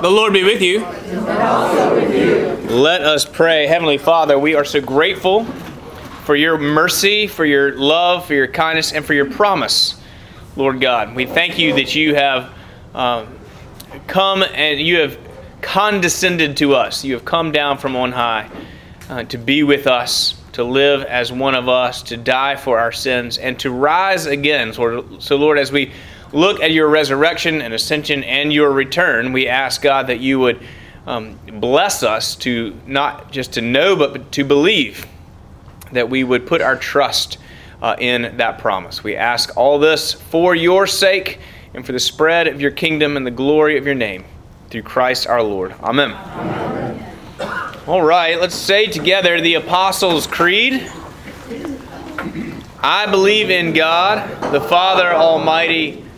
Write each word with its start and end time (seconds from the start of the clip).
The 0.00 0.10
Lord 0.10 0.32
be 0.32 0.44
with 0.44 0.62
you. 0.62 0.80
Let 2.70 3.02
us 3.02 3.26
pray. 3.26 3.66
Heavenly 3.66 3.98
Father, 3.98 4.38
we 4.38 4.54
are 4.54 4.64
so 4.64 4.80
grateful 4.80 5.44
for 6.24 6.34
your 6.34 6.56
mercy, 6.56 7.26
for 7.26 7.44
your 7.44 7.76
love, 7.76 8.24
for 8.24 8.32
your 8.32 8.46
kindness, 8.46 8.92
and 8.92 9.04
for 9.04 9.12
your 9.12 9.30
promise, 9.30 10.00
Lord 10.56 10.80
God. 10.80 11.14
We 11.14 11.26
thank 11.26 11.58
you 11.58 11.74
that 11.74 11.94
you 11.94 12.14
have 12.14 12.50
um, 12.94 13.38
come 14.06 14.42
and 14.42 14.80
you 14.80 15.00
have 15.00 15.18
condescended 15.60 16.56
to 16.56 16.74
us. 16.74 17.04
You 17.04 17.12
have 17.12 17.26
come 17.26 17.52
down 17.52 17.76
from 17.76 17.94
on 17.94 18.12
high 18.12 18.48
uh, 19.10 19.24
to 19.24 19.36
be 19.36 19.64
with 19.64 19.86
us, 19.86 20.40
to 20.52 20.64
live 20.64 21.02
as 21.02 21.30
one 21.30 21.54
of 21.54 21.68
us, 21.68 22.02
to 22.04 22.16
die 22.16 22.56
for 22.56 22.78
our 22.78 22.92
sins, 22.92 23.36
and 23.36 23.58
to 23.58 23.70
rise 23.70 24.24
again. 24.24 24.72
So 24.72 25.36
Lord, 25.36 25.58
as 25.58 25.70
we 25.70 25.92
look 26.32 26.60
at 26.60 26.70
your 26.72 26.88
resurrection 26.88 27.62
and 27.62 27.74
ascension 27.74 28.24
and 28.24 28.52
your 28.52 28.70
return, 28.72 29.32
we 29.32 29.48
ask 29.48 29.82
God 29.82 30.06
that 30.08 30.20
you 30.20 30.38
would 30.40 30.60
um, 31.06 31.38
bless 31.54 32.02
us 32.02 32.36
to 32.36 32.78
not 32.86 33.32
just 33.32 33.54
to 33.54 33.60
know, 33.60 33.96
but 33.96 34.32
to 34.32 34.44
believe 34.44 35.06
that 35.92 36.08
we 36.08 36.24
would 36.24 36.46
put 36.46 36.60
our 36.60 36.76
trust 36.76 37.38
uh, 37.82 37.96
in 37.98 38.36
that 38.36 38.58
promise. 38.58 39.02
We 39.02 39.16
ask 39.16 39.56
all 39.56 39.78
this 39.78 40.12
for 40.12 40.54
your 40.54 40.86
sake 40.86 41.40
and 41.74 41.84
for 41.84 41.92
the 41.92 42.00
spread 42.00 42.46
of 42.46 42.60
your 42.60 42.70
kingdom 42.70 43.16
and 43.16 43.26
the 43.26 43.30
glory 43.30 43.78
of 43.78 43.86
your 43.86 43.94
name. 43.94 44.24
Through 44.68 44.82
Christ 44.82 45.26
our 45.26 45.42
Lord. 45.42 45.72
Amen. 45.82 46.12
Amen. 46.12 47.06
All 47.86 48.02
right, 48.02 48.38
let's 48.40 48.54
say 48.54 48.86
together 48.86 49.40
the 49.40 49.54
Apostles' 49.54 50.26
Creed. 50.26 50.88
I 52.82 53.10
believe 53.10 53.50
in 53.50 53.72
God, 53.72 54.52
the 54.52 54.60
Father 54.60 55.12
Almighty 55.12 56.04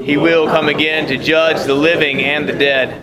He 0.00 0.16
will 0.16 0.46
come 0.46 0.68
again 0.68 1.06
to 1.08 1.16
judge 1.16 1.66
the 1.66 1.74
living 1.74 2.20
and 2.20 2.48
the 2.48 2.52
dead. 2.52 3.02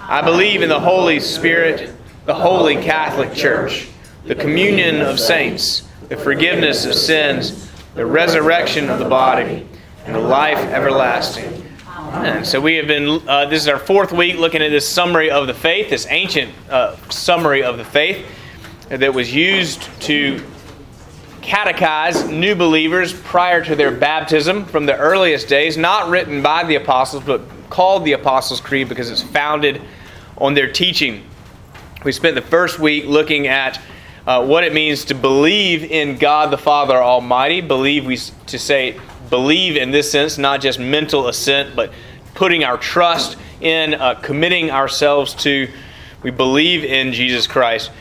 I 0.00 0.22
believe 0.22 0.62
in 0.62 0.68
the 0.68 0.80
Holy 0.80 1.20
Spirit, 1.20 1.92
the 2.24 2.34
Holy 2.34 2.76
Catholic 2.76 3.34
Church, 3.34 3.88
the 4.24 4.34
communion 4.34 5.00
of 5.00 5.18
saints, 5.18 5.88
the 6.08 6.16
forgiveness 6.16 6.84
of 6.84 6.94
sins, 6.94 7.70
the 7.94 8.06
resurrection 8.06 8.90
of 8.90 8.98
the 8.98 9.08
body, 9.08 9.66
and 10.04 10.14
the 10.14 10.20
life 10.20 10.58
everlasting. 10.58 11.64
And 11.88 12.46
so 12.46 12.60
we 12.60 12.76
have 12.76 12.86
been, 12.86 13.20
uh, 13.28 13.46
this 13.46 13.62
is 13.62 13.68
our 13.68 13.78
fourth 13.78 14.12
week 14.12 14.36
looking 14.36 14.62
at 14.62 14.70
this 14.70 14.88
summary 14.88 15.30
of 15.30 15.46
the 15.46 15.54
faith, 15.54 15.90
this 15.90 16.06
ancient 16.08 16.52
uh, 16.70 16.96
summary 17.08 17.62
of 17.62 17.78
the 17.78 17.84
faith 17.84 18.24
that 18.88 19.12
was 19.12 19.34
used 19.34 19.88
to 20.02 20.42
catechize 21.46 22.28
new 22.28 22.56
believers 22.56 23.12
prior 23.12 23.64
to 23.64 23.76
their 23.76 23.92
baptism 23.92 24.64
from 24.64 24.84
the 24.84 24.96
earliest 24.96 25.46
days, 25.46 25.76
not 25.76 26.10
written 26.10 26.42
by 26.42 26.64
the 26.64 26.74
apostles, 26.74 27.22
but 27.22 27.40
called 27.70 28.04
the 28.04 28.12
Apostles' 28.12 28.60
Creed 28.60 28.88
because 28.88 29.10
it's 29.10 29.22
founded 29.22 29.80
on 30.38 30.54
their 30.54 30.70
teaching. 30.70 31.22
We 32.04 32.10
spent 32.10 32.34
the 32.34 32.42
first 32.42 32.80
week 32.80 33.04
looking 33.06 33.46
at 33.46 33.80
uh, 34.26 34.44
what 34.44 34.64
it 34.64 34.74
means 34.74 35.04
to 35.04 35.14
believe 35.14 35.84
in 35.84 36.18
God 36.18 36.50
the 36.50 36.58
Father 36.58 36.96
Almighty. 36.96 37.60
Believe 37.60 38.04
we 38.04 38.16
to 38.16 38.58
say 38.58 39.00
believe 39.30 39.76
in 39.76 39.92
this 39.92 40.10
sense, 40.10 40.38
not 40.38 40.60
just 40.60 40.80
mental 40.80 41.28
assent, 41.28 41.76
but 41.76 41.92
putting 42.34 42.64
our 42.64 42.76
trust 42.76 43.36
in, 43.60 43.94
uh, 43.94 44.14
committing 44.16 44.72
ourselves 44.72 45.32
to. 45.34 45.68
We 46.24 46.32
believe 46.32 46.82
in 46.82 47.12
Jesus 47.12 47.46
Christ. 47.46 47.92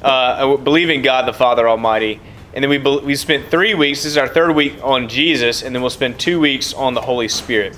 Uh, 0.00 0.56
believe 0.56 0.88
in 0.88 1.02
God 1.02 1.28
the 1.28 1.34
Father 1.34 1.68
Almighty 1.68 2.20
and 2.56 2.62
then 2.62 2.70
we, 2.70 2.78
we 2.78 3.14
spent 3.16 3.50
three 3.50 3.74
weeks, 3.74 3.98
this 3.98 4.12
is 4.12 4.16
our 4.16 4.26
third 4.28 4.56
week 4.56 4.82
on 4.82 5.10
Jesus, 5.10 5.60
and 5.62 5.74
then 5.74 5.82
we'll 5.82 5.90
spend 5.90 6.18
two 6.18 6.40
weeks 6.40 6.72
on 6.72 6.94
the 6.94 7.02
Holy 7.02 7.28
Spirit. 7.28 7.76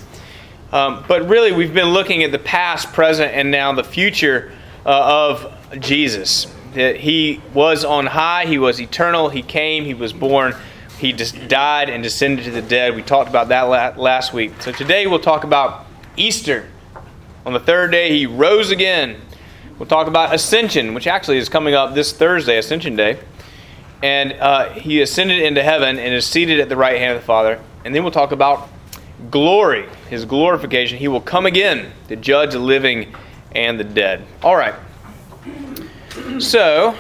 Um, 0.71 1.05
but 1.09 1.29
really, 1.29 1.51
we've 1.51 1.75
been 1.75 1.89
looking 1.89 2.23
at 2.23 2.31
the 2.31 2.39
past, 2.39 2.93
present, 2.93 3.35
and 3.35 3.51
now 3.51 3.73
the 3.73 3.83
future 3.83 4.53
uh, 4.87 5.33
of 5.33 5.81
Jesus. 5.81 6.47
That 6.75 6.95
he 6.95 7.41
was 7.53 7.85
on 7.85 8.07
high, 8.07 8.47
he 8.47 8.59
was 8.59 8.81
eternal, 8.81 9.31
he 9.31 9.43
came, 9.43 9.85
he 9.85 9.95
was 9.95 10.13
born, 10.13 10.55
he 11.01 11.13
just 11.13 11.49
died 11.49 11.91
and 11.91 12.01
descended 12.01 12.45
to 12.45 12.53
the 12.53 12.63
dead. 12.63 12.95
We 12.95 13.03
talked 13.03 13.29
about 13.29 13.49
that 13.49 13.99
last 13.99 14.33
week. 14.33 14.63
So 14.63 14.71
today 14.71 15.09
we'll 15.09 15.19
talk 15.19 15.43
about 15.43 15.87
Easter. 16.17 16.69
On 17.45 17.53
the 17.53 17.59
third 17.59 17.91
day, 17.91 18.17
he 18.17 18.27
rose 18.27 18.71
again. 18.71 19.21
We'll 19.77 19.89
talk 19.89 20.07
about 20.07 20.33
Ascension, 20.33 20.95
which 20.95 21.09
actually 21.09 21.39
is 21.39 21.49
coming 21.49 21.75
up 21.75 21.95
this 21.95 22.13
Thursday, 22.13 22.59
Ascension 22.59 22.95
Day 22.95 23.19
and 24.03 24.33
uh, 24.35 24.71
he 24.71 25.01
ascended 25.01 25.41
into 25.41 25.63
heaven 25.63 25.99
and 25.99 26.15
is 26.15 26.27
seated 26.27 26.61
at 26.61 26.69
the 26.69 26.77
right 26.77 26.99
hand 26.99 27.15
of 27.17 27.23
the 27.23 27.27
Father. 27.27 27.61
And 27.85 27.95
then 27.95 28.03
we'll 28.03 28.13
talk 28.13 28.33
about 28.33 28.69
glory, 29.31 29.89
his 30.09 30.25
glorification. 30.25 30.99
He 30.99 31.09
will 31.09 31.21
come 31.21 31.47
again 31.47 31.93
to 32.09 32.17
judge 32.17 32.53
the 32.53 32.59
living 32.59 33.15
and 33.53 33.79
the 33.79 33.85
dead. 33.85 34.25
All 34.43 34.57
right. 34.57 34.75
So, 36.39 36.97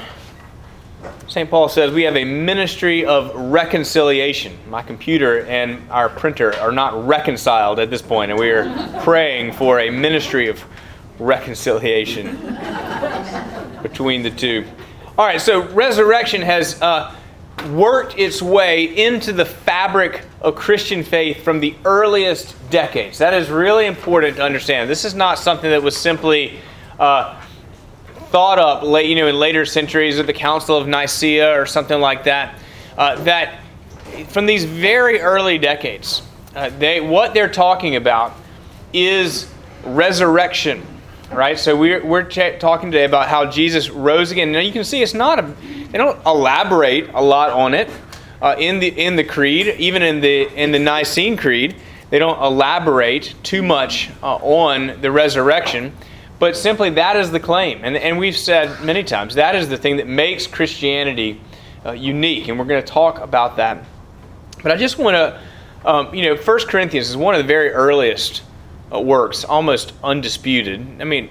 St. 1.28 1.48
Paul 1.48 1.68
says 1.68 1.92
we 1.92 2.02
have 2.04 2.16
a 2.16 2.24
ministry 2.24 3.04
of 3.04 3.34
reconciliation. 3.34 4.58
My 4.68 4.82
computer 4.82 5.44
and 5.44 5.88
our 5.90 6.08
printer 6.08 6.56
are 6.56 6.72
not 6.72 7.06
reconciled 7.06 7.78
at 7.78 7.90
this 7.90 8.02
point, 8.02 8.30
and 8.30 8.40
we 8.40 8.50
are 8.50 9.00
praying 9.02 9.52
for 9.52 9.80
a 9.80 9.90
ministry 9.90 10.48
of 10.48 10.64
reconciliation 11.18 12.36
between 13.82 14.22
the 14.22 14.30
two. 14.30 14.64
All 15.18 15.26
right, 15.26 15.40
so 15.40 15.62
resurrection 15.70 16.42
has 16.42 16.80
uh, 16.80 17.12
worked 17.72 18.16
its 18.16 18.40
way 18.40 18.84
into 18.84 19.32
the 19.32 19.44
fabric 19.44 20.22
of 20.40 20.54
Christian 20.54 21.02
faith 21.02 21.42
from 21.42 21.58
the 21.58 21.74
earliest 21.84 22.54
decades. 22.70 23.18
That 23.18 23.34
is 23.34 23.50
really 23.50 23.86
important 23.86 24.36
to 24.36 24.44
understand. 24.44 24.88
This 24.88 25.04
is 25.04 25.16
not 25.16 25.40
something 25.40 25.68
that 25.70 25.82
was 25.82 25.96
simply 25.96 26.60
uh, 27.00 27.34
thought 28.30 28.60
up 28.60 28.84
late, 28.84 29.10
you 29.10 29.16
know, 29.16 29.26
in 29.26 29.40
later 29.40 29.66
centuries 29.66 30.20
of 30.20 30.28
the 30.28 30.32
Council 30.32 30.76
of 30.76 30.86
Nicaea 30.86 31.60
or 31.60 31.66
something 31.66 32.00
like 32.00 32.22
that. 32.22 32.56
Uh, 32.96 33.16
that 33.24 33.58
from 34.28 34.46
these 34.46 34.62
very 34.62 35.20
early 35.20 35.58
decades, 35.58 36.22
uh, 36.54 36.70
they 36.78 37.00
what 37.00 37.34
they're 37.34 37.50
talking 37.50 37.96
about 37.96 38.34
is 38.92 39.52
resurrection 39.82 40.86
right? 41.32 41.58
So 41.58 41.76
we're, 41.76 42.04
we're 42.04 42.24
ch- 42.24 42.58
talking 42.58 42.90
today 42.90 43.04
about 43.04 43.28
how 43.28 43.50
Jesus 43.50 43.90
rose 43.90 44.30
again. 44.30 44.52
Now 44.52 44.60
you 44.60 44.72
can 44.72 44.84
see 44.84 45.02
it's 45.02 45.14
not 45.14 45.38
a, 45.38 45.42
they 45.90 45.98
don't 45.98 46.24
elaborate 46.26 47.10
a 47.14 47.22
lot 47.22 47.50
on 47.50 47.74
it 47.74 47.90
uh, 48.40 48.56
in 48.58 48.78
the 48.78 48.88
in 48.88 49.16
the 49.16 49.24
creed, 49.24 49.74
even 49.78 50.02
in 50.02 50.20
the 50.20 50.48
in 50.54 50.72
the 50.72 50.78
Nicene 50.78 51.36
Creed. 51.36 51.76
They 52.10 52.18
don't 52.18 52.42
elaborate 52.42 53.34
too 53.42 53.62
much 53.62 54.10
uh, 54.22 54.36
on 54.36 55.00
the 55.02 55.10
resurrection, 55.10 55.92
but 56.38 56.56
simply 56.56 56.90
that 56.90 57.16
is 57.16 57.30
the 57.30 57.40
claim. 57.40 57.80
And, 57.84 57.96
and 57.96 58.18
we've 58.18 58.36
said 58.36 58.82
many 58.82 59.04
times 59.04 59.34
that 59.34 59.54
is 59.54 59.68
the 59.68 59.76
thing 59.76 59.98
that 59.98 60.06
makes 60.06 60.46
Christianity 60.46 61.40
uh, 61.84 61.92
unique, 61.92 62.48
and 62.48 62.58
we're 62.58 62.64
going 62.64 62.82
to 62.82 62.92
talk 62.92 63.18
about 63.18 63.56
that. 63.56 63.84
But 64.62 64.72
I 64.72 64.76
just 64.76 64.98
want 64.98 65.14
to, 65.14 65.40
um, 65.84 66.14
you 66.14 66.24
know, 66.24 66.36
First 66.36 66.68
Corinthians 66.68 67.10
is 67.10 67.16
one 67.16 67.34
of 67.34 67.42
the 67.42 67.46
very 67.46 67.70
earliest 67.70 68.42
works, 68.90 69.44
almost 69.44 69.92
undisputed. 70.02 70.80
I 71.00 71.04
mean, 71.04 71.30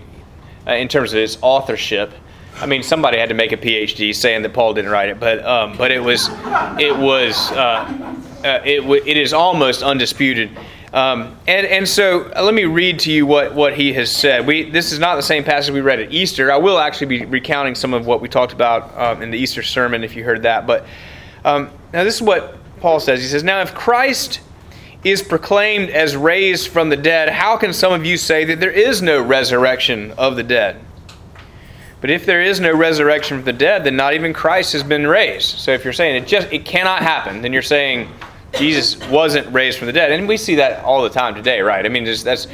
uh, 0.68 0.73
in 0.73 0.88
terms 0.88 1.13
of 1.13 1.19
its 1.19 1.38
authorship. 1.41 2.12
I 2.59 2.66
mean, 2.66 2.81
somebody 2.81 3.19
had 3.19 3.29
to 3.29 3.35
make 3.35 3.51
a 3.51 3.57
PhD 3.57 4.14
saying 4.14 4.41
that 4.41 4.53
Paul 4.53 4.73
didn't 4.73 4.91
write 4.91 5.09
it, 5.09 5.20
but 5.20 5.46
um, 5.46 5.78
but 5.78 5.91
it 5.91 5.99
was 5.99 6.29
it 6.79 6.96
was 6.97 7.52
uh, 7.52 7.85
uh, 8.43 8.61
it 8.66 8.82
w- 8.82 9.03
it 9.05 9.16
is 9.16 9.32
almost 9.32 9.84
undisputed. 9.84 10.49
Um, 10.93 11.37
and 11.47 11.67
and 11.67 11.87
so 11.87 12.32
uh, 12.35 12.41
let 12.41 12.53
me 12.53 12.66
read 12.66 12.99
to 13.02 13.11
you 13.11 13.26
what, 13.26 13.53
what 13.53 13.76
he 13.76 13.93
has 13.93 14.11
said. 14.11 14.47
We 14.47 14.70
this 14.70 14.91
is 14.91 14.99
not 14.99 15.16
the 15.17 15.22
same 15.22 15.43
passage 15.43 15.72
we 15.72 15.82
read 15.82 15.99
at 15.99 16.11
Easter. 16.11 16.52
I 16.52 16.58
will 16.58 16.79
actually 16.79 17.08
be 17.08 17.26
recounting 17.26 17.76
some 17.76 17.93
of 17.93 18.08
what 18.08 18.22
we 18.22 18.28
talked 18.28 18.53
about 18.53 18.97
um, 18.97 19.22
in 19.22 19.29
the 19.29 19.37
Easter 19.37 19.61
sermon 19.61 20.03
if 20.03 20.16
you 20.16 20.23
heard 20.23 20.41
that. 20.43 20.66
But 20.66 20.85
um, 21.46 21.70
now 21.93 22.03
this 22.03 22.16
is 22.16 22.22
what 22.22 22.58
Paul 22.79 22.99
says. 22.99 23.22
He 23.22 23.28
says, 23.28 23.43
"Now 23.43 23.61
if 23.61 23.76
Christ 23.76 24.40
is 25.09 25.22
proclaimed 25.22 25.90
as 25.90 26.16
raised 26.16 26.70
from 26.70 26.90
the 26.90 26.98
dead, 26.98 27.30
how 27.30 27.58
can 27.58 27.74
some 27.74 27.94
of 27.94 28.06
you 28.06 28.18
say 28.18 28.46
that 28.46 28.59
there 28.59 28.72
is 28.72 29.02
no 29.02 29.22
resurrection 29.22 30.12
of 30.18 30.36
the 30.36 30.44
dead? 30.44 30.80
But 32.00 32.09
if 32.09 32.26
there 32.26 32.42
is 32.42 32.59
no 32.59 32.76
resurrection 32.76 33.38
from 33.38 33.46
the 33.46 33.54
dead, 33.54 33.84
then 33.84 33.96
not 33.96 34.14
even 34.14 34.34
Christ 34.34 34.74
has 34.74 34.84
been 34.84 35.08
raised. 35.08 35.58
So 35.58 35.72
if 35.72 35.84
you're 35.84 35.94
saying 35.94 36.22
it 36.22 36.28
just 36.28 36.52
it 36.52 36.64
cannot 36.64 37.02
happen, 37.02 37.42
then 37.42 37.54
you're 37.54 37.62
saying 37.62 38.09
Jesus 38.54 38.98
wasn't 39.09 39.52
raised 39.54 39.78
from 39.78 39.88
the 39.88 39.94
dead, 39.94 40.12
and 40.12 40.28
we 40.28 40.38
see 40.38 40.56
that 40.56 40.84
all 40.84 41.04
the 41.04 41.09
time 41.09 41.36
today, 41.36 41.62
right? 41.62 41.86
I 41.86 41.90
mean, 41.90 42.06
just, 42.06 42.24
that's 42.24 42.48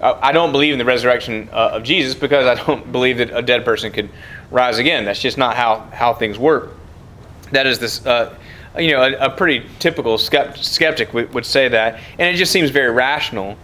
I 0.00 0.32
don't 0.32 0.52
believe 0.52 0.72
in 0.72 0.78
the 0.78 0.84
resurrection 0.84 1.48
uh, 1.50 1.70
of 1.72 1.82
Jesus 1.82 2.14
because 2.14 2.46
I 2.46 2.62
don't 2.62 2.92
believe 2.92 3.18
that 3.18 3.30
a 3.32 3.40
dead 3.40 3.64
person 3.64 3.90
could 3.90 4.10
rise 4.50 4.78
again. 4.78 5.04
That's 5.06 5.20
just 5.20 5.38
not 5.38 5.56
how, 5.56 5.80
how 5.92 6.12
things 6.12 6.38
work. 6.38 6.72
That 7.52 7.66
is 7.66 7.78
this, 7.78 8.04
uh, 8.04 8.36
you 8.78 8.92
know, 8.92 9.02
a, 9.02 9.26
a 9.26 9.30
pretty 9.30 9.68
typical 9.78 10.18
skeptic 10.18 11.12
would, 11.14 11.32
would 11.32 11.46
say 11.46 11.68
that, 11.68 12.00
and 12.18 12.34
it 12.34 12.38
just 12.38 12.52
seems 12.52 12.70
very 12.70 12.90
rational. 12.90 13.56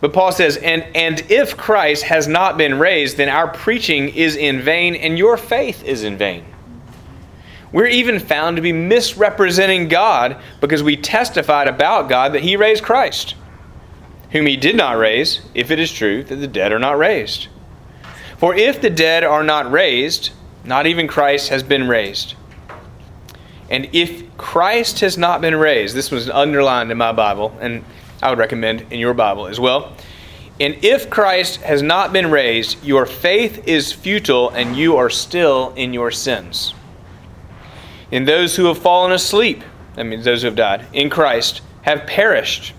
But 0.00 0.12
Paul 0.12 0.32
says, 0.32 0.56
and, 0.56 0.84
and 0.96 1.20
if 1.30 1.56
Christ 1.56 2.02
has 2.04 2.26
not 2.26 2.58
been 2.58 2.78
raised, 2.78 3.16
then 3.16 3.28
our 3.28 3.48
preaching 3.48 4.08
is 4.08 4.34
in 4.34 4.60
vain 4.60 4.96
and 4.96 5.16
your 5.16 5.36
faith 5.36 5.84
is 5.84 6.02
in 6.02 6.18
vain. 6.18 6.44
We're 7.72 7.86
even 7.86 8.18
found 8.18 8.56
to 8.56 8.62
be 8.62 8.72
misrepresenting 8.72 9.88
God 9.88 10.36
because 10.60 10.82
we 10.82 10.96
testified 10.96 11.68
about 11.68 12.08
God 12.08 12.32
that 12.34 12.42
He 12.42 12.56
raised 12.56 12.82
Christ, 12.82 13.34
whom 14.32 14.46
He 14.46 14.56
did 14.56 14.76
not 14.76 14.98
raise, 14.98 15.40
if 15.54 15.70
it 15.70 15.78
is 15.78 15.90
true 15.90 16.24
that 16.24 16.36
the 16.36 16.48
dead 16.48 16.72
are 16.72 16.78
not 16.78 16.98
raised. 16.98 17.48
For 18.38 18.54
if 18.56 18.80
the 18.80 18.90
dead 18.90 19.22
are 19.22 19.44
not 19.44 19.70
raised, 19.70 20.30
not 20.64 20.86
even 20.86 21.06
Christ 21.06 21.48
has 21.48 21.62
been 21.62 21.88
raised. 21.88 22.34
And 23.72 23.88
if 23.94 24.36
Christ 24.36 25.00
has 25.00 25.16
not 25.16 25.40
been 25.40 25.56
raised, 25.56 25.94
this 25.96 26.10
was 26.10 26.28
underlined 26.28 26.92
in 26.92 26.98
my 26.98 27.10
Bible, 27.12 27.56
and 27.58 27.82
I 28.22 28.28
would 28.28 28.38
recommend 28.38 28.84
in 28.92 29.00
your 29.00 29.14
Bible 29.14 29.46
as 29.46 29.58
well. 29.58 29.94
And 30.60 30.76
if 30.84 31.08
Christ 31.08 31.62
has 31.62 31.80
not 31.80 32.12
been 32.12 32.30
raised, 32.30 32.84
your 32.84 33.06
faith 33.06 33.66
is 33.66 33.90
futile 33.90 34.50
and 34.50 34.76
you 34.76 34.98
are 34.98 35.08
still 35.08 35.72
in 35.74 35.94
your 35.94 36.10
sins. 36.10 36.74
And 38.12 38.28
those 38.28 38.56
who 38.56 38.66
have 38.66 38.76
fallen 38.76 39.10
asleep, 39.10 39.64
that 39.94 40.04
means 40.04 40.26
those 40.26 40.42
who 40.42 40.48
have 40.48 40.56
died, 40.56 40.86
in 40.92 41.08
Christ, 41.08 41.62
have 41.80 42.06
perished. 42.06 42.74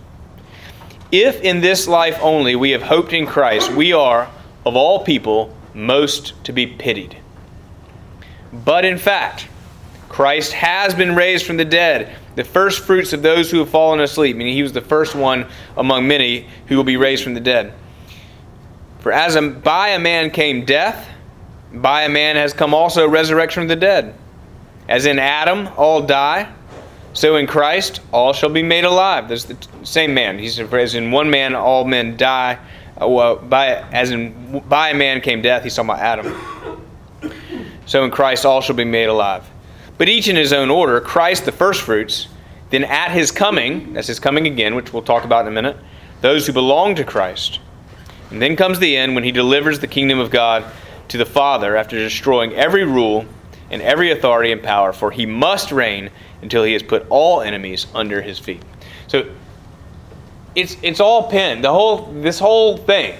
If 1.11 1.41
in 1.41 1.61
this 1.61 1.87
life 1.87 2.19
only 2.21 2.55
we 2.55 2.69
have 2.69 2.83
hoped 2.83 3.13
in 3.13 3.25
Christ, 3.25 3.71
we 3.71 3.93
are, 3.93 4.29
of 4.63 4.75
all 4.75 5.03
people, 5.03 5.55
most 5.73 6.33
to 6.43 6.53
be 6.53 6.67
pitied. 6.67 7.17
But 8.53 8.85
in 8.85 8.99
fact, 8.99 9.47
Christ 10.13 10.53
has 10.53 10.93
been 10.93 11.15
raised 11.15 11.43
from 11.43 11.57
the 11.57 11.65
dead, 11.65 12.15
the 12.35 12.43
first 12.43 12.81
fruits 12.83 13.13
of 13.13 13.23
those 13.23 13.49
who 13.49 13.57
have 13.57 13.69
fallen 13.69 13.99
asleep, 13.99 14.37
meaning 14.37 14.53
he 14.53 14.61
was 14.61 14.71
the 14.71 14.79
first 14.79 15.15
one 15.15 15.47
among 15.75 16.07
many 16.07 16.47
who 16.67 16.77
will 16.77 16.83
be 16.83 16.97
raised 16.97 17.23
from 17.23 17.33
the 17.33 17.39
dead. 17.39 17.73
For 18.99 19.11
as 19.11 19.35
a, 19.35 19.41
by 19.41 19.89
a 19.89 19.99
man 19.99 20.29
came 20.29 20.65
death, 20.65 21.09
by 21.73 22.03
a 22.03 22.09
man 22.09 22.35
has 22.35 22.53
come 22.53 22.75
also 22.75 23.09
resurrection 23.09 23.61
from 23.61 23.67
the 23.69 23.75
dead. 23.75 24.13
As 24.87 25.07
in 25.07 25.17
Adam, 25.17 25.67
all 25.77 26.03
die, 26.03 26.53
so 27.13 27.37
in 27.37 27.47
Christ, 27.47 27.99
all 28.11 28.33
shall 28.33 28.51
be 28.51 28.61
made 28.61 28.83
alive. 28.83 29.27
There's 29.27 29.45
the 29.45 29.57
same 29.81 30.13
man. 30.13 30.37
He 30.37 30.47
said, 30.47 30.71
as 30.75 30.93
in 30.93 31.11
one 31.11 31.31
man, 31.31 31.55
all 31.55 31.85
men 31.85 32.17
die. 32.17 32.59
Uh, 33.01 33.07
well, 33.07 33.37
by, 33.37 33.77
as 33.91 34.11
in 34.11 34.59
by 34.69 34.89
a 34.89 34.93
man 34.93 35.21
came 35.21 35.41
death, 35.41 35.63
he's 35.63 35.75
talking 35.75 35.89
about 35.89 36.03
Adam. 36.03 37.31
So 37.87 38.05
in 38.05 38.11
Christ, 38.11 38.45
all 38.45 38.61
shall 38.61 38.75
be 38.75 38.85
made 38.85 39.09
alive. 39.09 39.49
But 39.97 40.09
each 40.09 40.27
in 40.27 40.35
his 40.35 40.53
own 40.53 40.69
order 40.69 40.99
Christ 40.99 41.45
the 41.45 41.51
firstfruits, 41.51 42.27
then 42.69 42.83
at 42.83 43.11
his 43.11 43.31
coming, 43.31 43.93
that's 43.93 44.07
his 44.07 44.19
coming 44.19 44.47
again, 44.47 44.75
which 44.75 44.93
we'll 44.93 45.03
talk 45.03 45.23
about 45.23 45.41
in 45.41 45.47
a 45.49 45.51
minute, 45.51 45.77
those 46.21 46.47
who 46.47 46.53
belong 46.53 46.95
to 46.95 47.03
Christ. 47.03 47.59
And 48.31 48.41
then 48.41 48.55
comes 48.55 48.79
the 48.79 48.97
end 48.97 49.13
when 49.13 49.23
he 49.23 49.31
delivers 49.31 49.79
the 49.79 49.87
kingdom 49.87 50.19
of 50.19 50.31
God 50.31 50.65
to 51.09 51.17
the 51.17 51.25
Father 51.25 51.75
after 51.75 51.97
destroying 51.97 52.53
every 52.53 52.83
rule 52.83 53.25
and 53.69 53.81
every 53.81 54.11
authority 54.11 54.51
and 54.51 54.61
power, 54.61 54.93
for 54.93 55.11
he 55.11 55.25
must 55.25 55.71
reign 55.71 56.09
until 56.41 56.63
he 56.63 56.73
has 56.73 56.81
put 56.81 57.05
all 57.09 57.41
enemies 57.41 57.87
under 57.93 58.21
his 58.21 58.39
feet. 58.39 58.61
So 59.07 59.29
it's 60.55 60.77
it's 60.81 60.99
all 60.99 61.29
pinned. 61.29 61.63
The 61.63 61.71
whole 61.71 62.11
this 62.13 62.39
whole 62.39 62.77
thing 62.77 63.15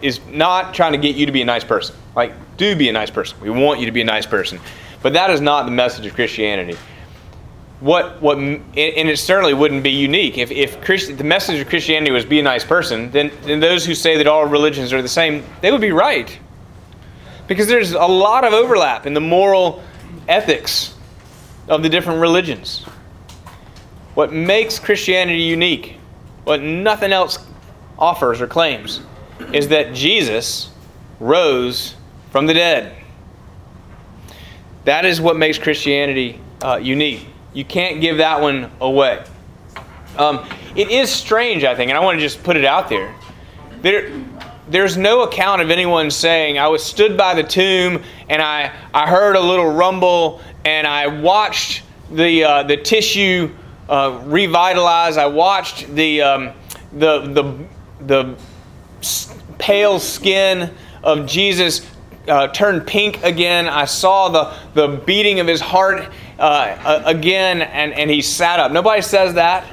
is 0.00 0.20
not 0.26 0.74
trying 0.74 0.92
to 0.92 0.98
get 0.98 1.16
you 1.16 1.26
to 1.26 1.32
be 1.32 1.42
a 1.42 1.44
nice 1.44 1.64
person. 1.64 1.94
Like, 2.16 2.32
do 2.56 2.76
be 2.76 2.88
a 2.88 2.92
nice 2.92 3.10
person. 3.10 3.38
We 3.40 3.50
want 3.50 3.80
you 3.80 3.86
to 3.86 3.92
be 3.92 4.00
a 4.00 4.04
nice 4.04 4.26
person. 4.26 4.60
But 5.02 5.12
that 5.14 5.30
is 5.30 5.40
not 5.40 5.64
the 5.64 5.72
message 5.72 6.06
of 6.06 6.14
Christianity. 6.14 6.78
What 7.80 8.22
what 8.22 8.38
and 8.38 8.62
it 8.76 9.18
certainly 9.18 9.54
wouldn't 9.54 9.82
be 9.82 9.90
unique 9.90 10.38
if 10.38 10.52
if 10.52 10.80
Christ, 10.80 11.18
the 11.18 11.24
message 11.24 11.60
of 11.60 11.68
Christianity 11.68 12.12
was 12.12 12.24
be 12.24 12.38
a 12.38 12.42
nice 12.42 12.64
person. 12.64 13.10
Then 13.10 13.32
then 13.42 13.58
those 13.58 13.84
who 13.84 13.94
say 13.94 14.16
that 14.16 14.28
all 14.28 14.46
religions 14.46 14.92
are 14.92 15.02
the 15.02 15.08
same, 15.08 15.44
they 15.60 15.72
would 15.72 15.80
be 15.80 15.90
right 15.90 16.38
because 17.48 17.66
there's 17.66 17.92
a 17.92 18.06
lot 18.06 18.44
of 18.44 18.52
overlap 18.52 19.04
in 19.04 19.14
the 19.14 19.20
moral 19.20 19.82
ethics 20.28 20.94
of 21.68 21.82
the 21.82 21.88
different 21.88 22.20
religions. 22.20 22.84
What 24.14 24.32
makes 24.32 24.78
Christianity 24.78 25.42
unique, 25.42 25.96
what 26.44 26.62
nothing 26.62 27.12
else 27.12 27.38
offers 27.98 28.40
or 28.40 28.46
claims, 28.46 29.00
is 29.52 29.68
that 29.68 29.94
Jesus 29.94 30.70
rose 31.18 31.96
from 32.30 32.46
the 32.46 32.54
dead. 32.54 32.94
That 34.84 35.04
is 35.04 35.20
what 35.20 35.36
makes 35.36 35.58
Christianity 35.58 36.40
uh, 36.62 36.76
unique. 36.76 37.26
You 37.54 37.64
can't 37.64 38.00
give 38.00 38.18
that 38.18 38.40
one 38.40 38.70
away. 38.80 39.24
Um, 40.18 40.46
it 40.74 40.90
is 40.90 41.10
strange, 41.10 41.64
I 41.64 41.74
think, 41.74 41.90
and 41.90 41.98
I 41.98 42.00
want 42.02 42.18
to 42.18 42.20
just 42.20 42.42
put 42.42 42.56
it 42.56 42.64
out 42.64 42.88
there. 42.88 43.14
There, 43.82 44.12
there's 44.68 44.96
no 44.96 45.22
account 45.22 45.60
of 45.60 45.70
anyone 45.70 46.10
saying, 46.10 46.58
I 46.58 46.68
was 46.68 46.82
stood 46.82 47.16
by 47.16 47.34
the 47.34 47.42
tomb 47.42 48.02
and 48.28 48.40
I, 48.40 48.72
I 48.94 49.08
heard 49.08 49.36
a 49.36 49.40
little 49.40 49.70
rumble 49.70 50.40
and 50.64 50.86
I 50.86 51.06
watched 51.08 51.82
the, 52.10 52.44
uh, 52.44 52.62
the 52.62 52.76
tissue 52.76 53.50
uh, 53.88 54.22
revitalize. 54.24 55.16
I 55.16 55.26
watched 55.26 55.94
the, 55.94 56.22
um, 56.22 56.52
the, 56.92 57.20
the, 57.20 57.66
the 58.06 58.38
pale 59.58 59.98
skin 59.98 60.72
of 61.02 61.26
Jesus 61.26 61.80
uh, 62.28 62.48
turn 62.48 62.80
pink 62.80 63.22
again. 63.22 63.68
I 63.68 63.84
saw 63.84 64.28
the, 64.28 64.54
the 64.74 64.96
beating 65.04 65.40
of 65.40 65.46
his 65.46 65.60
heart 65.60 66.08
uh, 66.38 67.02
again 67.04 67.62
and, 67.62 67.92
and 67.92 68.10
he 68.10 68.22
sat 68.22 68.60
up. 68.60 68.72
Nobody 68.72 69.02
says 69.02 69.34
that. 69.34 69.66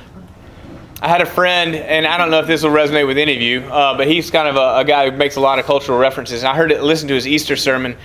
I 1.01 1.07
had 1.07 1.21
a 1.21 1.25
friend, 1.25 1.75
and 1.75 2.05
I 2.05 2.17
don't 2.17 2.29
know 2.29 2.39
if 2.39 2.47
this 2.47 2.61
will 2.61 2.71
resonate 2.71 3.07
with 3.07 3.17
any 3.17 3.33
of 3.33 3.41
you, 3.41 3.61
uh, 3.61 3.95
but 3.95 4.07
he's 4.07 4.29
kind 4.29 4.49
of 4.49 4.57
a, 4.57 4.79
a, 4.79 4.83
guy 4.83 5.09
who 5.09 5.15
makes 5.15 5.37
a 5.37 5.39
lot 5.39 5.57
of 5.57 5.63
cultural 5.63 5.97
references. 5.97 6.41
And 6.41 6.49
I 6.49 6.55
heard 6.55 6.73
it, 6.73 6.83
listened 6.83 7.07
to 7.07 7.15
his 7.15 7.25
Easter 7.25 7.55
sermon, 7.55 7.95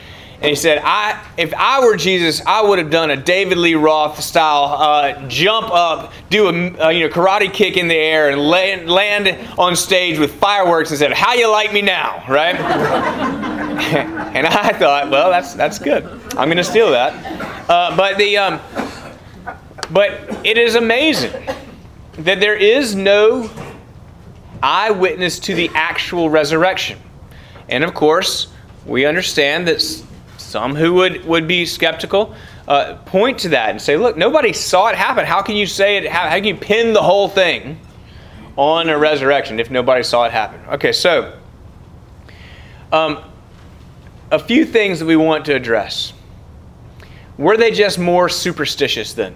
and 0.44 0.50
he 0.50 0.56
said, 0.56 0.78
"I, 0.84 1.24
if 1.38 1.54
I 1.54 1.82
were 1.82 1.96
Jesus, 1.96 2.42
I 2.44 2.60
would 2.60 2.78
have 2.78 2.90
done 2.90 3.10
a 3.10 3.16
David 3.16 3.56
Lee 3.56 3.76
Roth 3.76 4.22
style 4.22 4.76
uh, 4.78 5.26
jump 5.26 5.70
up, 5.70 6.12
do 6.28 6.48
a, 6.48 6.92
you 6.92 7.08
know 7.08 7.08
karate 7.08 7.50
kick 7.50 7.78
in 7.78 7.88
the 7.88 7.96
air, 7.96 8.28
and 8.28 8.38
land, 8.38 8.90
land 8.90 9.38
on 9.58 9.74
stage 9.74 10.18
with 10.18 10.34
fireworks, 10.34 10.90
and 10.90 10.98
said, 10.98 11.12
"How 11.12 11.32
you 11.32 11.50
like 11.50 11.72
me 11.72 11.80
now?" 11.80 12.22
Right? 12.28 12.56
and 14.34 14.46
I 14.46 14.72
thought, 14.72 15.08
well, 15.10 15.30
that's 15.30 15.54
that's 15.54 15.78
good. 15.78 16.04
I'm 16.36 16.48
going 16.48 16.58
to 16.58 16.64
steal 16.64 16.90
that. 16.90 17.70
Uh, 17.70 17.96
but 17.96 18.18
the 18.18 18.36
um, 18.36 18.60
but 19.90 20.12
it 20.44 20.58
is 20.58 20.74
amazing 20.74 21.32
that 22.18 22.38
there 22.38 22.54
is 22.54 22.94
no 22.94 23.50
eyewitness 24.62 25.38
to 25.38 25.54
the 25.54 25.70
actual 25.72 26.28
resurrection. 26.28 26.98
And 27.70 27.82
of 27.82 27.94
course, 27.94 28.48
we 28.84 29.06
understand 29.06 29.66
that 29.68 30.04
some 30.54 30.76
who 30.76 30.94
would, 30.94 31.24
would 31.24 31.48
be 31.48 31.66
skeptical 31.66 32.32
uh, 32.68 32.94
point 33.06 33.40
to 33.40 33.48
that 33.48 33.70
and 33.70 33.82
say, 33.82 33.96
look, 33.96 34.16
nobody 34.16 34.52
saw 34.52 34.86
it 34.86 34.94
happen. 34.94 35.26
How 35.26 35.42
can 35.42 35.56
you 35.56 35.66
say 35.66 35.96
it? 35.96 36.06
How, 36.08 36.28
how 36.28 36.36
can 36.36 36.44
you 36.44 36.54
pin 36.54 36.92
the 36.92 37.02
whole 37.02 37.28
thing 37.28 37.76
on 38.56 38.88
a 38.88 38.96
resurrection 38.96 39.58
if 39.58 39.68
nobody 39.68 40.04
saw 40.04 40.26
it 40.26 40.30
happen? 40.30 40.60
Okay, 40.74 40.92
so 40.92 41.36
um, 42.92 43.24
a 44.30 44.38
few 44.38 44.64
things 44.64 45.00
that 45.00 45.06
we 45.06 45.16
want 45.16 45.44
to 45.46 45.54
address. 45.56 46.12
Were 47.36 47.56
they 47.56 47.72
just 47.72 47.98
more 47.98 48.28
superstitious 48.28 49.12
then? 49.12 49.34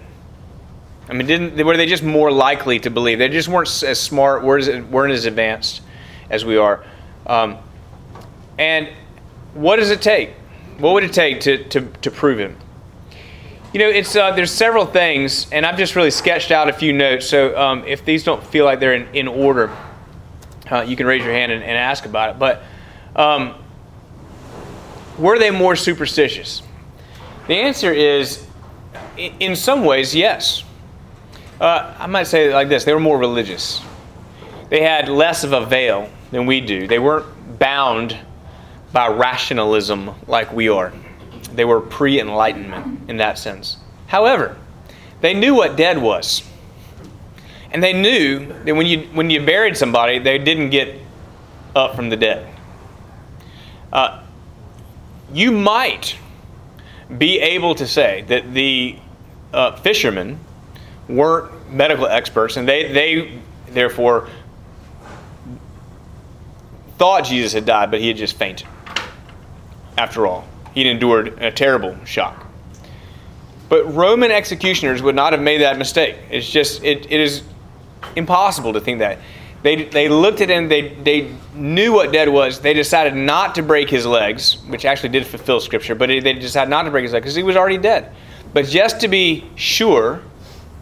I 1.09 1.13
mean, 1.13 1.27
didn't 1.27 1.65
were 1.65 1.75
they 1.75 1.85
just 1.85 2.03
more 2.03 2.31
likely 2.31 2.79
to 2.79 2.89
believe? 2.89 3.19
They 3.19 3.27
just 3.27 3.49
weren't 3.49 3.83
as 3.83 3.99
smart, 3.99 4.41
weren't, 4.45 5.11
as 5.11 5.25
advanced 5.25 5.81
as 6.29 6.45
we 6.45 6.55
are. 6.55 6.85
Um, 7.27 7.57
and 8.57 8.87
what 9.53 9.75
does 9.75 9.89
it 9.89 10.01
take? 10.01 10.38
What 10.79 10.93
would 10.93 11.03
it 11.03 11.13
take 11.13 11.41
to, 11.41 11.63
to, 11.65 11.81
to 11.81 12.11
prove 12.11 12.39
it? 12.39 12.55
You 13.73 13.79
know, 13.79 13.89
it's 13.89 14.15
uh, 14.15 14.31
there's 14.31 14.51
several 14.51 14.85
things, 14.85 15.47
and 15.51 15.65
I've 15.65 15.77
just 15.77 15.95
really 15.95 16.09
sketched 16.09 16.51
out 16.51 16.69
a 16.69 16.73
few 16.73 16.93
notes. 16.93 17.27
So 17.27 17.55
um, 17.59 17.85
if 17.85 18.03
these 18.03 18.23
don't 18.23 18.43
feel 18.43 18.65
like 18.65 18.79
they're 18.79 18.95
in, 18.95 19.13
in 19.13 19.27
order, 19.27 19.75
uh, 20.71 20.81
you 20.81 20.95
can 20.95 21.05
raise 21.05 21.23
your 21.23 21.33
hand 21.33 21.51
and, 21.51 21.61
and 21.61 21.77
ask 21.77 22.05
about 22.05 22.31
it. 22.31 22.39
But 22.39 22.63
um, 23.15 23.55
were 25.19 25.37
they 25.37 25.51
more 25.51 25.75
superstitious? 25.75 26.63
The 27.47 27.55
answer 27.55 27.91
is, 27.91 28.47
in 29.17 29.55
some 29.55 29.83
ways, 29.83 30.15
yes. 30.15 30.63
Uh, 31.59 31.93
I 31.99 32.07
might 32.07 32.23
say 32.23 32.49
it 32.49 32.53
like 32.53 32.69
this 32.69 32.85
they 32.85 32.93
were 32.93 32.99
more 33.01 33.17
religious. 33.17 33.81
They 34.69 34.81
had 34.81 35.09
less 35.09 35.43
of 35.43 35.51
a 35.51 35.65
veil 35.65 36.09
than 36.31 36.45
we 36.45 36.61
do. 36.61 36.87
They 36.87 36.99
weren't 36.99 37.59
bound 37.59 38.17
by 38.91 39.07
rationalism 39.07 40.11
like 40.27 40.51
we 40.51 40.69
are. 40.69 40.91
They 41.53 41.65
were 41.65 41.81
pre 41.81 42.19
enlightenment 42.19 43.09
in 43.09 43.17
that 43.17 43.37
sense. 43.37 43.77
However, 44.07 44.57
they 45.21 45.33
knew 45.33 45.55
what 45.55 45.75
dead 45.75 45.97
was. 45.97 46.43
And 47.71 47.83
they 47.83 47.93
knew 47.93 48.47
that 48.65 48.75
when 48.75 48.87
you, 48.87 49.01
when 49.13 49.29
you 49.29 49.45
buried 49.45 49.77
somebody, 49.77 50.17
they 50.17 50.39
didn't 50.39 50.71
get 50.71 50.95
up 51.75 51.95
from 51.95 52.09
the 52.09 52.17
dead. 52.17 52.51
Uh, 53.93 54.23
you 55.31 55.51
might 55.51 56.17
be 57.17 57.39
able 57.39 57.75
to 57.75 57.87
say 57.87 58.23
that 58.27 58.53
the 58.53 58.97
uh, 59.53 59.75
fishermen 59.77 60.39
weren't 61.07 61.71
medical 61.71 62.07
experts, 62.07 62.57
and 62.57 62.67
they, 62.67 62.91
they 62.91 63.39
therefore 63.71 64.29
thought 66.97 67.25
Jesus 67.25 67.53
had 67.53 67.65
died, 67.65 67.91
but 67.91 67.99
he 67.99 68.07
had 68.07 68.17
just 68.17 68.35
fainted. 68.35 68.67
After 69.99 70.25
all, 70.25 70.47
he'd 70.73 70.87
endured 70.87 71.43
a 71.43 71.51
terrible 71.51 71.97
shock. 72.05 72.47
But 73.67 73.83
Roman 73.93 74.31
executioners 74.31 75.01
would 75.01 75.13
not 75.13 75.33
have 75.33 75.41
made 75.41 75.59
that 75.59 75.77
mistake. 75.77 76.15
It's 76.31 76.49
just, 76.49 76.81
it, 76.85 77.05
it 77.11 77.19
is 77.19 77.43
impossible 78.15 78.71
to 78.71 78.79
think 78.79 78.99
that. 78.99 79.17
They, 79.61 79.83
they 79.83 80.07
looked 80.07 80.39
at 80.39 80.49
him, 80.49 80.69
they, 80.69 80.93
they 81.03 81.35
knew 81.53 81.91
what 81.91 82.13
dead 82.13 82.29
was. 82.29 82.61
They 82.61 82.73
decided 82.73 83.13
not 83.13 83.55
to 83.55 83.61
break 83.61 83.89
his 83.89 84.05
legs, 84.05 84.63
which 84.67 84.85
actually 84.85 85.09
did 85.09 85.27
fulfill 85.27 85.59
Scripture, 85.59 85.95
but 85.95 86.07
they 86.07 86.31
decided 86.31 86.69
not 86.69 86.83
to 86.83 86.91
break 86.91 87.03
his 87.03 87.11
legs 87.11 87.23
because 87.23 87.35
he 87.35 87.43
was 87.43 87.57
already 87.57 87.77
dead. 87.77 88.13
But 88.53 88.67
just 88.67 89.01
to 89.01 89.09
be 89.09 89.51
sure, 89.55 90.21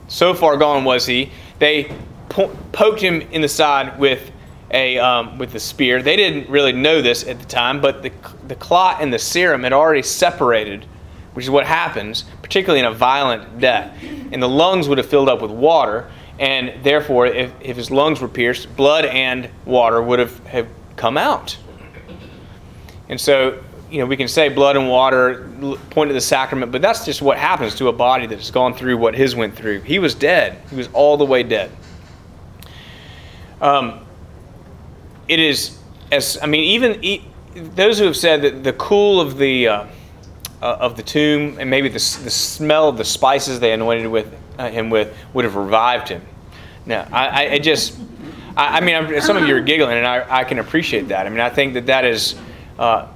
so 0.10 0.36
far 0.36 0.58
gone 0.58 0.84
was 0.86 1.08
he, 1.08 1.32
they 1.58 1.92
po- 2.30 2.56
poked 2.72 3.02
him 3.02 3.22
in 3.32 3.42
the 3.42 3.50
side 3.50 3.98
with 3.98 4.32
a 4.72 4.98
um, 4.98 5.38
with 5.38 5.52
the 5.52 5.60
spear. 5.60 6.02
They 6.02 6.16
didn't 6.16 6.50
really 6.50 6.74
know 6.74 7.02
this 7.02 7.26
at 7.26 7.40
the 7.40 7.46
time, 7.46 7.82
but 7.82 8.04
the, 8.04 8.12
the 8.48 8.56
clot 8.56 9.02
and 9.02 9.14
the 9.14 9.20
serum 9.20 9.64
had 9.64 9.74
already 9.74 10.04
separated, 10.04 10.86
which 11.34 11.46
is 11.46 11.50
what 11.50 11.66
happens, 11.66 12.26
particularly 12.42 12.80
in 12.80 12.86
a 12.86 12.94
violent 12.94 13.60
death. 13.60 13.98
And 14.32 14.42
the 14.42 14.50
lungs 14.50 14.90
would 14.90 14.98
have 14.98 15.08
filled 15.08 15.30
up 15.30 15.42
with 15.42 15.52
water, 15.52 16.10
and 16.40 16.84
therefore, 16.84 17.28
if, 17.28 17.52
if 17.62 17.78
his 17.78 17.90
lungs 17.90 18.22
were 18.22 18.28
pierced, 18.28 18.76
blood 18.76 19.06
and 19.06 19.50
water 19.66 20.02
would 20.02 20.20
have, 20.20 20.38
have 20.48 20.68
come 20.96 21.18
out. 21.18 21.58
And 23.10 23.20
so, 23.20 23.64
you 23.90 24.00
know, 24.00 24.06
we 24.06 24.18
can 24.18 24.28
say 24.28 24.50
blood 24.50 24.76
and 24.76 24.90
water 24.90 25.50
point 25.92 26.10
to 26.10 26.14
the 26.14 26.22
sacrament, 26.22 26.74
but 26.74 26.82
that's 26.82 27.06
just 27.06 27.22
what 27.22 27.38
happens 27.38 27.74
to 27.76 27.88
a 27.88 27.94
body 27.94 28.28
that 28.28 28.38
has 28.38 28.52
gone 28.52 28.74
through 28.74 28.98
what 28.98 29.16
his 29.16 29.34
went 29.34 29.56
through. 29.56 29.82
He 29.82 29.98
was 29.98 30.14
dead. 30.14 30.62
He 30.70 30.76
was 30.76 30.90
all 30.92 31.16
the 31.16 31.26
way 31.26 31.44
dead. 31.44 31.72
Um, 33.62 34.06
it 35.28 35.40
is 35.40 35.78
as 36.12 36.38
I 36.42 36.46
mean, 36.46 36.64
even 36.64 37.22
those 37.76 38.00
who 38.00 38.06
have 38.06 38.18
said 38.18 38.42
that 38.44 38.64
the 38.64 38.74
cool 38.74 39.20
of 39.20 39.38
the 39.38 39.68
uh, 39.68 39.86
uh, 40.62 40.78
of 40.80 40.98
the 40.98 41.04
tomb 41.04 41.58
and 41.60 41.70
maybe 41.70 41.88
the, 41.88 41.94
the 41.94 42.30
smell 42.30 42.90
of 42.90 42.98
the 42.98 43.06
spices 43.06 43.60
they 43.60 43.74
anointed 43.74 44.08
with 44.08 44.34
uh, 44.58 44.70
him 44.70 44.90
with 44.90 45.16
would 45.34 45.46
have 45.46 45.56
revived 45.56 46.10
him. 46.10 46.22
Now, 46.86 47.08
I, 47.12 47.50
I 47.50 47.60
just, 47.60 48.00
I, 48.56 48.78
I 48.78 48.82
mean, 48.82 48.96
I'm, 48.96 49.22
some 49.22 49.38
of 49.38 49.48
you 49.48 49.56
are 49.56 49.62
giggling, 49.62 49.98
and 49.98 50.08
I, 50.08 50.40
I 50.40 50.44
can 50.46 50.60
appreciate 50.60 51.10
that. 51.10 51.28
I 51.28 51.30
mean, 51.30 51.42
I 51.42 51.50
think 51.50 51.74
that 51.74 51.88
that 51.88 52.06
is, 52.06 52.36
uh, 52.80 53.08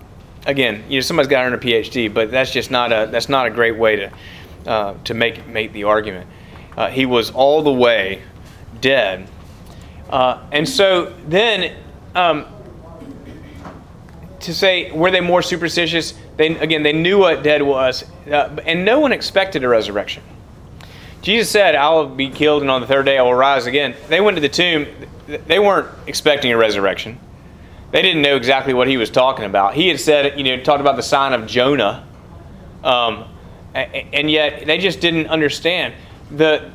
again, 0.46 0.84
you 0.90 0.98
know, 0.98 1.02
somebody's 1.02 1.30
got 1.30 1.42
to 1.42 1.48
earn 1.48 1.54
a 1.54 1.58
PhD, 1.58 2.14
but 2.14 2.32
that's 2.32 2.52
just 2.52 2.70
not 2.70 2.92
a 2.92 3.08
that's 3.10 3.30
not 3.30 3.48
a 3.48 3.50
great 3.50 3.78
way 3.78 3.96
to 3.96 4.12
uh, 4.68 4.96
to 5.06 5.14
make 5.14 5.48
make 5.48 5.74
the 5.74 5.86
argument. 5.86 6.28
Uh, 6.76 6.90
he 6.90 7.06
was 7.06 7.32
all 7.32 7.62
the 7.64 7.72
way 7.72 8.22
dead, 8.82 9.28
and 10.10 10.68
so 10.68 11.14
then 11.28 11.76
um, 12.16 12.46
to 14.42 14.54
say, 14.54 14.92
were 14.92 15.12
they 15.12 15.22
more 15.22 15.42
superstitious? 15.42 16.14
They, 16.38 16.58
again, 16.58 16.84
they 16.84 16.94
knew 16.94 17.20
what 17.20 17.44
dead 17.44 17.62
was, 17.62 18.04
uh, 18.28 18.58
and 18.66 18.84
no 18.86 19.00
one 19.00 19.12
expected 19.12 19.64
a 19.64 19.68
resurrection. 19.68 20.24
Jesus 21.22 21.52
said, 21.52 21.76
I 21.76 21.90
will 21.90 22.08
be 22.08 22.30
killed, 22.30 22.64
and 22.64 22.72
on 22.72 22.82
the 22.82 22.88
third 22.88 23.06
day 23.06 23.18
I 23.18 23.22
will 23.22 23.36
rise 23.36 23.68
again. 23.68 23.96
They 24.10 24.20
went 24.20 24.38
to 24.38 24.42
the 24.42 24.50
tomb. 24.50 24.88
They 25.28 25.60
weren't 25.60 25.88
expecting 26.08 26.52
a 26.52 26.58
resurrection. 26.58 27.20
They 27.92 28.02
didn't 28.02 28.22
know 28.24 28.36
exactly 28.36 28.74
what 28.74 28.88
he 28.88 28.98
was 28.98 29.10
talking 29.10 29.46
about. 29.46 29.76
He 29.76 29.88
had 29.88 30.00
said, 30.00 30.38
you 30.38 30.44
know, 30.44 30.64
talked 30.64 30.82
about 30.82 30.96
the 30.96 31.04
sign 31.04 31.34
of 31.34 31.46
Jonah, 31.46 32.08
um, 32.84 33.26
and 33.76 34.32
yet 34.32 34.66
they 34.66 34.78
just 34.78 35.00
didn't 35.00 35.28
understand. 35.28 35.94
The, 36.32 36.72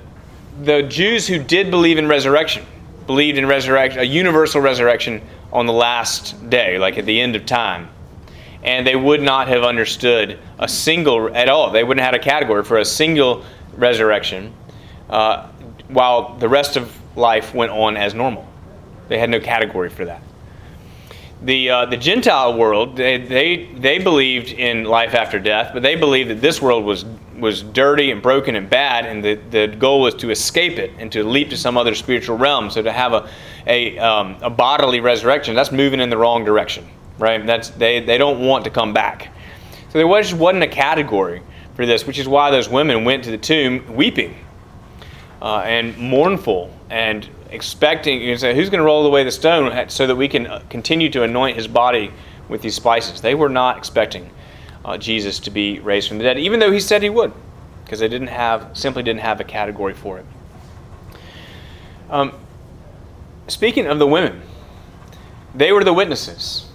the 0.63 0.83
Jews 0.83 1.27
who 1.27 1.43
did 1.43 1.71
believe 1.71 1.99
in 1.99 2.07
resurrection, 2.07 2.65
believed 3.07 3.39
in 3.39 3.47
resurrection, 3.47 4.01
a 4.01 4.05
universal 4.05 4.61
resurrection 4.61 5.23
on 5.53 5.67
the 5.67 5.73
last 5.73 6.49
day, 6.51 6.79
like 6.79 6.99
at 6.99 7.07
the 7.07 7.21
end 7.21 7.37
of 7.37 7.47
time. 7.47 7.89
And 8.63 8.87
they 8.87 8.97
would 8.97 9.23
not 9.23 9.49
have 9.49 9.63
understood 9.63 10.39
a 10.59 10.69
single 10.69 11.35
at 11.35 11.49
all. 11.49 11.71
They 11.71 11.85
wouldn't 11.85 12.05
have 12.05 12.15
had 12.15 12.21
a 12.21 12.25
category 12.25 12.65
for 12.65 12.79
a 12.79 12.85
single 12.85 13.45
resurrection, 13.77 14.53
uh, 15.09 15.49
while 15.89 16.37
the 16.37 16.49
rest 16.49 16.77
of 16.77 16.93
life 17.17 17.55
went 17.55 17.71
on 17.71 17.97
as 17.97 18.15
normal. 18.15 18.47
They 19.09 19.19
had 19.19 19.31
no 19.31 19.41
category 19.41 19.89
for 19.89 20.05
that. 20.05 20.23
The, 21.43 21.71
uh, 21.71 21.87
the 21.87 21.97
Gentile 21.97 22.57
world, 22.57 22.97
they, 22.97 23.19
they, 23.19 23.67
they 23.77 23.99
believed 23.99 24.49
in 24.49 24.85
life 24.85 25.15
after 25.15 25.39
death, 25.39 25.71
but 25.75 25.83
they 25.83 25.95
believed 25.95 26.31
that 26.31 26.41
this 26.41 26.63
world 26.63 26.85
was 26.85 27.05
was 27.39 27.63
dirty 27.63 28.11
and 28.11 28.23
broken 28.23 28.57
and 28.57 28.69
bad, 28.69 29.07
and 29.07 29.23
the, 29.23 29.35
the 29.51 29.67
goal 29.77 30.01
was 30.01 30.15
to 30.15 30.31
escape 30.31 30.79
it 30.79 30.91
and 30.99 31.13
to 31.13 31.25
leap 31.25 31.51
to 31.51 31.57
some 31.57 31.77
other 31.77 31.95
spiritual 31.95 32.37
realm. 32.37 32.71
So 32.71 32.83
to 32.83 32.93
have 32.93 33.13
a, 33.13 33.29
a, 33.67 33.99
um, 33.99 34.37
a 34.43 34.51
bodily 34.51 35.01
resurrection, 35.01 35.55
that's 35.55 35.73
moving 35.73 36.01
in 36.01 36.11
the 36.11 36.17
wrong 36.17 36.45
direction, 36.45 36.87
right? 37.19 37.45
That's, 37.45 37.71
they, 37.71 38.01
they 38.01 38.19
don't 38.19 38.41
want 38.41 38.65
to 38.65 38.71
come 38.71 38.93
back. 38.93 39.33
So 39.91 39.99
there 39.99 40.07
was, 40.07 40.35
wasn't 40.35 40.65
a 40.65 40.69
category 40.69 41.43
for 41.75 41.87
this, 41.87 42.07
which 42.07 42.19
is 42.19 42.27
why 42.27 42.51
those 42.51 42.69
women 42.69 43.05
went 43.05 43.25
to 43.25 43.31
the 43.31 43.39
tomb 43.39 43.95
weeping 43.95 44.37
uh, 45.43 45.59
and 45.59 45.97
mournful 45.99 46.75
and 46.91 47.29
expecting, 47.51 48.21
you 48.21 48.37
say, 48.37 48.55
who's 48.55 48.71
going 48.71 48.81
to 48.81 48.85
roll 48.85 49.07
away 49.07 49.25
the 49.25 49.31
stone 49.31 49.89
so 49.89 50.07
that 50.07 50.17
we 50.17 50.29
can 50.29 50.47
uh, 50.47 50.63
continue 50.69 51.09
to 51.11 51.23
anoint 51.23 51.57
his 51.57 51.69
body 51.69 52.13
with 52.49 52.63
these 52.63 52.75
spices? 52.75 53.21
They 53.21 53.35
were 53.35 53.49
not 53.49 53.79
expecting 53.79 54.31
uh, 54.85 54.97
Jesus 54.97 55.41
to 55.41 55.51
be 55.51 55.81
raised 55.81 56.09
from 56.09 56.19
the 56.19 56.25
dead, 56.25 56.39
even 56.39 56.61
though 56.61 56.71
he 56.71 56.81
said 56.81 57.03
he 57.03 57.11
would, 57.11 57.33
because 57.85 57.99
they 58.01 58.09
didn't 58.09 58.29
have 58.29 58.71
simply 58.73 59.03
didn't 59.03 59.21
have 59.21 59.41
a 59.41 59.45
category 59.45 59.95
for 59.95 60.19
it. 60.19 60.27
Um, 62.09 62.33
speaking 63.49 63.87
of 63.87 63.99
the 63.99 64.07
women, 64.07 64.43
they 65.55 65.73
were 65.73 65.83
the 65.83 65.93
witnesses, 65.93 66.67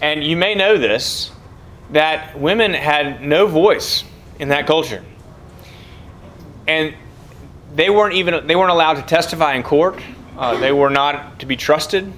and 0.00 0.24
you 0.24 0.36
may 0.36 0.54
know 0.54 0.78
this 0.78 1.30
that 1.90 2.38
women 2.38 2.74
had 2.74 3.22
no 3.22 3.46
voice 3.46 4.04
in 4.38 4.48
that 4.48 4.66
culture, 4.66 5.04
and 6.66 6.94
they 7.74 7.90
weren't 7.90 8.14
even 8.14 8.46
they 8.46 8.56
weren't 8.56 8.70
allowed 8.70 8.94
to 8.94 9.02
testify 9.02 9.54
in 9.54 9.62
court. 9.62 10.00
Uh, 10.36 10.56
they 10.58 10.72
were 10.72 10.90
not 10.90 11.40
to 11.40 11.46
be 11.46 11.56
trusted. 11.56 12.12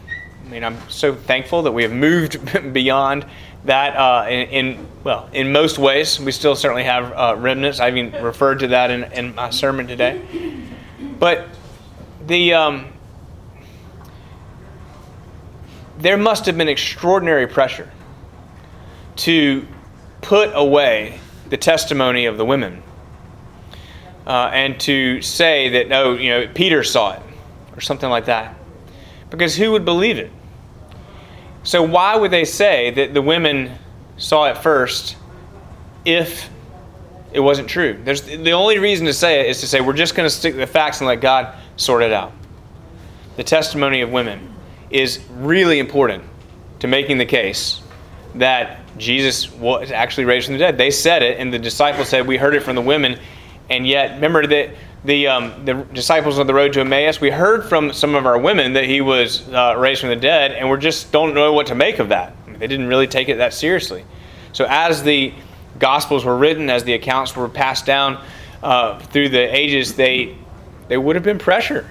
I 0.45 0.49
mean, 0.49 0.65
I'm 0.65 0.79
so 0.91 1.15
thankful 1.15 1.63
that 1.63 1.73
we 1.73 1.83
have 1.83 1.93
moved 1.93 2.73
beyond 2.73 3.25
that 3.65 3.95
uh, 3.97 4.27
in, 4.29 4.49
in, 4.49 4.89
well 5.05 5.29
in 5.33 5.53
most 5.53 5.79
ways 5.79 6.19
we 6.19 6.33
still 6.33 6.57
certainly 6.57 6.85
have 6.85 7.13
uh, 7.13 7.37
remnants. 7.39 7.81
I 7.81 7.89
even 7.89 8.13
referred 8.23 8.61
to 8.61 8.69
that 8.69 8.91
in, 8.91 9.05
in 9.13 9.35
my 9.35 9.51
sermon 9.51 9.87
today. 9.87 10.23
But 11.19 11.49
the 12.27 12.55
um, 12.55 12.87
there 15.99 16.17
must 16.17 16.47
have 16.47 16.57
been 16.57 16.69
extraordinary 16.69 17.47
pressure 17.47 17.91
to 19.17 19.67
put 20.23 20.51
away 20.55 21.21
the 21.49 21.57
testimony 21.57 22.27
of 22.27 22.39
the 22.39 22.45
women 22.45 22.83
uh, 24.31 24.51
and 24.53 24.79
to 24.81 25.21
say 25.23 25.69
that 25.71 25.89
no, 25.89 26.15
you 26.15 26.31
know 26.31 26.49
Peter 26.55 26.83
saw 26.85 27.13
it 27.13 27.23
or 27.75 27.81
something 27.81 28.11
like 28.11 28.27
that 28.27 28.57
because 29.31 29.57
who 29.57 29.73
would 29.73 29.85
believe 29.85 30.19
it 30.19 30.31
so, 31.63 31.83
why 31.83 32.17
would 32.17 32.31
they 32.31 32.45
say 32.45 32.91
that 32.93 33.13
the 33.13 33.21
women 33.21 33.73
saw 34.17 34.47
it 34.47 34.57
first 34.59 35.17
if 36.05 36.49
it 37.33 37.41
wasn't 37.41 37.69
true? 37.69 38.01
There's, 38.03 38.23
the 38.23 38.53
only 38.53 38.79
reason 38.79 39.07
to 39.07 39.13
say 39.13 39.41
it 39.41 39.51
is 39.51 39.61
to 39.61 39.67
say 39.67 39.81
we're 39.81 39.93
just 39.93 40.15
going 40.15 40.27
to 40.27 40.35
stick 40.35 40.55
to 40.55 40.59
the 40.59 40.67
facts 40.67 41.01
and 41.01 41.09
let 41.09 41.21
God 41.21 41.55
sort 41.77 42.03
it 42.03 42.13
out. 42.13 42.33
The 43.37 43.45
testimony 43.45 44.01
of 44.01 44.11
women 44.11 44.55
is 44.91 45.21
really 45.33 45.79
important 45.79 46.25
to 46.81 46.89
making 46.89 47.19
the 47.19 47.27
case 47.27 47.83
that 48.37 48.81
Jesus 48.97 49.51
was 49.53 49.91
actually 49.91 50.25
raised 50.25 50.47
from 50.47 50.55
the 50.55 50.59
dead. 50.59 50.79
They 50.79 50.91
said 50.91 51.23
it, 51.23 51.39
and 51.39 51.53
the 51.53 51.59
disciples 51.59 52.09
said, 52.09 52.27
We 52.27 52.39
heard 52.39 52.55
it 52.55 52.63
from 52.63 52.75
the 52.75 52.83
women. 52.83 53.19
And 53.71 53.87
yet, 53.87 54.17
remember 54.17 54.47
that 54.49 54.71
the, 55.05 55.29
um, 55.29 55.65
the 55.65 55.75
disciples 55.95 56.39
on 56.39 56.47
the 56.47 56.53
road 56.53 56.73
to 56.75 56.81
Emmaus, 56.81 57.21
we 57.21 57.31
heard 57.31 57.65
from 57.65 57.93
some 57.93 58.15
of 58.17 58.27
our 58.27 58.37
women 58.37 58.73
that 58.75 58.85
he 58.85 59.01
was 59.01 59.49
uh, 59.49 59.77
raised 59.79 60.01
from 60.01 60.11
the 60.11 60.17
dead, 60.17 60.53
and 60.53 60.69
we 60.69 60.77
just 60.79 61.13
don't 61.13 61.35
know 61.35 61.53
what 61.53 61.69
to 61.69 61.75
make 61.75 62.01
of 62.01 62.09
that. 62.09 62.35
They 62.59 62.67
didn't 62.67 62.89
really 62.89 63.07
take 63.07 63.29
it 63.29 63.39
that 63.39 63.55
seriously. 63.55 64.05
So, 64.53 64.67
as 64.69 65.03
the 65.03 65.33
Gospels 65.79 66.25
were 66.25 66.37
written, 66.37 66.69
as 66.69 66.85
the 66.85 66.93
accounts 66.95 67.35
were 67.35 67.49
passed 67.49 67.87
down 67.87 68.23
uh, 68.63 68.99
through 68.99 69.31
the 69.31 69.57
ages, 69.57 69.95
they, 69.95 70.37
they 70.89 70.99
would 70.99 71.17
have 71.17 71.25
been 71.25 71.39
pressure 71.39 71.89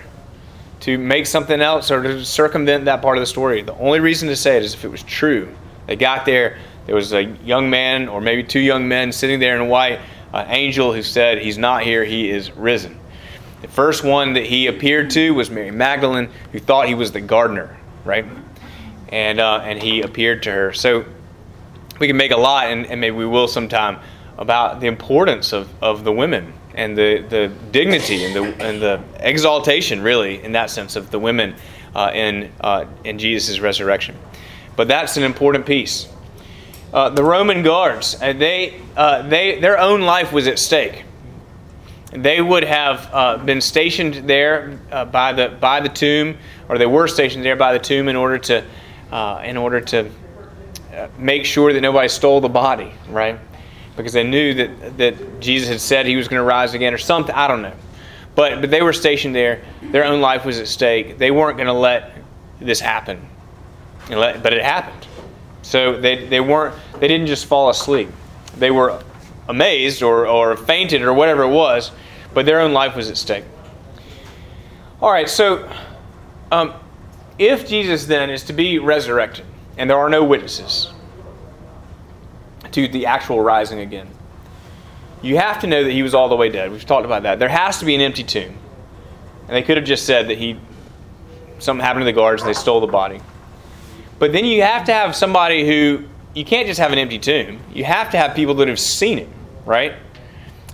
to 0.82 0.98
make 0.98 1.26
something 1.26 1.62
else 1.62 1.90
or 1.90 2.04
to 2.04 2.24
circumvent 2.24 2.86
that 2.86 3.02
part 3.02 3.18
of 3.18 3.22
the 3.22 3.26
story. 3.26 3.62
The 3.62 3.74
only 3.76 4.00
reason 4.00 4.28
to 4.28 4.36
say 4.36 4.58
it 4.58 4.64
is 4.64 4.74
if 4.74 4.86
it 4.86 4.90
was 4.90 5.04
true. 5.04 5.50
They 5.88 5.96
got 5.96 6.26
there, 6.26 6.60
there 6.86 6.96
was 6.96 7.14
a 7.14 7.24
young 7.24 7.70
man 7.70 8.08
or 8.08 8.22
maybe 8.22 8.44
two 8.44 8.60
young 8.60 8.88
men 8.88 9.12
sitting 9.12 9.40
there 9.40 9.60
in 9.60 9.68
white 9.68 10.00
an 10.34 10.50
angel 10.50 10.94
who 10.94 11.04
said, 11.04 11.40
He's 11.40 11.58
not 11.58 11.84
here, 11.84 12.04
he 12.04 12.30
is 12.30 12.52
risen. 12.52 13.00
The 13.62 13.68
first 13.68 14.04
one 14.04 14.34
that 14.34 14.46
he 14.46 14.68
appeared 14.68 15.10
to 15.12 15.32
was 15.32 15.50
Mary 15.50 15.72
Magdalene, 15.72 16.30
who 16.52 16.60
thought 16.60 16.88
he 16.88 16.96
was 16.96 17.12
the 17.12 17.22
gardener, 17.22 17.78
right? 18.06 18.26
And, 19.10 19.40
uh, 19.40 19.62
and 19.64 19.82
he 19.82 20.02
appeared 20.02 20.44
to 20.44 20.52
her. 20.52 20.72
So 20.72 21.04
we 22.00 22.08
can 22.08 22.16
make 22.16 22.32
a 22.32 22.38
lot, 22.38 22.68
and, 22.68 22.86
and 22.86 23.02
maybe 23.02 23.16
we 23.16 23.26
will 23.26 23.48
sometime, 23.48 24.00
about 24.38 24.80
the 24.80 24.88
importance 24.88 25.52
of, 25.52 25.70
of 25.84 26.06
the 26.06 26.12
women 26.14 26.54
and 26.74 26.98
the, 26.98 27.26
the 27.30 27.52
dignity 27.72 28.24
and 28.24 28.34
the, 28.34 28.44
and 28.64 28.82
the 28.82 29.02
exaltation, 29.20 30.02
really, 30.02 30.42
in 30.42 30.54
that 30.54 30.70
sense, 30.70 30.96
of 30.96 31.12
the 31.12 31.20
women 31.20 31.54
uh, 31.94 32.12
in, 32.14 32.50
uh, 32.62 32.86
in 33.04 33.20
Jesus' 33.20 33.60
resurrection. 33.60 34.16
But 34.78 34.88
that's 34.88 35.18
an 35.18 35.24
important 35.24 35.66
piece. 35.66 36.08
Uh, 36.94 37.10
the 37.10 37.24
Roman 37.24 37.62
guards, 37.62 38.16
uh, 38.22 38.34
they, 38.34 38.82
uh, 38.98 39.28
they, 39.28 39.60
their 39.60 39.78
own 39.78 40.02
life 40.02 40.32
was 40.32 40.48
at 40.48 40.60
stake. 40.60 41.04
They 42.12 42.42
would 42.42 42.64
have 42.64 43.10
uh, 43.14 43.38
been 43.38 43.62
stationed 43.62 44.28
there 44.28 44.80
by, 45.12 45.34
the, 45.34 45.50
by 45.60 45.80
the 45.80 45.90
tomb, 45.90 46.38
or 46.68 46.80
they 46.80 46.88
were 46.88 47.08
stationed 47.08 47.46
there 47.46 47.56
by 47.56 47.74
the 47.74 47.80
tomb 47.80 48.08
in 48.08 48.16
order 48.16 48.40
to, 48.40 48.66
in 49.46 49.58
order 49.58 49.80
to 49.82 50.10
make 51.20 51.46
sure 51.46 51.72
that 51.72 51.82
nobody 51.82 52.10
stole 52.10 52.42
the 52.42 52.50
body, 52.50 52.92
right? 53.10 53.40
because 54.00 54.14
they 54.14 54.24
knew 54.24 54.54
that, 54.54 54.98
that 54.98 55.40
Jesus 55.42 55.68
had 55.68 55.82
said 55.82 56.06
he 56.06 56.16
was 56.16 56.30
going 56.30 56.40
to 56.40 56.44
rise 56.44 56.74
again 56.74 56.94
or 56.94 56.98
something. 56.98 57.36
I 57.36 57.50
don't 57.50 57.62
know. 57.62 57.76
But, 58.34 58.62
but 58.62 58.72
they 58.72 58.82
were 58.82 58.94
stationed 58.94 59.36
there. 59.36 59.62
Their 59.82 60.06
own 60.06 60.22
life 60.22 60.46
was 60.46 60.58
at 60.58 60.70
stake. 60.70 61.18
They 61.18 61.32
weren't 61.32 61.58
going 61.58 61.68
to 61.68 61.74
let 61.74 62.14
this 62.62 62.80
happen. 62.80 63.28
But 64.08 64.54
it 64.54 64.64
happened. 64.64 65.06
So 65.62 66.00
they, 66.00 66.26
they, 66.28 66.40
weren't, 66.40 66.76
they 67.00 67.08
didn't 67.08 67.28
just 67.28 67.46
fall 67.46 67.70
asleep. 67.70 68.10
They 68.58 68.72
were 68.72 69.02
amazed 69.48 70.02
or, 70.02 70.28
or 70.28 70.56
fainted 70.56 71.02
or 71.02 71.14
whatever 71.14 71.44
it 71.44 71.50
was, 71.50 71.92
but 72.34 72.46
their 72.46 72.60
own 72.62 72.74
life 72.74 72.96
was 72.96 73.10
at 73.10 73.18
stake. 73.18 73.44
All 75.02 75.12
right, 75.12 75.30
so 75.30 75.70
um, 76.52 76.74
if 77.38 77.68
Jesus 77.68 78.06
then 78.06 78.30
is 78.30 78.44
to 78.46 78.54
be 78.54 78.80
resurrected, 78.80 79.46
and 79.78 79.90
there 79.90 79.98
are 79.98 80.10
no 80.10 80.24
witnesses, 80.24 80.92
to 82.72 82.88
the 82.88 83.06
actual 83.06 83.42
rising 83.42 83.80
again. 83.80 84.08
You 85.22 85.38
have 85.38 85.60
to 85.62 85.68
know 85.68 85.84
that 85.84 85.92
he 85.92 86.04
was 86.04 86.14
all 86.14 86.30
the 86.30 86.36
way 86.36 86.50
dead. 86.50 86.72
We've 86.72 86.86
talked 86.86 87.06
about 87.06 87.24
that. 87.24 87.40
There 87.40 87.50
has 87.50 87.80
to 87.80 87.86
be 87.86 87.96
an 87.96 88.02
empty 88.02 88.24
tomb. 88.24 88.58
And 89.48 89.56
they 89.56 89.64
could 89.64 89.78
have 89.78 89.86
just 89.86 90.06
said 90.06 90.30
that 90.30 90.38
he 90.38 90.60
something 91.58 91.84
happened 91.84 92.02
to 92.02 92.06
the 92.06 92.14
guards 92.14 92.42
and 92.42 92.50
they 92.50 92.54
stole 92.54 92.80
the 92.80 92.88
body. 92.88 93.20
But 94.20 94.34
then 94.34 94.46
you 94.46 94.62
have 94.62 94.84
to 94.86 94.94
have 94.94 95.16
somebody 95.16 95.66
who 95.66 96.06
you 96.34 96.46
can't 96.46 96.68
just 96.68 96.80
have 96.80 96.92
an 96.92 97.00
empty 97.00 97.18
tomb. 97.18 97.60
You 97.74 97.86
have 97.86 98.12
to 98.12 98.18
have 98.18 98.36
people 98.36 98.54
that 98.56 98.68
have 98.68 98.80
seen 98.80 99.18
it, 99.18 99.30
right? 99.66 99.94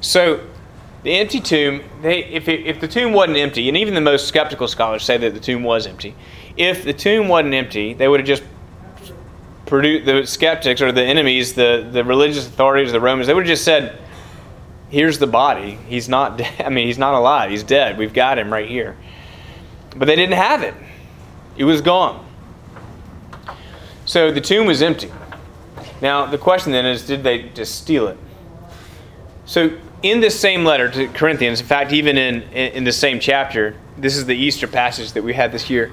So 0.02 0.46
the 1.04 1.12
empty 1.12 1.40
tomb, 1.40 1.84
they, 2.02 2.26
if, 2.26 2.48
it, 2.48 2.66
if 2.66 2.80
the 2.80 2.88
tomb 2.88 3.14
wasn't 3.14 3.38
empty, 3.38 3.68
and 3.70 3.78
even 3.78 3.94
the 3.94 4.02
most 4.02 4.28
skeptical 4.28 4.68
scholars 4.68 5.04
say 5.04 5.18
that 5.18 5.34
the 5.34 5.40
tomb 5.40 5.64
was 5.64 5.88
empty, 5.88 6.16
if 6.58 6.84
the 6.84 6.94
tomb 6.94 7.28
wasn't 7.28 7.54
empty, 7.54 7.94
they 7.94 8.08
would 8.08 8.20
have 8.20 8.28
just 8.28 8.44
produced 9.66 10.06
the 10.06 10.26
skeptics 10.26 10.82
or 10.82 10.92
the 10.92 11.04
enemies, 11.04 11.54
the, 11.54 11.88
the 11.92 12.04
religious 12.04 12.48
authorities, 12.48 12.92
the 12.92 13.00
Romans, 13.00 13.28
they 13.28 13.34
would 13.34 13.44
have 13.44 13.50
just 13.50 13.64
said, 13.64 14.00
here's 14.90 15.20
the 15.20 15.28
body. 15.28 15.78
He's 15.88 16.10
not 16.10 16.38
dead. 16.40 16.54
I 16.60 16.70
mean, 16.70 16.88
he's 16.88 16.98
not 16.98 17.14
alive. 17.14 17.52
He's 17.52 17.64
dead. 17.64 17.98
We've 17.98 18.14
got 18.14 18.38
him 18.40 18.52
right 18.52 18.68
here. 18.68 18.98
But 19.96 20.06
they 20.06 20.16
didn't 20.16 20.36
have 20.36 20.64
it. 20.64 20.74
It 21.56 21.64
was 21.64 21.82
gone. 21.82 22.25
So 24.06 24.32
the 24.32 24.42
tomb 24.42 24.68
was 24.68 24.82
empty. 24.82 25.12
Now, 26.02 26.26
the 26.26 26.38
question 26.38 26.72
then 26.72 26.86
is 26.86 27.06
did 27.06 27.24
they 27.24 27.50
just 27.50 27.76
steal 27.76 28.08
it? 28.08 28.18
So, 29.46 29.78
in 30.02 30.20
this 30.20 30.40
same 30.40 30.64
letter 30.64 30.90
to 30.90 31.08
Corinthians, 31.08 31.60
in 31.60 31.66
fact, 31.66 31.92
even 31.92 32.18
in, 32.18 32.44
in 32.54 32.84
the 32.84 32.92
same 32.92 33.20
chapter, 33.20 33.76
this 33.98 34.16
is 34.16 34.26
the 34.26 34.36
Easter 34.36 34.68
passage 34.68 35.14
that 35.14 35.24
we 35.24 35.34
had 35.34 35.52
this 35.52 35.70
year. 35.70 35.92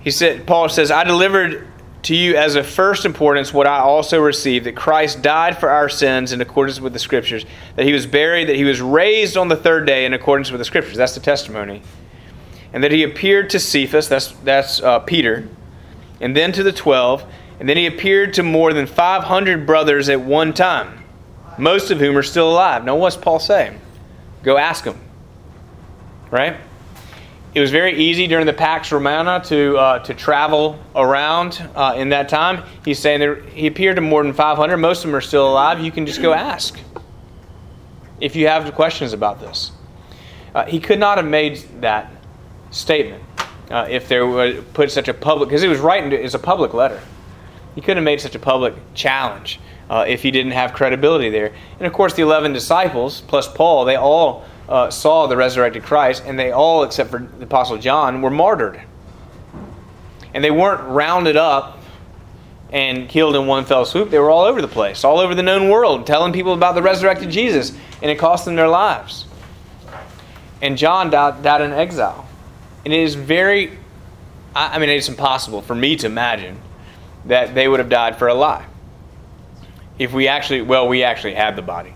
He 0.00 0.10
said, 0.10 0.46
Paul 0.46 0.68
says, 0.68 0.90
I 0.90 1.04
delivered 1.04 1.68
to 2.02 2.16
you 2.16 2.36
as 2.36 2.56
of 2.56 2.66
first 2.66 3.04
importance 3.04 3.52
what 3.52 3.66
I 3.66 3.78
also 3.78 4.20
received 4.20 4.66
that 4.66 4.74
Christ 4.74 5.22
died 5.22 5.58
for 5.58 5.70
our 5.70 5.88
sins 5.88 6.32
in 6.32 6.40
accordance 6.40 6.80
with 6.80 6.92
the 6.92 6.98
Scriptures, 6.98 7.46
that 7.76 7.86
he 7.86 7.92
was 7.92 8.06
buried, 8.06 8.48
that 8.48 8.56
he 8.56 8.64
was 8.64 8.80
raised 8.80 9.36
on 9.36 9.48
the 9.48 9.56
third 9.56 9.86
day 9.86 10.04
in 10.04 10.12
accordance 10.12 10.50
with 10.50 10.58
the 10.58 10.64
Scriptures. 10.64 10.96
That's 10.96 11.14
the 11.14 11.20
testimony. 11.20 11.82
And 12.72 12.82
that 12.82 12.90
he 12.90 13.04
appeared 13.04 13.50
to 13.50 13.60
Cephas, 13.60 14.08
that's, 14.08 14.32
that's 14.38 14.82
uh, 14.82 14.98
Peter, 15.00 15.48
and 16.22 16.34
then 16.36 16.52
to 16.52 16.62
the 16.62 16.72
twelve, 16.72 17.24
and 17.60 17.68
then 17.68 17.76
he 17.76 17.86
appeared 17.86 18.34
to 18.34 18.42
more 18.42 18.72
than 18.72 18.86
500 18.86 19.66
brothers 19.66 20.08
at 20.08 20.20
one 20.20 20.52
time, 20.52 21.04
most 21.58 21.90
of 21.90 22.00
whom 22.00 22.16
are 22.16 22.22
still 22.22 22.50
alive. 22.50 22.84
Now, 22.84 22.96
what's 22.96 23.16
Paul 23.16 23.38
saying? 23.38 23.78
Go 24.42 24.56
ask 24.56 24.84
them. 24.84 24.98
Right? 26.30 26.56
it 27.54 27.60
was 27.60 27.70
very 27.70 27.98
easy 27.98 28.26
during 28.26 28.46
the 28.46 28.52
Pax 28.52 28.90
Romana 28.92 29.42
to 29.44 29.76
uh, 29.76 29.98
to 30.00 30.14
travel 30.14 30.78
around 30.94 31.62
uh, 31.74 31.94
in 31.96 32.08
that 32.08 32.28
time. 32.28 32.64
He's 32.84 32.98
saying 32.98 33.20
there, 33.20 33.36
he 33.42 33.66
appeared 33.66 33.96
to 33.96 34.02
more 34.02 34.22
than 34.22 34.32
500. 34.32 34.76
Most 34.78 35.04
of 35.04 35.10
them 35.10 35.16
are 35.16 35.20
still 35.20 35.50
alive. 35.50 35.80
You 35.80 35.92
can 35.92 36.06
just 36.06 36.22
go 36.22 36.32
ask 36.32 36.78
if 38.20 38.36
you 38.36 38.48
have 38.48 38.72
questions 38.74 39.12
about 39.12 39.40
this. 39.40 39.72
Uh, 40.54 40.64
he 40.64 40.80
could 40.80 40.98
not 40.98 41.18
have 41.18 41.26
made 41.26 41.56
that 41.80 42.10
statement 42.70 43.22
uh, 43.72 43.86
if 43.90 44.06
there 44.06 44.26
were 44.26 44.62
put 44.74 44.90
such 44.90 45.08
a 45.08 45.14
public 45.14 45.48
because 45.48 45.62
he 45.62 45.68
was 45.68 45.80
writing 45.80 46.12
as 46.12 46.34
a 46.34 46.38
public 46.38 46.74
letter. 46.74 47.00
He 47.74 47.80
couldn't 47.80 47.96
have 47.96 48.04
made 48.04 48.20
such 48.20 48.34
a 48.34 48.38
public 48.38 48.74
challenge 48.94 49.58
uh, 49.88 50.04
if 50.06 50.22
he 50.22 50.30
didn't 50.30 50.52
have 50.52 50.74
credibility 50.74 51.30
there. 51.30 51.52
And 51.78 51.86
of 51.86 51.92
course, 51.92 52.12
the 52.14 52.22
eleven 52.22 52.52
disciples 52.52 53.22
plus 53.22 53.48
Paul, 53.48 53.86
they 53.86 53.96
all 53.96 54.44
uh, 54.68 54.90
saw 54.90 55.26
the 55.26 55.36
resurrected 55.36 55.82
Christ, 55.82 56.22
and 56.26 56.38
they 56.38 56.52
all, 56.52 56.84
except 56.84 57.10
for 57.10 57.20
the 57.38 57.44
Apostle 57.44 57.78
John, 57.78 58.22
were 58.22 58.30
martyred. 58.30 58.80
And 60.34 60.44
they 60.44 60.50
weren't 60.50 60.82
rounded 60.82 61.36
up 61.36 61.78
and 62.70 63.08
killed 63.08 63.36
in 63.36 63.46
one 63.46 63.64
fell 63.64 63.84
swoop. 63.84 64.10
They 64.10 64.18
were 64.18 64.30
all 64.30 64.44
over 64.44 64.62
the 64.62 64.68
place, 64.68 65.04
all 65.04 65.18
over 65.18 65.34
the 65.34 65.42
known 65.42 65.68
world, 65.68 66.06
telling 66.06 66.32
people 66.32 66.54
about 66.54 66.74
the 66.74 66.82
resurrected 66.82 67.30
Jesus, 67.30 67.76
and 68.00 68.10
it 68.10 68.18
cost 68.18 68.44
them 68.44 68.54
their 68.54 68.68
lives. 68.68 69.26
And 70.62 70.78
John 70.78 71.10
died, 71.10 71.42
died 71.42 71.60
in 71.60 71.72
exile. 71.72 72.26
And 72.84 72.92
it 72.92 73.00
is 73.00 73.14
very, 73.14 73.78
I 74.54 74.78
mean, 74.78 74.88
it's 74.88 75.08
impossible 75.08 75.62
for 75.62 75.74
me 75.74 75.96
to 75.96 76.06
imagine 76.06 76.58
that 77.26 77.54
they 77.54 77.68
would 77.68 77.78
have 77.78 77.88
died 77.88 78.18
for 78.18 78.28
a 78.28 78.34
lie. 78.34 78.66
If 79.98 80.12
we 80.12 80.26
actually, 80.28 80.62
well, 80.62 80.88
we 80.88 81.04
actually 81.04 81.34
had 81.34 81.54
the 81.54 81.62
body, 81.62 81.94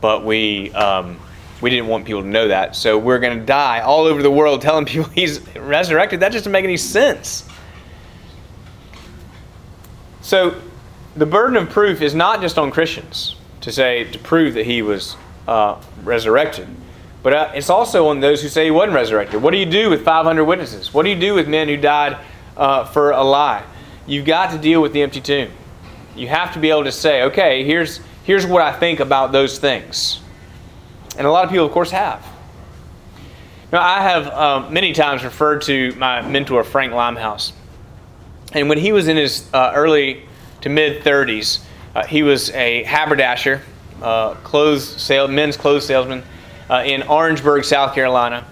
but 0.00 0.24
we, 0.24 0.72
um, 0.72 1.18
we 1.60 1.70
didn't 1.70 1.88
want 1.88 2.04
people 2.04 2.22
to 2.22 2.28
know 2.28 2.48
that. 2.48 2.76
So 2.76 2.98
we're 2.98 3.18
going 3.18 3.38
to 3.38 3.44
die 3.44 3.80
all 3.80 4.04
over 4.04 4.22
the 4.22 4.30
world 4.30 4.62
telling 4.62 4.84
people 4.86 5.10
he's 5.10 5.40
resurrected. 5.56 6.20
That 6.20 6.30
just 6.30 6.42
doesn't 6.42 6.52
make 6.52 6.64
any 6.64 6.76
sense. 6.76 7.48
So 10.20 10.60
the 11.16 11.26
burden 11.26 11.56
of 11.56 11.70
proof 11.70 12.02
is 12.02 12.14
not 12.14 12.40
just 12.40 12.58
on 12.58 12.70
Christians 12.70 13.36
to 13.60 13.72
say, 13.72 14.04
to 14.04 14.18
prove 14.18 14.54
that 14.54 14.66
he 14.66 14.82
was 14.82 15.16
uh, 15.48 15.80
resurrected, 16.02 16.68
but 17.24 17.32
uh, 17.32 17.50
it's 17.54 17.70
also 17.70 18.08
on 18.08 18.20
those 18.20 18.42
who 18.42 18.48
say 18.48 18.66
he 18.66 18.70
wasn't 18.70 18.92
resurrected. 18.92 19.40
What 19.42 19.52
do 19.52 19.56
you 19.56 19.64
do 19.64 19.88
with 19.88 20.04
500 20.04 20.44
witnesses? 20.44 20.92
What 20.92 21.04
do 21.04 21.08
you 21.08 21.18
do 21.18 21.32
with 21.32 21.48
men 21.48 21.68
who 21.68 21.78
died 21.78 22.18
uh, 22.54 22.84
for 22.84 23.12
a 23.12 23.24
lie? 23.24 23.64
You've 24.06 24.26
got 24.26 24.50
to 24.50 24.58
deal 24.58 24.82
with 24.82 24.92
the 24.92 25.00
empty 25.00 25.22
tomb. 25.22 25.50
You 26.14 26.28
have 26.28 26.52
to 26.52 26.60
be 26.60 26.68
able 26.68 26.84
to 26.84 26.92
say, 26.92 27.22
okay, 27.22 27.64
here's, 27.64 28.00
here's 28.24 28.44
what 28.44 28.60
I 28.60 28.72
think 28.78 29.00
about 29.00 29.32
those 29.32 29.58
things. 29.58 30.20
And 31.16 31.26
a 31.26 31.30
lot 31.30 31.44
of 31.44 31.50
people, 31.50 31.64
of 31.64 31.72
course, 31.72 31.90
have. 31.92 32.22
Now, 33.72 33.80
I 33.80 34.02
have 34.02 34.26
um, 34.26 34.70
many 34.74 34.92
times 34.92 35.24
referred 35.24 35.62
to 35.62 35.94
my 35.94 36.20
mentor, 36.20 36.62
Frank 36.62 36.92
Limehouse. 36.92 37.54
And 38.52 38.68
when 38.68 38.76
he 38.76 38.92
was 38.92 39.08
in 39.08 39.16
his 39.16 39.48
uh, 39.54 39.72
early 39.74 40.24
to 40.60 40.68
mid 40.68 41.02
30s, 41.02 41.64
uh, 41.94 42.04
he 42.04 42.22
was 42.22 42.50
a 42.50 42.82
haberdasher, 42.82 43.62
uh, 44.02 44.34
clothes 44.34 44.86
sale, 44.86 45.26
men's 45.26 45.56
clothes 45.56 45.86
salesman 45.86 46.22
uh, 46.70 46.82
in 46.84 47.02
Orangeburg, 47.02 47.64
South 47.64 47.94
Carolina. 47.94 48.46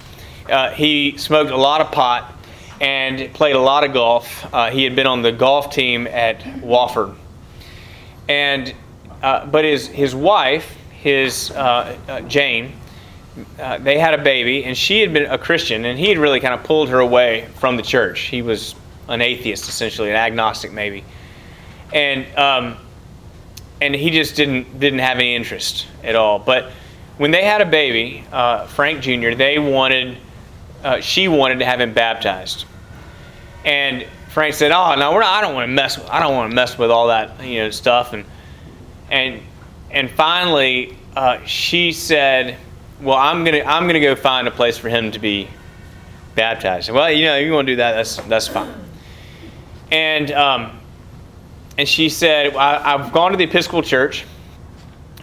Uh, 0.48 0.70
he 0.70 1.16
smoked 1.18 1.51
a 1.51 1.57
lot 1.57 1.81
of 1.81 1.92
pot 1.92 2.35
and 2.81 3.33
played 3.35 3.55
a 3.55 3.61
lot 3.61 3.85
of 3.85 3.92
golf. 3.92 4.53
Uh, 4.53 4.70
he 4.70 4.85
had 4.85 4.96
been 4.96 5.07
on 5.07 5.22
the 5.22 5.33
golf 5.33 5.72
team 5.72 6.07
at 6.07 6.40
Wofford. 6.40 7.14
And, 8.29 8.75
but 9.20 9.64
his, 9.64 9.87
his 9.87 10.14
wife, 10.14 10.77
his 11.03 11.51
uh, 11.51 11.96
uh, 12.09 12.20
Jane, 12.22 12.72
uh, 13.59 13.79
they 13.79 13.98
had 13.98 14.14
a 14.14 14.22
baby, 14.22 14.64
and 14.64 14.77
she 14.77 15.01
had 15.01 15.12
been 15.12 15.27
a 15.27 15.37
Christian, 15.37 15.85
and 15.85 15.98
he 15.98 16.09
had 16.09 16.18
really 16.18 16.38
kind 16.38 16.55
of 16.55 16.62
pulled 16.62 16.88
her 16.90 17.01
away 17.01 17.48
from 17.57 17.77
the 17.77 17.83
church. 17.83 18.20
He 18.20 18.40
was 18.40 18.77
an 19.09 19.20
atheist, 19.20 19.68
essentially, 19.68 20.11
an 20.11 20.16
agnostic, 20.16 20.70
maybe, 20.70 21.05
and 21.92 22.27
um, 22.38 22.77
and 23.81 23.94
he 23.94 24.11
just 24.11 24.37
didn't 24.37 24.79
didn't 24.79 25.01
have 25.01 25.18
any 25.18 25.35
interest 25.35 25.88
at 26.05 26.14
all. 26.14 26.38
But 26.38 26.70
when 27.23 27.31
they 27.31 27.45
had 27.45 27.61
a 27.61 27.67
baby, 27.67 28.25
uh, 28.33 28.67
Frank 28.67 29.01
Jr., 29.01 29.37
they 29.37 29.57
wanted, 29.57 30.19
uh, 30.83 30.99
she 30.99 31.29
wanted 31.29 31.61
to 31.61 31.65
have 31.65 31.81
him 31.81 31.95
baptized, 31.95 32.65
and 33.65 34.05
Frank 34.31 34.55
said, 34.55 34.73
"Oh 34.73 34.97
no, 34.97 35.17
not, 35.17 35.23
I 35.23 35.41
don't 35.41 35.55
want 35.55 35.69
to 35.69 35.73
mess. 35.73 35.97
With, 35.97 36.09
I 36.09 36.19
don't 36.19 36.35
want 36.35 36.51
to 36.51 36.55
mess 36.57 36.77
with 36.77 36.91
all 36.91 37.07
that 37.07 37.41
you 37.45 37.61
know 37.61 37.71
stuff." 37.71 38.13
And 38.13 38.25
and 39.09 39.41
and 39.93 40.11
finally, 40.11 40.97
uh, 41.15 41.39
she 41.47 41.93
said, 41.93 42.57
"Well, 43.01 43.17
I'm 43.17 43.45
gonna 43.45 43.63
I'm 43.65 43.87
gonna 43.87 44.01
go 44.01 44.17
find 44.17 44.49
a 44.49 44.51
place 44.51 44.77
for 44.77 44.89
him 44.89 45.13
to 45.13 45.21
be 45.21 45.47
baptized." 46.35 46.91
Well, 46.91 47.09
you 47.09 47.27
know, 47.27 47.37
you 47.37 47.53
want 47.53 47.67
to 47.69 47.73
do 47.75 47.77
that, 47.77 47.93
that's 47.93 48.17
that's 48.17 48.49
fine. 48.49 48.75
And 49.93 50.33
um, 50.33 50.77
and 51.79 51.89
she 51.89 52.09
said, 52.09 52.57
I, 52.57 52.99
have 52.99 53.13
gone 53.13 53.31
to 53.31 53.37
the 53.37 53.45
Episcopal 53.45 53.83
Church, 53.83 54.25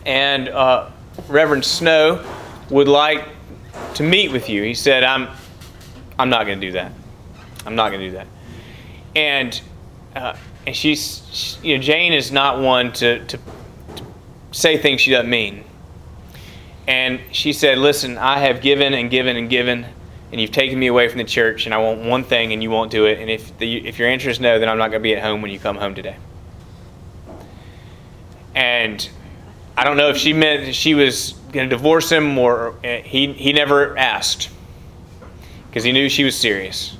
and 0.05 0.47
uh, 0.47 0.91
Reverend 1.27 1.65
Snow 1.65 2.23
would 2.69 2.87
like 2.87 3.27
to 3.95 4.03
meet 4.03 4.31
with 4.31 4.49
you. 4.49 4.63
He 4.63 4.73
said, 4.73 5.03
I'm, 5.03 5.29
I'm 6.17 6.29
not 6.29 6.45
going 6.45 6.59
to 6.59 6.67
do 6.67 6.73
that. 6.73 6.91
I'm 7.65 7.75
not 7.75 7.89
going 7.89 8.01
to 8.01 8.07
do 8.07 8.15
that. 8.15 8.27
And, 9.15 9.61
uh, 10.15 10.35
and 10.65 10.75
she's, 10.75 11.27
she, 11.31 11.69
you 11.69 11.77
know, 11.77 11.83
Jane 11.83 12.13
is 12.13 12.31
not 12.31 12.61
one 12.61 12.93
to, 12.93 13.25
to, 13.25 13.37
to 13.37 14.05
say 14.51 14.77
things 14.77 15.01
she 15.01 15.11
doesn't 15.11 15.29
mean. 15.29 15.63
And 16.87 17.19
she 17.31 17.53
said, 17.53 17.77
Listen, 17.77 18.17
I 18.17 18.39
have 18.39 18.61
given 18.61 18.93
and 18.93 19.11
given 19.11 19.37
and 19.37 19.49
given, 19.49 19.85
and 20.31 20.41
you've 20.41 20.51
taken 20.51 20.79
me 20.79 20.87
away 20.87 21.07
from 21.07 21.19
the 21.19 21.23
church, 21.23 21.65
and 21.65 21.73
I 21.73 21.77
want 21.77 22.01
one 22.01 22.23
thing, 22.23 22.53
and 22.53 22.63
you 22.63 22.71
won't 22.71 22.91
do 22.91 23.05
it. 23.05 23.19
And 23.19 23.29
if, 23.29 23.55
the, 23.57 23.87
if 23.87 23.99
your 23.99 24.07
answer 24.07 24.29
is 24.29 24.39
no, 24.39 24.59
then 24.59 24.69
I'm 24.69 24.77
not 24.77 24.89
going 24.89 25.01
to 25.01 25.03
be 25.03 25.15
at 25.15 25.21
home 25.21 25.41
when 25.41 25.51
you 25.51 25.59
come 25.59 25.77
home 25.77 25.93
today. 25.93 26.17
And 28.55 29.07
I 29.79 29.85
don't 29.85 29.95
know 29.95 30.09
if 30.09 30.17
she 30.17 30.33
meant 30.33 30.75
she 30.75 30.93
was 30.93 31.31
going 31.53 31.69
to 31.69 31.73
divorce 31.73 32.11
him 32.11 32.37
or 32.37 32.75
uh, 32.83 32.97
he, 32.97 33.31
he 33.31 33.53
never 33.53 33.97
asked 33.97 34.49
because 35.67 35.85
he 35.85 35.93
knew 35.93 36.09
she 36.09 36.25
was 36.25 36.37
serious. 36.37 36.97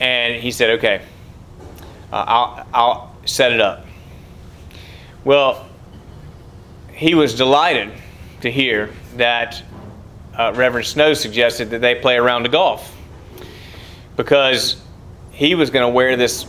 And 0.00 0.42
he 0.42 0.50
said, 0.50 0.70
okay, 0.80 1.02
uh, 2.12 2.24
I'll, 2.26 2.66
I'll 2.74 3.16
set 3.24 3.52
it 3.52 3.60
up. 3.60 3.86
Well, 5.22 5.68
he 6.92 7.14
was 7.14 7.36
delighted 7.36 7.92
to 8.40 8.50
hear 8.50 8.90
that 9.14 9.62
uh, 10.36 10.52
Reverend 10.56 10.88
Snow 10.88 11.14
suggested 11.14 11.70
that 11.70 11.82
they 11.82 11.94
play 11.94 12.16
a 12.16 12.22
round 12.22 12.46
of 12.46 12.50
golf 12.50 12.96
because 14.16 14.82
he 15.30 15.54
was 15.54 15.70
going 15.70 15.88
to 15.88 15.94
wear 15.94 16.16
this 16.16 16.48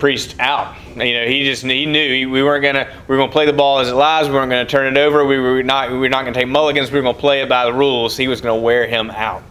priest 0.00 0.34
out. 0.40 0.74
You 0.96 1.14
know, 1.14 1.26
he 1.26 1.44
just 1.44 1.62
he 1.62 1.86
knew 1.86 2.30
we 2.30 2.42
weren't 2.42 2.62
gonna 2.62 2.92
we 3.06 3.14
were 3.14 3.20
gonna 3.20 3.30
play 3.30 3.46
the 3.46 3.52
ball 3.52 3.78
as 3.78 3.88
it 3.88 3.94
lies. 3.94 4.26
We 4.28 4.34
weren't 4.34 4.50
gonna 4.50 4.66
turn 4.66 4.96
it 4.96 4.98
over. 4.98 5.24
We 5.24 5.38
were 5.38 5.62
not 5.62 5.92
we 5.92 5.98
were 5.98 6.08
not 6.08 6.24
gonna 6.24 6.34
take 6.34 6.48
mulligans. 6.48 6.90
We 6.90 6.98
were 6.98 7.04
gonna 7.04 7.18
play 7.18 7.42
it 7.42 7.48
by 7.48 7.66
the 7.66 7.72
rules. 7.72 8.16
He 8.16 8.26
was 8.26 8.40
gonna 8.40 8.60
wear 8.60 8.86
him 8.86 9.10
out. 9.10 9.42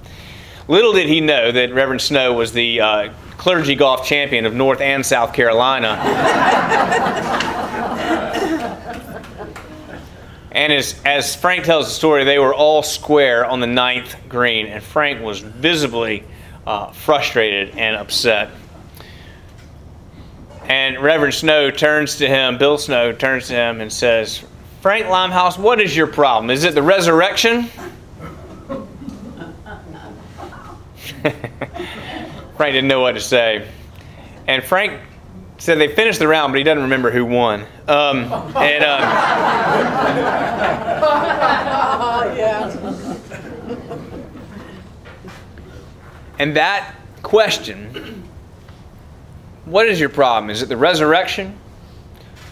Little 0.68 0.94
did 0.94 1.08
he 1.08 1.22
know 1.22 1.52
that 1.52 1.74
Reverend 1.74 2.02
Snow 2.02 2.34
was 2.34 2.52
the 2.52 2.82
uh, 2.82 3.14
clergy 3.38 3.74
golf 3.74 4.06
champion 4.06 4.46
of 4.46 4.54
North 4.54 4.82
and 4.82 5.04
South 5.04 5.34
Carolina. 5.34 5.88
and 10.52 10.72
as, 10.72 11.02
as 11.06 11.36
Frank 11.36 11.64
tells 11.64 11.88
the 11.88 11.94
story, 11.94 12.24
they 12.24 12.38
were 12.38 12.54
all 12.54 12.84
square 12.84 13.46
on 13.46 13.62
the 13.62 13.68
ninth 13.68 14.16
green, 14.30 14.68
and 14.68 14.84
Frank 14.84 15.24
was 15.24 15.40
visibly 15.40 16.24
uh, 16.68 16.92
frustrated 16.92 17.76
and 17.78 17.96
upset. 17.96 18.52
And 20.70 21.00
Reverend 21.00 21.34
Snow 21.34 21.72
turns 21.72 22.18
to 22.18 22.28
him, 22.28 22.60
Bill 22.60 22.78
Snow 22.78 23.12
turns 23.12 23.48
to 23.48 23.56
him 23.56 23.82
and 23.82 23.92
says, 23.92 24.46
Frank 24.82 25.08
Limehouse, 25.08 25.58
what 25.58 25.82
is 25.82 25.98
your 25.98 26.06
problem? 26.06 26.52
Is 26.52 26.64
it 26.64 26.76
the 26.76 26.84
resurrection? 26.84 27.64
Frank 32.56 32.74
didn't 32.74 32.88
know 32.88 33.00
what 33.00 33.14
to 33.14 33.20
say. 33.20 33.68
And 34.46 34.64
Frank 34.64 35.02
said 35.58 35.80
they 35.80 35.96
finished 35.96 36.20
the 36.20 36.28
round, 36.28 36.54
but 36.54 36.60
he 36.60 36.64
doesn't 36.64 36.84
remember 36.84 37.10
who 37.10 37.26
won. 37.26 37.62
Um, 37.88 38.26
and, 38.56 38.84
uh, 38.84 39.00
and 46.38 46.56
that 46.56 46.94
question 47.24 48.29
what 49.70 49.88
is 49.88 50.00
your 50.00 50.10
problem? 50.10 50.50
Is 50.50 50.62
it 50.64 50.70
the 50.70 50.78
resurrection? 50.78 51.56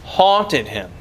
Haunted 0.04 0.68
him, 0.68 0.92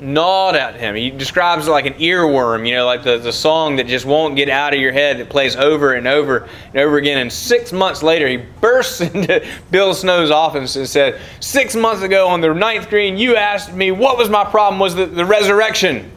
gnawed 0.00 0.56
at 0.56 0.76
him. 0.76 0.94
He 0.94 1.10
describes 1.10 1.68
it 1.68 1.70
like 1.70 1.84
an 1.84 1.92
earworm, 1.94 2.66
you 2.66 2.74
know, 2.74 2.86
like 2.86 3.04
the, 3.04 3.18
the 3.18 3.32
song 3.32 3.76
that 3.76 3.86
just 3.86 4.06
won't 4.06 4.34
get 4.34 4.48
out 4.48 4.72
of 4.72 4.80
your 4.80 4.92
head 4.92 5.18
that 5.18 5.28
plays 5.28 5.54
over 5.54 5.92
and 5.92 6.08
over 6.08 6.48
and 6.68 6.76
over 6.76 6.96
again. 6.96 7.18
And 7.18 7.30
six 7.30 7.70
months 7.70 8.02
later, 8.02 8.26
he 8.26 8.38
bursts 8.38 9.00
into 9.02 9.46
Bill 9.70 9.92
Snow's 9.94 10.30
office 10.30 10.74
and 10.76 10.88
said, 10.88 11.20
Six 11.40 11.76
months 11.76 12.02
ago 12.02 12.28
on 12.28 12.40
the 12.40 12.52
ninth 12.54 12.88
green, 12.88 13.18
you 13.18 13.36
asked 13.36 13.74
me 13.74 13.90
what 13.90 14.16
was 14.16 14.30
my 14.30 14.44
problem 14.44 14.80
was 14.80 14.94
the, 14.94 15.04
the 15.04 15.24
resurrection. 15.24 16.10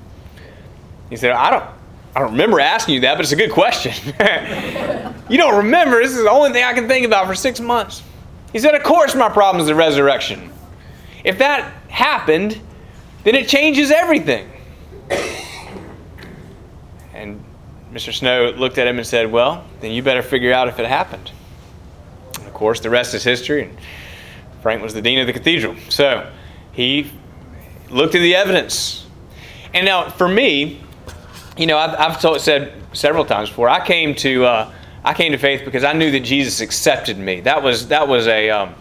He 1.09 1.17
said, 1.17 1.31
I 1.31 1.49
don't, 1.49 1.65
I 2.15 2.19
don't 2.21 2.31
remember 2.31 2.61
asking 2.61 2.95
you 2.95 3.01
that, 3.01 3.15
but 3.15 3.21
it's 3.21 3.33
a 3.33 3.35
good 3.35 3.51
question. 3.51 3.91
you 5.29 5.37
don't 5.37 5.57
remember. 5.57 6.01
This 6.01 6.15
is 6.15 6.23
the 6.23 6.29
only 6.29 6.51
thing 6.51 6.63
I 6.63 6.73
can 6.73 6.87
think 6.87 7.05
about 7.05 7.27
for 7.27 7.35
six 7.35 7.59
months. 7.59 8.03
He 8.51 8.59
said, 8.59 8.75
Of 8.75 8.83
course, 8.83 9.15
my 9.15 9.29
problem 9.29 9.61
is 9.61 9.67
the 9.67 9.75
resurrection. 9.75 10.51
If 11.23 11.37
that 11.39 11.71
happened, 11.89 12.59
then 13.23 13.35
it 13.35 13.47
changes 13.47 13.91
everything. 13.91 14.49
And 17.13 17.43
Mr. 17.93 18.13
Snow 18.13 18.51
looked 18.51 18.77
at 18.77 18.87
him 18.87 18.97
and 18.97 19.05
said, 19.05 19.31
Well, 19.31 19.65
then 19.81 19.91
you 19.91 20.01
better 20.01 20.21
figure 20.21 20.53
out 20.53 20.67
if 20.67 20.79
it 20.79 20.87
happened. 20.87 21.31
And 22.37 22.47
of 22.47 22.53
course, 22.53 22.79
the 22.79 22.89
rest 22.89 23.13
is 23.13 23.23
history. 23.23 23.63
And 23.63 23.77
Frank 24.61 24.81
was 24.81 24.93
the 24.93 25.01
dean 25.01 25.19
of 25.19 25.27
the 25.27 25.33
cathedral. 25.33 25.75
So 25.89 26.31
he 26.71 27.11
looked 27.89 28.15
at 28.15 28.19
the 28.19 28.35
evidence. 28.35 29.05
And 29.73 29.85
now, 29.85 30.09
for 30.09 30.27
me, 30.27 30.81
you 31.57 31.67
know, 31.67 31.77
I've, 31.77 31.95
I've 31.99 32.21
told, 32.21 32.41
said 32.41 32.73
several 32.93 33.25
times 33.25 33.49
before, 33.49 33.69
I 33.69 33.85
came 33.85 34.15
to. 34.15 34.45
Uh, 34.45 34.73
I 35.03 35.13
came 35.13 35.31
to 35.31 35.37
faith 35.37 35.63
because 35.65 35.83
I 35.83 35.93
knew 35.93 36.11
that 36.11 36.21
Jesus 36.21 36.61
accepted 36.61 37.17
me. 37.17 37.41
That 37.41 37.63
was 37.63 37.87
that 37.87 38.07
was 38.07 38.27
a 38.27 38.49
um, 38.49 38.75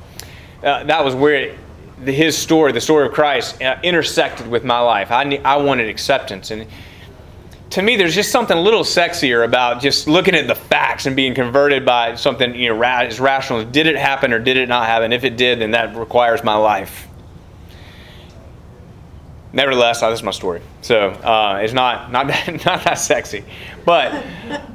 uh, 0.62 0.84
that 0.84 1.04
was 1.04 1.14
where 1.14 1.34
it, 1.34 1.58
the, 2.04 2.12
his 2.12 2.36
story, 2.36 2.72
the 2.72 2.80
story 2.80 3.06
of 3.06 3.12
Christ, 3.12 3.60
uh, 3.62 3.78
intersected 3.82 4.46
with 4.46 4.64
my 4.64 4.80
life. 4.80 5.10
I 5.10 5.40
I 5.44 5.56
wanted 5.56 5.88
acceptance, 5.88 6.50
and 6.50 6.66
to 7.70 7.82
me, 7.82 7.96
there's 7.96 8.14
just 8.14 8.32
something 8.32 8.56
a 8.56 8.60
little 8.60 8.82
sexier 8.82 9.44
about 9.44 9.82
just 9.82 10.08
looking 10.08 10.34
at 10.34 10.46
the 10.46 10.54
facts 10.54 11.06
and 11.06 11.14
being 11.14 11.34
converted 11.34 11.84
by 11.84 12.14
something 12.14 12.54
you 12.54 12.70
know 12.70 12.76
ra- 12.76 13.00
as 13.00 13.20
rational. 13.20 13.64
Did 13.64 13.86
it 13.86 13.96
happen 13.96 14.32
or 14.32 14.38
did 14.38 14.56
it 14.56 14.68
not 14.68 14.86
happen? 14.86 15.12
If 15.12 15.24
it 15.24 15.36
did, 15.36 15.60
then 15.60 15.72
that 15.72 15.96
requires 15.96 16.42
my 16.42 16.56
life. 16.56 17.07
Nevertheless, 19.52 20.00
this 20.00 20.18
is 20.18 20.22
my 20.22 20.30
story, 20.30 20.60
so 20.82 21.08
uh, 21.08 21.60
it's 21.62 21.72
not 21.72 22.12
not 22.12 22.26
not 22.66 22.84
that 22.84 22.98
sexy, 22.98 23.44
but 23.86 24.12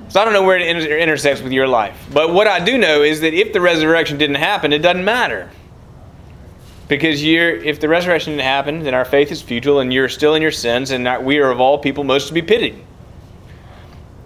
so 0.09 0.19
I 0.19 0.25
don't 0.25 0.33
know 0.33 0.43
where 0.43 0.57
it 0.57 0.67
inter- 0.67 0.97
intersects 0.97 1.41
with 1.43 1.51
your 1.51 1.67
life. 1.67 2.07
But 2.11 2.33
what 2.33 2.47
I 2.47 2.63
do 2.63 2.77
know 2.77 3.03
is 3.03 3.21
that 3.21 3.33
if 3.33 3.53
the 3.53 3.61
resurrection 3.61 4.17
didn't 4.17 4.37
happen, 4.37 4.73
it 4.73 4.79
doesn't 4.79 5.05
matter. 5.05 5.49
Because 6.87 7.23
you're, 7.23 7.55
if 7.55 7.79
the 7.79 7.87
resurrection 7.87 8.33
didn't 8.33 8.45
happen, 8.45 8.83
then 8.83 8.93
our 8.93 9.05
faith 9.05 9.31
is 9.31 9.41
futile 9.41 9.79
and 9.79 9.93
you're 9.93 10.09
still 10.09 10.35
in 10.35 10.41
your 10.41 10.51
sins, 10.51 10.91
and 10.91 11.25
we 11.25 11.37
are 11.37 11.49
of 11.49 11.61
all 11.61 11.77
people 11.77 12.03
most 12.03 12.27
to 12.27 12.33
be 12.33 12.41
pitied. 12.41 12.83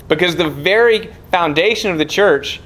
Because 0.08 0.36
the 0.36 0.50
very 0.50 1.14
foundation 1.32 1.92
of 1.92 1.98
the 1.98 2.06
church 2.06 2.62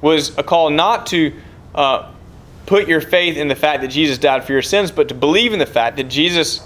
was 0.00 0.36
a 0.38 0.42
call 0.42 0.70
not 0.70 1.06
to 1.06 1.32
uh, 1.74 2.12
put 2.68 2.86
your 2.86 3.00
faith 3.00 3.38
in 3.38 3.48
the 3.48 3.56
fact 3.56 3.80
that 3.80 3.88
Jesus 3.88 4.18
died 4.18 4.44
for 4.44 4.52
your 4.52 4.62
sins, 4.62 4.90
but 4.90 5.08
to 5.08 5.14
believe 5.14 5.54
in 5.54 5.58
the 5.58 5.66
fact 5.66 5.96
that 5.96 6.04
Jesus 6.04 6.60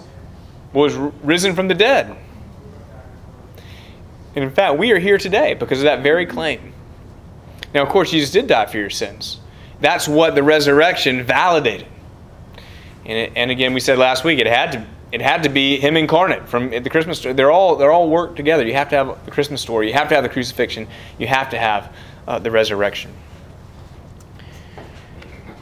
was 0.72 0.94
risen 0.96 1.54
from 1.54 1.68
the 1.68 1.74
dead. 1.74 2.16
And 4.34 4.44
in 4.44 4.50
fact, 4.50 4.78
we 4.78 4.90
are 4.90 4.98
here 4.98 5.16
today 5.16 5.54
because 5.54 5.78
of 5.78 5.84
that 5.84 6.02
very 6.02 6.26
claim. 6.26 6.72
Now, 7.72 7.82
of 7.82 7.88
course, 7.88 8.10
Jesus 8.10 8.32
did 8.32 8.48
die 8.48 8.66
for 8.66 8.78
your 8.78 8.90
sins. 8.90 9.38
That's 9.80 10.08
what 10.08 10.34
the 10.34 10.42
resurrection 10.42 11.22
validated. 11.22 11.86
And, 13.04 13.18
it, 13.18 13.32
and 13.36 13.50
again, 13.52 13.72
we 13.72 13.80
said 13.80 13.96
last 13.96 14.24
week 14.24 14.40
it 14.40 14.46
had 14.46 14.72
to 14.72 14.86
it 15.12 15.20
had 15.20 15.42
to 15.42 15.50
be 15.50 15.78
Him 15.78 15.96
incarnate 15.96 16.48
from 16.48 16.70
the 16.70 16.88
Christmas 16.88 17.18
story. 17.18 17.34
They're 17.34 17.50
all 17.50 17.76
they're 17.76 17.92
all 17.92 18.08
worked 18.08 18.36
together. 18.36 18.66
You 18.66 18.74
have 18.74 18.88
to 18.90 18.96
have 18.96 19.24
the 19.24 19.30
Christmas 19.30 19.60
story. 19.60 19.88
You 19.88 19.94
have 19.94 20.08
to 20.08 20.14
have 20.14 20.24
the 20.24 20.30
crucifixion. 20.30 20.88
You 21.18 21.26
have 21.26 21.50
to 21.50 21.58
have 21.58 21.94
uh, 22.26 22.38
the 22.38 22.50
resurrection. 22.50 23.12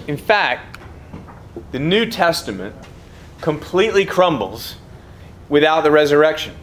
In 0.06 0.16
fact, 0.16 0.78
the 1.72 1.78
New 1.78 2.06
Testament 2.06 2.74
completely 3.40 4.04
crumbles 4.04 4.76
without 5.48 5.82
the 5.82 5.90
resurrection. 5.90 6.54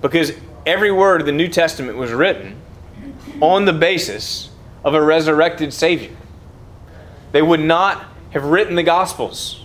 Because 0.00 0.32
every 0.66 0.90
word 0.90 1.20
of 1.20 1.26
the 1.26 1.32
New 1.32 1.48
Testament 1.48 1.96
was 1.98 2.12
written 2.12 2.60
on 3.40 3.64
the 3.64 3.72
basis 3.72 4.50
of 4.84 4.94
a 4.94 5.02
resurrected 5.02 5.72
Savior. 5.72 6.14
They 7.32 7.42
would 7.42 7.60
not 7.60 8.04
have 8.30 8.44
written 8.44 8.74
the 8.74 8.82
Gospels 8.82 9.64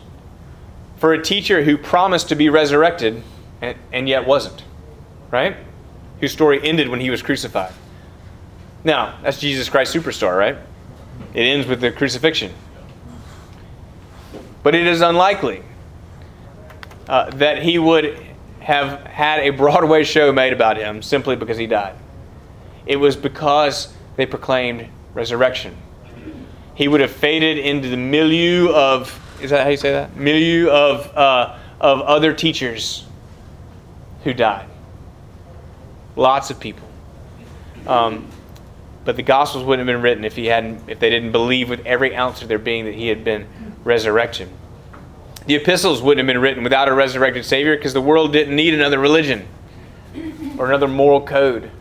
for 0.98 1.14
a 1.14 1.22
teacher 1.22 1.64
who 1.64 1.78
promised 1.78 2.30
to 2.30 2.36
be 2.36 2.50
resurrected 2.50 3.22
and, 3.62 3.78
and 3.92 4.08
yet 4.10 4.26
wasn't, 4.26 4.64
right? 5.32 5.58
Whose 6.20 6.32
story 6.32 6.60
ended 6.64 6.90
when 6.90 7.00
he 7.00 7.10
was 7.10 7.22
crucified. 7.22 7.74
Now, 8.84 9.18
that's 9.22 9.40
Jesus 9.40 9.70
Christ 9.70 9.94
Superstar, 9.94 10.38
right? 10.38 10.58
It 11.34 11.42
ends 11.42 11.68
with 11.68 11.82
the 11.82 11.92
crucifixion. 11.92 12.54
But 14.64 14.76
it 14.76 14.88
is 14.88 15.02
unlikely 15.02 15.64
uh, 17.08 17.32
that 17.32 17.62
he 17.62 17.80
would 17.80 18.20
have 18.60 19.02
had 19.02 19.40
a 19.40 19.50
Broadway 19.52 20.04
show 20.04 20.32
made 20.32 20.54
about 20.54 20.78
him 20.78 21.02
simply 21.02 21.36
because 21.36 21.58
he 21.58 21.66
died. 21.66 21.96
It 22.86 22.98
was 22.98 23.16
because 23.16 23.94
they 24.16 24.26
proclaimed 24.26 24.90
resurrection. 25.14 25.76
He 26.76 26.88
would 26.88 27.02
have 27.02 27.12
faded 27.12 27.58
into 27.58 27.90
the 27.90 27.98
milieu 27.98 28.72
of 28.74 29.20
is 29.42 29.52
that 29.52 29.64
how 29.64 29.70
you 29.70 29.78
say 29.78 29.92
that? 29.92 30.16
Milieu 30.16 30.70
of, 30.70 31.16
uh, 31.16 31.58
of 31.80 32.02
other 32.02 32.34
teachers 32.34 33.06
who 34.24 34.34
died. 34.34 34.68
Lots 36.16 36.50
of 36.50 36.60
people. 36.60 36.88
Um, 37.88 38.28
but 39.10 39.16
the 39.16 39.24
Gospels 39.24 39.64
wouldn't 39.64 39.90
have 39.90 39.92
been 39.92 40.04
written 40.04 40.24
if 40.24 40.36
he 40.36 40.46
hadn't, 40.46 40.88
if 40.88 41.00
they 41.00 41.10
didn't 41.10 41.32
believe 41.32 41.68
with 41.68 41.84
every 41.84 42.16
ounce 42.16 42.44
of 42.44 42.48
their 42.48 42.60
being 42.60 42.86
that 42.86 42.94
he 42.94 43.08
had 43.08 43.24
been 43.24 43.48
resurrected. 43.84 44.48
The 45.48 45.56
epistles 45.56 46.00
wouldn't 46.04 46.20
have 46.20 46.32
been 46.32 46.40
written 46.40 46.64
without 46.64 46.88
a 46.88 46.94
resurrected 46.94 47.44
Savior 47.44 47.76
because 47.76 47.94
the 47.94 48.02
world 48.02 48.32
didn't 48.32 48.56
need 48.56 48.76
another 48.76 49.00
religion 49.00 49.48
or 50.60 50.68
another 50.68 50.88
moral 50.88 51.26
code. 51.26 51.72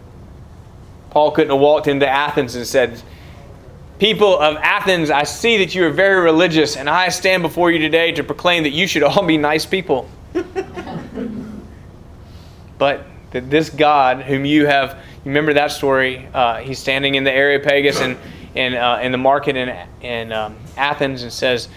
Paul 1.11 1.33
couldn't 1.33 1.51
have 1.51 1.61
walked 1.61 1.87
into 1.87 2.09
Athens 2.09 2.55
and 2.55 2.67
said, 2.67 3.03
People 3.99 4.39
of 4.39 4.57
Athens, 4.57 5.11
I 5.11 5.25
see 5.25 5.59
that 5.59 5.75
you 5.75 5.85
are 5.85 5.91
very 5.91 6.23
religious, 6.23 6.79
and 6.79 6.89
I 6.89 7.11
stand 7.11 7.43
before 7.43 7.71
you 7.71 7.79
today 7.79 8.11
to 8.13 8.25
proclaim 8.25 8.63
that 8.63 8.71
you 8.71 8.87
should 8.87 9.03
all 9.03 9.23
be 9.23 9.37
nice 9.37 9.67
people. 9.67 10.09
but 12.79 13.05
that 13.33 13.51
this 13.51 13.69
God, 13.69 14.23
whom 14.23 14.47
you 14.47 14.65
have, 14.65 15.03
remember 15.29 15.53
that 15.53 15.71
story? 15.71 16.27
Uh, 16.33 16.57
he's 16.57 16.79
standing 16.79 17.15
in 17.15 17.23
the 17.23 17.31
Areopagus 17.31 18.01
and 18.01 18.17
in, 18.55 18.75
uh, 18.75 18.99
in 19.03 19.13
the 19.13 19.19
market 19.19 19.57
in, 19.57 19.87
in 20.01 20.33
um, 20.33 20.57
Athens 20.77 21.23
and 21.23 21.31
says 21.31 21.69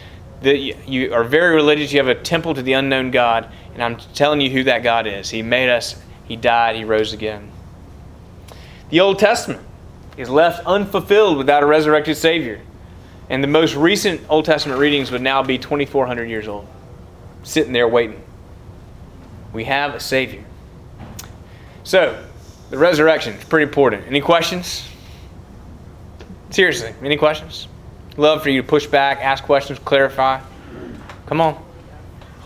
that 0.41 0.57
you 0.57 1.13
are 1.13 1.25
very 1.25 1.53
religious. 1.53 1.91
You 1.91 1.99
have 1.99 2.07
a 2.07 2.15
temple 2.15 2.53
to 2.53 2.61
the 2.61 2.73
unknown 2.73 3.11
God, 3.11 3.51
and 3.73 3.83
I'm 3.83 3.97
telling 3.97 4.39
you 4.39 4.49
who 4.49 4.63
that 4.63 4.83
God 4.83 5.05
is. 5.05 5.29
He 5.29 5.41
made 5.41 5.69
us, 5.69 6.01
He 6.25 6.37
died, 6.37 6.77
He 6.77 6.85
rose 6.85 7.11
again. 7.11 7.51
The 8.89 9.01
Old 9.01 9.19
Testament 9.19 9.61
is 10.15 10.29
left 10.29 10.65
unfulfilled 10.65 11.37
without 11.37 11.61
a 11.61 11.65
resurrected 11.65 12.15
Savior. 12.15 12.61
And 13.29 13.43
the 13.43 13.47
most 13.47 13.75
recent 13.75 14.21
Old 14.29 14.45
Testament 14.45 14.79
readings 14.79 15.11
would 15.11 15.21
now 15.21 15.43
be 15.43 15.57
2,400 15.57 16.29
years 16.29 16.47
old, 16.47 16.67
sitting 17.43 17.73
there 17.73 17.87
waiting. 17.87 18.21
We 19.53 19.65
have 19.65 19.93
a 19.93 19.99
Savior. 19.99 20.43
So, 21.83 22.30
the 22.71 22.77
resurrection 22.77 23.33
is 23.33 23.43
pretty 23.43 23.63
important. 23.63 24.07
Any 24.07 24.21
questions? 24.21 24.87
Seriously, 26.49 26.93
any 27.03 27.17
questions? 27.17 27.67
Love 28.17 28.41
for 28.41 28.49
you 28.49 28.61
to 28.61 28.67
push 28.67 28.87
back, 28.87 29.19
ask 29.19 29.43
questions, 29.43 29.77
clarify. 29.79 30.39
Come 31.25 31.41
on. 31.41 31.61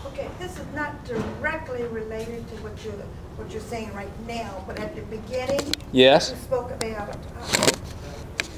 Okay, 0.06 0.28
this 0.38 0.58
is 0.58 0.66
not 0.74 1.04
directly 1.04 1.84
related 1.84 2.46
to 2.48 2.54
what 2.56 2.84
you're, 2.84 2.92
what 3.36 3.50
you're 3.52 3.60
saying 3.62 3.92
right 3.94 4.10
now, 4.26 4.64
but 4.66 4.78
at 4.80 4.94
the 4.96 5.02
beginning, 5.02 5.72
Yes. 5.92 6.30
you 6.30 6.36
spoke 6.36 6.70
about, 6.72 7.08
uh, 7.08 7.16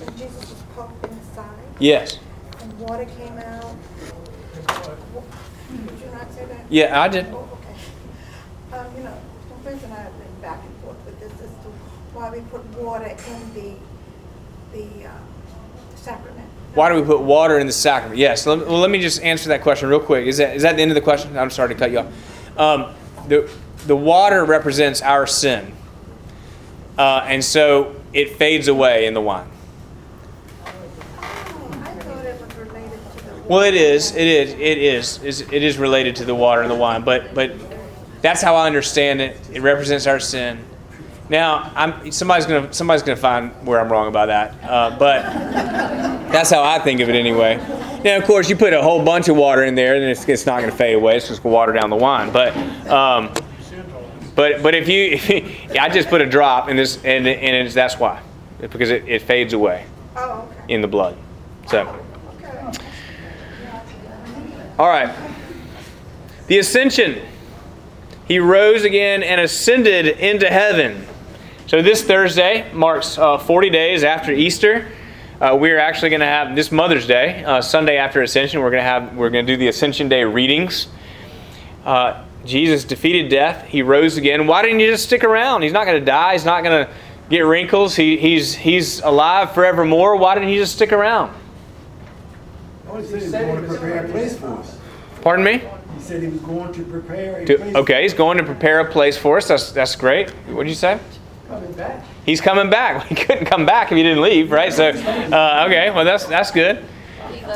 when 0.00 0.16
Jesus 0.18 0.40
was 0.48 0.62
poked 0.74 1.04
in 1.07 1.18
the 1.18 1.24
side 1.35 1.48
Yes. 1.78 2.18
and 2.62 2.78
water 2.78 3.04
came 3.04 3.38
out. 3.38 3.74
Did 4.57 6.00
you 6.00 6.11
not 6.12 6.33
say 6.33 6.44
that? 6.46 6.64
Yeah, 6.70 7.00
I 7.00 7.09
did. 7.09 7.26
Oh, 7.33 7.46
okay. 7.61 8.76
Um, 8.78 8.87
you 8.96 9.04
know, 9.04 9.12
my 9.50 9.62
friends 9.62 9.83
and 9.85 9.92
I 9.92 9.96
have 9.96 10.12
been 10.18 10.40
back 10.42 10.61
and 10.62 10.74
forth 10.83 10.96
with 11.07 11.18
this 11.20 11.33
as 11.33 11.50
to 11.64 11.68
why 12.18 12.31
we 12.31 12.40
put 12.40 12.64
water 12.76 13.07
in 13.07 13.54
the, 13.54 13.72
the, 14.72 15.07
uh, 15.07 15.12
sacrament. 15.94 16.48
Why 16.74 16.88
do 16.92 17.00
we 17.00 17.07
put 17.07 17.20
water 17.20 17.61
in 17.61 17.66
the 17.68 17.72
sacrament? 17.72 18.18
Yes. 18.18 18.44
Let, 18.44 18.66
well, 18.66 18.78
let 18.81 18.90
me 18.90 19.00
just 19.00 19.22
answer 19.22 19.48
that 19.50 19.62
question 19.62 19.88
real 19.88 20.00
quick. 20.00 20.26
Is 20.26 20.38
that, 20.38 20.57
is 20.57 20.62
that 20.62 20.74
the 20.76 20.83
end 20.83 20.90
of 20.90 20.96
the 20.96 21.00
question? 21.00 21.38
I'm 21.38 21.50
sorry 21.50 21.68
to 21.68 21.74
cut 21.76 21.92
you 21.92 22.00
off. 22.00 22.59
Um, 22.59 22.94
the, 23.28 23.48
the 23.87 23.94
water 23.96 24.44
represents 24.44 25.00
our 25.00 25.28
sin. 25.28 25.72
Uh, 26.98 27.24
and 27.26 27.44
so 27.44 27.94
it 28.12 28.37
fades 28.37 28.66
away 28.66 29.07
in 29.07 29.14
the 29.14 29.20
wine. 29.20 29.48
Oh, 30.66 30.72
I 31.85 31.92
thought 31.94 32.24
it 32.24 32.40
was 32.40 32.57
related 32.57 32.98
to 33.16 33.24
the. 33.26 33.42
Well, 33.48 33.62
it 33.62 33.74
is. 33.74 34.11
It 34.16 34.26
is. 34.26 34.52
It 34.54 34.78
is. 34.78 35.22
Is- 35.22 35.40
It 35.52 35.62
is 35.62 35.78
related 35.78 36.16
to 36.16 36.24
the 36.24 36.35
water 36.35 36.62
and 36.62 36.70
the 36.70 36.74
wine, 36.74 37.04
but 37.04 37.33
but 37.33 37.52
that's 38.22 38.42
how 38.42 38.57
I 38.57 38.66
understand 38.66 39.20
it. 39.20 39.37
It 39.52 39.62
represents 39.62 40.09
our 40.09 40.18
sin. 40.18 40.64
Now, 41.30 41.70
I'm 41.76 42.10
somebody's 42.10 42.46
gonna 42.46 42.72
somebody's 42.72 43.02
gonna 43.02 43.16
find 43.16 43.50
where 43.66 43.78
I'm 43.80 43.90
wrong 43.92 44.08
about 44.08 44.26
that, 44.26 44.54
uh, 44.64 44.96
but 44.98 45.22
that's 46.32 46.50
how 46.50 46.62
I 46.62 46.78
think 46.78 47.00
of 47.00 47.08
it 47.10 47.14
anyway. 47.14 47.56
Now, 48.02 48.16
of 48.16 48.24
course, 48.24 48.48
you 48.48 48.56
put 48.56 48.72
a 48.72 48.80
whole 48.80 49.04
bunch 49.04 49.28
of 49.28 49.36
water 49.36 49.64
in 49.64 49.74
there, 49.74 49.96
and 49.96 50.04
it's, 50.04 50.26
it's 50.28 50.46
not 50.46 50.60
going 50.60 50.70
to 50.70 50.76
fade 50.76 50.94
away. 50.94 51.16
It's 51.16 51.28
just 51.28 51.42
going 51.42 51.52
to 51.52 51.54
water 51.56 51.72
down 51.72 51.90
the 51.90 51.96
wine. 51.96 52.30
But 52.32 52.56
um, 52.88 53.32
but 54.36 54.62
but 54.62 54.74
if 54.74 54.88
you, 54.88 55.18
I 55.80 55.88
just 55.88 56.08
put 56.08 56.20
a 56.22 56.26
drop 56.26 56.68
in 56.68 56.76
this, 56.76 56.96
and 57.04 57.26
and 57.26 57.66
it's, 57.66 57.74
that's 57.74 57.98
why, 57.98 58.22
because 58.60 58.90
it, 58.90 59.06
it 59.08 59.22
fades 59.22 59.52
away 59.52 59.84
Oh, 60.16 60.48
okay. 60.50 60.72
in 60.74 60.80
the 60.80 60.88
blood. 60.88 61.16
So. 61.66 61.80
Okay. 62.36 62.78
All 64.78 64.88
right. 64.88 65.14
The 66.46 66.58
ascension. 66.58 67.20
He 68.26 68.38
rose 68.38 68.84
again 68.84 69.22
and 69.22 69.40
ascended 69.40 70.06
into 70.06 70.48
heaven. 70.48 71.06
So 71.68 71.83
this 71.83 72.02
Thursday 72.02 72.72
marks 72.72 73.18
uh, 73.18 73.37
40 73.37 73.68
days 73.68 74.02
after 74.02 74.33
Easter. 74.33 74.88
Uh, 75.38 75.54
we're 75.61 75.78
actually 75.78 76.09
going 76.09 76.20
to 76.20 76.26
have 76.26 76.57
this 76.57 76.72
Mother's 76.72 77.07
Day, 77.07 77.44
uh, 77.44 77.61
Sunday 77.61 77.98
after 77.98 78.22
Ascension. 78.22 78.62
We're 78.62 78.70
going 78.70 78.81
to 78.81 78.88
have 78.88 79.14
we're 79.14 79.28
going 79.28 79.44
to 79.44 79.52
do 79.52 79.59
the 79.59 79.68
Ascension 79.68 80.09
Day 80.09 80.24
readings. 80.24 80.88
Uh, 81.85 82.24
Jesus 82.46 82.85
defeated 82.85 83.28
death. 83.28 83.66
He 83.66 83.83
rose 83.83 84.16
again. 84.16 84.46
Why 84.46 84.62
didn't 84.62 84.81
you 84.81 84.87
just 84.87 85.04
stick 85.04 85.22
around? 85.22 85.61
He's 85.61 85.74
not 85.74 85.85
going 85.85 86.00
to 86.00 86.04
die. 86.07 86.33
He's 86.33 86.46
not 86.46 86.64
going 86.64 86.87
to 86.87 86.92
get 87.28 87.40
wrinkles. 87.40 87.94
He, 87.94 88.16
he's 88.16 88.54
he's 88.54 89.00
alive 89.00 89.52
forevermore. 89.52 90.16
Why 90.16 90.37
didn't 90.37 90.48
you 90.48 90.61
just 90.61 90.74
stick 90.74 90.94
around? 90.94 91.37
Oh, 92.88 92.96
he 92.96 93.07
said 93.07 93.20
he 93.20 93.24
was 93.26 93.33
going 93.33 93.62
to 93.62 93.68
prepare 93.68 94.07
a 94.07 94.09
place 94.09 94.38
for 94.38 94.46
us. 94.54 94.78
Pardon 95.20 95.44
me. 95.44 95.59
He 95.59 96.00
said 96.00 96.22
he 96.22 96.28
was 96.28 96.40
going 96.40 96.72
to 96.72 96.83
prepare 96.85 97.42
a 97.42 97.44
place. 97.44 97.74
okay, 97.74 98.04
he's 98.04 98.14
going 98.14 98.38
to 98.38 98.44
prepare 98.44 98.81
a 98.81 98.90
place 98.90 99.18
for 99.18 99.37
us. 99.37 99.48
That's 99.48 99.70
that's 99.70 99.96
great. 99.96 100.31
What 100.48 100.62
did 100.62 100.70
you 100.70 100.74
say? 100.74 100.98
Coming 101.48 101.72
back. 101.72 102.04
He's 102.26 102.40
coming 102.40 102.70
back. 102.70 103.06
He 103.08 103.14
couldn't 103.14 103.46
come 103.46 103.64
back 103.64 103.90
if 103.90 103.96
he 103.96 104.02
didn't 104.02 104.22
leave, 104.22 104.52
right? 104.52 104.72
So, 104.72 104.88
uh, 104.90 105.64
okay, 105.66 105.90
well 105.90 106.04
that's 106.04 106.24
that's 106.26 106.50
good. 106.50 106.84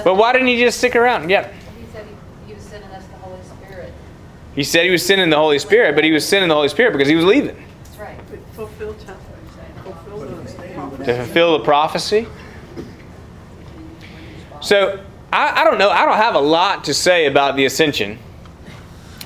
But 0.05 0.16
why 0.16 0.33
didn't 0.33 0.48
he 0.48 0.59
just 0.59 0.78
stick 0.78 0.96
around? 0.96 1.28
Yeah, 1.28 1.48
He 1.78 1.87
said 1.92 2.07
he, 2.07 2.48
he 2.48 2.55
was 2.55 2.62
sending 2.62 2.90
us 2.90 3.05
the 3.07 3.16
Holy 3.16 3.42
Spirit. 3.42 3.92
he 4.55 4.64
said 4.64 4.85
he 4.85 4.90
was 4.90 5.05
sending 5.05 5.28
the 5.28 5.37
Holy 5.37 5.59
Spirit, 5.59 5.94
but 5.94 6.05
he 6.05 6.11
was 6.12 6.26
sending 6.26 6.48
the 6.48 6.55
Holy 6.55 6.68
Spirit 6.68 6.92
because 6.92 7.09
he 7.09 7.14
was 7.16 7.24
leaving 7.26 7.57
That's 7.85 7.98
right. 7.98 8.18
Fulfill 8.55 8.94
time. 8.94 9.16
Fulfill 9.85 10.18
the 10.96 11.05
to 11.05 11.14
fulfill 11.24 11.59
the 11.59 11.64
prophecy. 11.64 12.26
So 14.62 15.02
I, 15.33 15.61
I 15.61 15.64
don't 15.64 15.78
know. 15.78 15.90
I 15.90 16.05
don't 16.07 16.16
have 16.16 16.35
a 16.35 16.40
lot 16.40 16.85
to 16.85 16.94
say 16.94 17.26
about 17.26 17.57
the 17.57 17.64
ascension. 17.64 18.18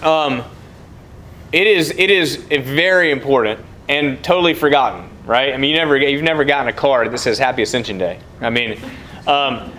Um, 0.02 0.42
it 1.52 1.66
is 1.66 1.90
it 1.96 2.10
is 2.10 2.36
very 2.36 3.10
important 3.10 3.60
and 3.88 4.22
totally 4.24 4.54
forgotten, 4.54 5.08
right? 5.24 5.54
I 5.54 5.56
mean, 5.56 5.70
you 5.70 5.76
never 5.76 5.96
you've 5.96 6.22
never 6.22 6.44
gotten 6.44 6.68
a 6.68 6.72
card 6.72 7.10
that 7.12 7.18
says 7.18 7.38
Happy 7.38 7.62
Ascension 7.62 7.98
Day. 7.98 8.20
I 8.40 8.50
mean, 8.50 8.80
um, 9.26 9.72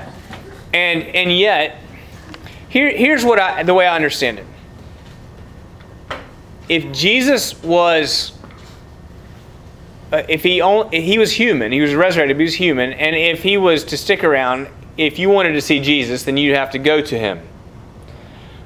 and 0.73 1.03
and 1.03 1.37
yet 1.37 1.81
here 2.69 2.89
here's 2.89 3.23
what 3.23 3.39
I 3.39 3.63
the 3.63 3.73
way 3.73 3.87
I 3.87 3.95
understand 3.95 4.39
it. 4.39 4.45
If 6.69 6.91
Jesus 6.91 7.61
was 7.63 8.37
uh, 10.11 10.23
if 10.29 10.43
he 10.43 10.61
only, 10.61 11.01
he 11.01 11.17
was 11.17 11.31
human, 11.31 11.71
he 11.71 11.81
was 11.81 11.93
resurrected, 11.93 12.37
but 12.37 12.41
he 12.41 12.45
was 12.45 12.55
human, 12.55 12.93
and 12.93 13.15
if 13.15 13.43
he 13.43 13.57
was 13.57 13.83
to 13.85 13.97
stick 13.97 14.23
around, 14.23 14.67
if 14.95 15.19
you 15.19 15.29
wanted 15.29 15.53
to 15.53 15.61
see 15.61 15.81
Jesus, 15.81 16.23
then 16.23 16.37
you'd 16.37 16.55
have 16.55 16.71
to 16.71 16.79
go 16.79 17.01
to 17.01 17.17
him. 17.17 17.41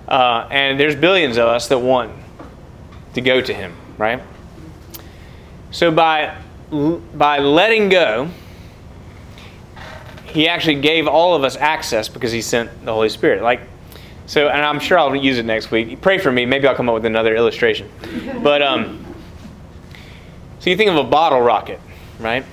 Uh, 0.08 0.48
and 0.52 0.80
there's 0.80 0.96
billions 0.96 1.38
of 1.38 1.48
us 1.48 1.68
that 1.70 1.80
want 1.80 2.12
to 3.14 3.22
go 3.22 3.42
to 3.42 3.54
him, 3.54 3.76
right? 3.98 4.22
So 5.72 5.92
by 5.92 6.38
by 7.14 7.40
letting 7.40 7.90
go, 7.90 8.30
he 10.26 10.48
actually 10.48 10.80
gave 10.80 11.08
all 11.08 11.36
of 11.36 11.44
us 11.44 11.58
access 11.58 12.08
because 12.08 12.32
he 12.32 12.42
sent 12.42 12.86
the 12.86 12.94
Holy 12.94 13.10
Spirit. 13.10 13.42
Like 13.42 13.62
so, 14.26 14.48
and 14.48 14.64
I'm 14.64 14.80
sure 14.80 14.98
I'll 14.98 15.16
use 15.16 15.38
it 15.38 15.46
next 15.46 15.72
week. 15.72 16.00
Pray 16.02 16.18
for 16.18 16.32
me. 16.32 16.46
Maybe 16.46 16.68
I'll 16.68 16.76
come 16.76 16.88
up 16.88 16.96
with 16.96 17.06
another 17.06 17.36
illustration. 17.36 17.90
But 18.44 18.62
um. 18.62 19.06
So 20.60 20.70
you 20.70 20.78
think 20.78 20.92
of 20.92 20.98
a 20.98 21.04
bottle 21.04 21.42
rocket, 21.42 21.80
right? 22.20 22.46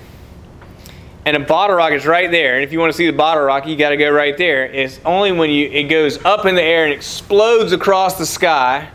And 1.25 1.37
a 1.37 1.39
bottle 1.39 1.75
rocket's 1.75 2.07
right 2.07 2.31
there. 2.31 2.55
And 2.55 2.63
if 2.63 2.73
you 2.73 2.79
want 2.79 2.91
to 2.91 2.97
see 2.97 3.05
the 3.05 3.15
bottle 3.15 3.43
rocket, 3.43 3.69
you 3.69 3.75
got 3.75 3.89
to 3.89 3.97
go 3.97 4.09
right 4.09 4.35
there. 4.35 4.65
It's 4.65 4.99
only 5.05 5.31
when 5.31 5.51
you 5.51 5.69
it 5.69 5.83
goes 5.83 6.17
up 6.25 6.47
in 6.47 6.55
the 6.55 6.61
air 6.61 6.85
and 6.85 6.93
explodes 6.93 7.71
across 7.71 8.17
the 8.17 8.25
sky 8.25 8.89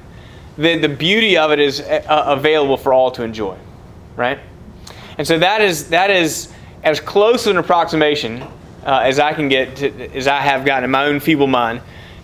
that 0.59 0.83
the 0.83 0.89
beauty 0.89 1.37
of 1.37 1.53
it 1.53 1.61
is 1.61 1.81
uh, 1.81 2.25
available 2.27 2.77
for 2.77 2.93
all 2.93 3.11
to 3.13 3.23
enjoy, 3.23 3.57
right? 4.17 4.39
And 5.19 5.27
so 5.27 5.39
that 5.39 5.61
is 5.61 5.91
that 5.91 6.11
is 6.11 6.53
as 6.83 7.01
close 7.01 7.47
an 7.47 7.57
approximation 7.57 8.43
uh, 8.85 9.01
as 9.03 9.19
I 9.19 9.33
can 9.33 9.49
get 9.49 9.77
to, 9.77 10.15
as 10.15 10.27
I 10.27 10.41
have 10.41 10.65
gotten 10.65 10.85
in 10.85 10.91
my 10.91 11.07
own 11.07 11.21
feeble 11.21 11.47
mind 11.47 11.81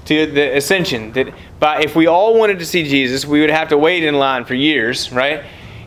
to 0.06 0.26
the 0.26 0.56
ascension. 0.56 1.12
That 1.12 1.32
by 1.58 1.82
if 1.82 1.94
we 1.94 2.06
all 2.06 2.38
wanted 2.38 2.58
to 2.58 2.66
see 2.66 2.84
Jesus, 2.84 3.24
we 3.24 3.40
would 3.40 3.50
have 3.50 3.68
to 3.68 3.78
wait 3.78 4.04
in 4.04 4.14
line 4.14 4.44
for 4.44 4.54
years, 4.54 5.12
right? 5.12 5.44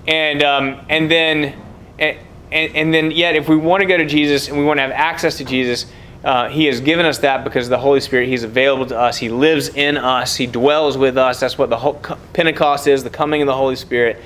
And 0.07 0.43
um, 0.43 0.79
and 0.89 1.09
then 1.09 1.61
and, 1.99 2.75
and 2.75 2.93
then 2.93 3.11
yet 3.11 3.35
if 3.35 3.49
we 3.49 3.57
want 3.57 3.81
to 3.81 3.87
go 3.87 3.97
to 3.97 4.05
Jesus 4.05 4.47
and 4.47 4.57
we 4.57 4.63
want 4.63 4.77
to 4.77 4.81
have 4.81 4.91
access 4.91 5.37
to 5.37 5.45
Jesus, 5.45 5.85
uh, 6.23 6.49
He 6.49 6.65
has 6.65 6.79
given 6.79 7.05
us 7.05 7.17
that 7.19 7.43
because 7.43 7.67
the 7.67 7.77
Holy 7.77 7.99
Spirit, 7.99 8.29
He's 8.29 8.43
available 8.43 8.85
to 8.87 8.97
us. 8.97 9.17
He 9.17 9.29
lives 9.29 9.69
in 9.69 9.97
us. 9.97 10.35
He 10.35 10.47
dwells 10.47 10.97
with 10.97 11.17
us. 11.17 11.39
That's 11.39 11.57
what 11.57 11.69
the 11.69 11.77
whole 11.77 11.95
Pentecost 12.33 12.87
is, 12.87 13.03
the 13.03 13.09
coming 13.09 13.41
of 13.41 13.47
the 13.47 13.55
Holy 13.55 13.75
Spirit. 13.75 14.21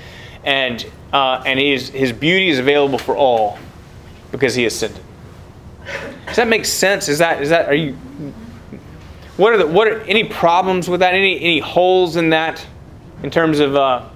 And, 0.47 0.89
uh, 1.11 1.43
and 1.45 1.59
his, 1.59 1.89
his 1.89 2.13
beauty 2.13 2.47
is 2.47 2.57
available 2.57 2.97
for 2.97 3.17
all 3.17 3.59
because 4.31 4.55
He 4.55 4.65
ascended. 4.65 5.03
Does 6.25 6.37
that 6.37 6.47
make 6.47 6.63
sense? 6.63 7.09
Is 7.09 7.19
that, 7.19 7.41
is 7.41 7.49
that, 7.49 7.67
are 7.67 7.75
you, 7.75 7.93
what 9.35 9.53
are 9.53 9.57
the, 9.57 9.67
what 9.67 9.89
are, 9.89 9.99
any 10.03 10.23
problems 10.23 10.89
with 10.89 11.01
that? 11.01 11.13
Any, 11.13 11.37
any 11.41 11.59
holes 11.59 12.15
in 12.15 12.29
that 12.29 12.65
in 13.23 13.29
terms 13.29 13.59
of, 13.59 13.75
uh, 13.75 14.07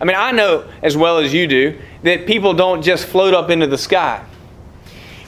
I 0.00 0.04
mean, 0.04 0.16
I 0.18 0.32
know 0.32 0.68
as 0.82 0.96
well 0.96 1.18
as 1.18 1.32
you 1.32 1.46
do 1.46 1.78
that 2.02 2.26
people 2.26 2.54
don't 2.54 2.82
just 2.82 3.06
float 3.06 3.32
up 3.32 3.48
into 3.48 3.68
the 3.68 3.78
sky. 3.78 4.24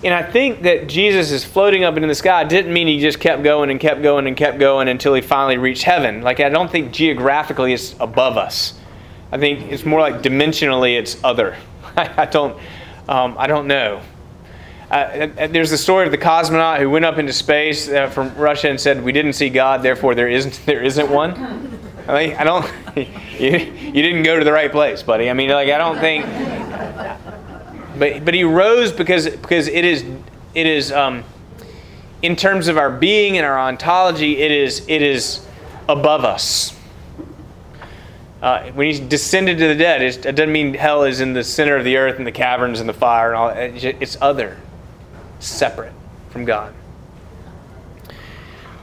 And 0.02 0.12
I 0.12 0.22
think 0.22 0.62
that 0.62 0.88
Jesus 0.88 1.30
is 1.30 1.44
floating 1.44 1.84
up 1.84 1.94
into 1.94 2.08
the 2.08 2.14
sky 2.14 2.42
didn't 2.42 2.72
mean 2.72 2.88
he 2.88 2.98
just 2.98 3.20
kept 3.20 3.44
going 3.44 3.70
and 3.70 3.78
kept 3.78 4.02
going 4.02 4.26
and 4.26 4.36
kept 4.36 4.58
going 4.58 4.88
until 4.88 5.14
he 5.14 5.20
finally 5.20 5.58
reached 5.58 5.84
heaven. 5.84 6.22
Like, 6.22 6.40
I 6.40 6.48
don't 6.48 6.70
think 6.70 6.92
geographically 6.92 7.72
it's 7.72 7.94
above 8.00 8.36
us. 8.36 8.74
I 9.32 9.38
think 9.38 9.72
it's 9.72 9.84
more 9.84 10.00
like 10.00 10.22
dimensionally 10.22 10.98
it's 10.98 11.22
other. 11.24 11.56
I 11.96 12.26
don't, 12.26 12.58
um, 13.08 13.36
I 13.38 13.46
don't 13.46 13.66
know. 13.66 14.00
Uh, 14.90 15.26
there's 15.48 15.70
the 15.70 15.78
story 15.78 16.06
of 16.06 16.12
the 16.12 16.18
cosmonaut 16.18 16.78
who 16.78 16.88
went 16.88 17.04
up 17.04 17.18
into 17.18 17.32
space 17.32 17.88
uh, 17.88 18.08
from 18.10 18.34
Russia 18.36 18.68
and 18.68 18.80
said, 18.80 19.02
"We 19.02 19.12
didn't 19.12 19.32
see 19.32 19.48
God, 19.48 19.82
therefore 19.82 20.14
there 20.14 20.28
isn't 20.28 20.60
there 20.66 20.82
isn't 20.82 21.10
one." 21.10 21.34
I, 22.06 22.26
mean, 22.26 22.36
I 22.36 22.44
don't. 22.44 22.70
You, 23.34 23.50
you 23.50 24.00
didn't 24.00 24.22
go 24.22 24.38
to 24.38 24.44
the 24.44 24.52
right 24.52 24.70
place, 24.70 25.02
buddy. 25.02 25.28
I 25.28 25.32
mean, 25.32 25.50
like 25.50 25.68
I 25.68 25.76
don't 25.76 25.98
think. 25.98 26.24
But 27.98 28.24
but 28.24 28.32
he 28.32 28.44
rose 28.44 28.92
because 28.92 29.28
because 29.28 29.66
it 29.66 29.84
is 29.84 30.04
it 30.54 30.66
is 30.66 30.92
um, 30.92 31.24
in 32.22 32.36
terms 32.36 32.68
of 32.68 32.78
our 32.78 32.90
being 32.90 33.36
and 33.36 33.44
our 33.44 33.58
ontology, 33.58 34.38
it 34.38 34.52
is 34.52 34.84
it 34.88 35.02
is 35.02 35.44
above 35.88 36.24
us. 36.24 36.73
Uh, 38.44 38.70
when 38.72 38.92
he 38.92 39.00
descended 39.08 39.56
to 39.56 39.68
the 39.68 39.74
dead, 39.74 40.02
it 40.02 40.20
doesn't 40.36 40.52
mean 40.52 40.74
hell 40.74 41.04
is 41.04 41.22
in 41.22 41.32
the 41.32 41.42
center 41.42 41.78
of 41.78 41.84
the 41.84 41.96
earth 41.96 42.18
and 42.18 42.26
the 42.26 42.32
caverns 42.32 42.78
and 42.78 42.86
the 42.86 42.92
fire 42.92 43.32
and 43.32 43.36
all. 43.38 43.48
It's 43.48 44.18
other 44.20 44.60
separate 45.38 45.94
from 46.28 46.44
God. 46.44 46.74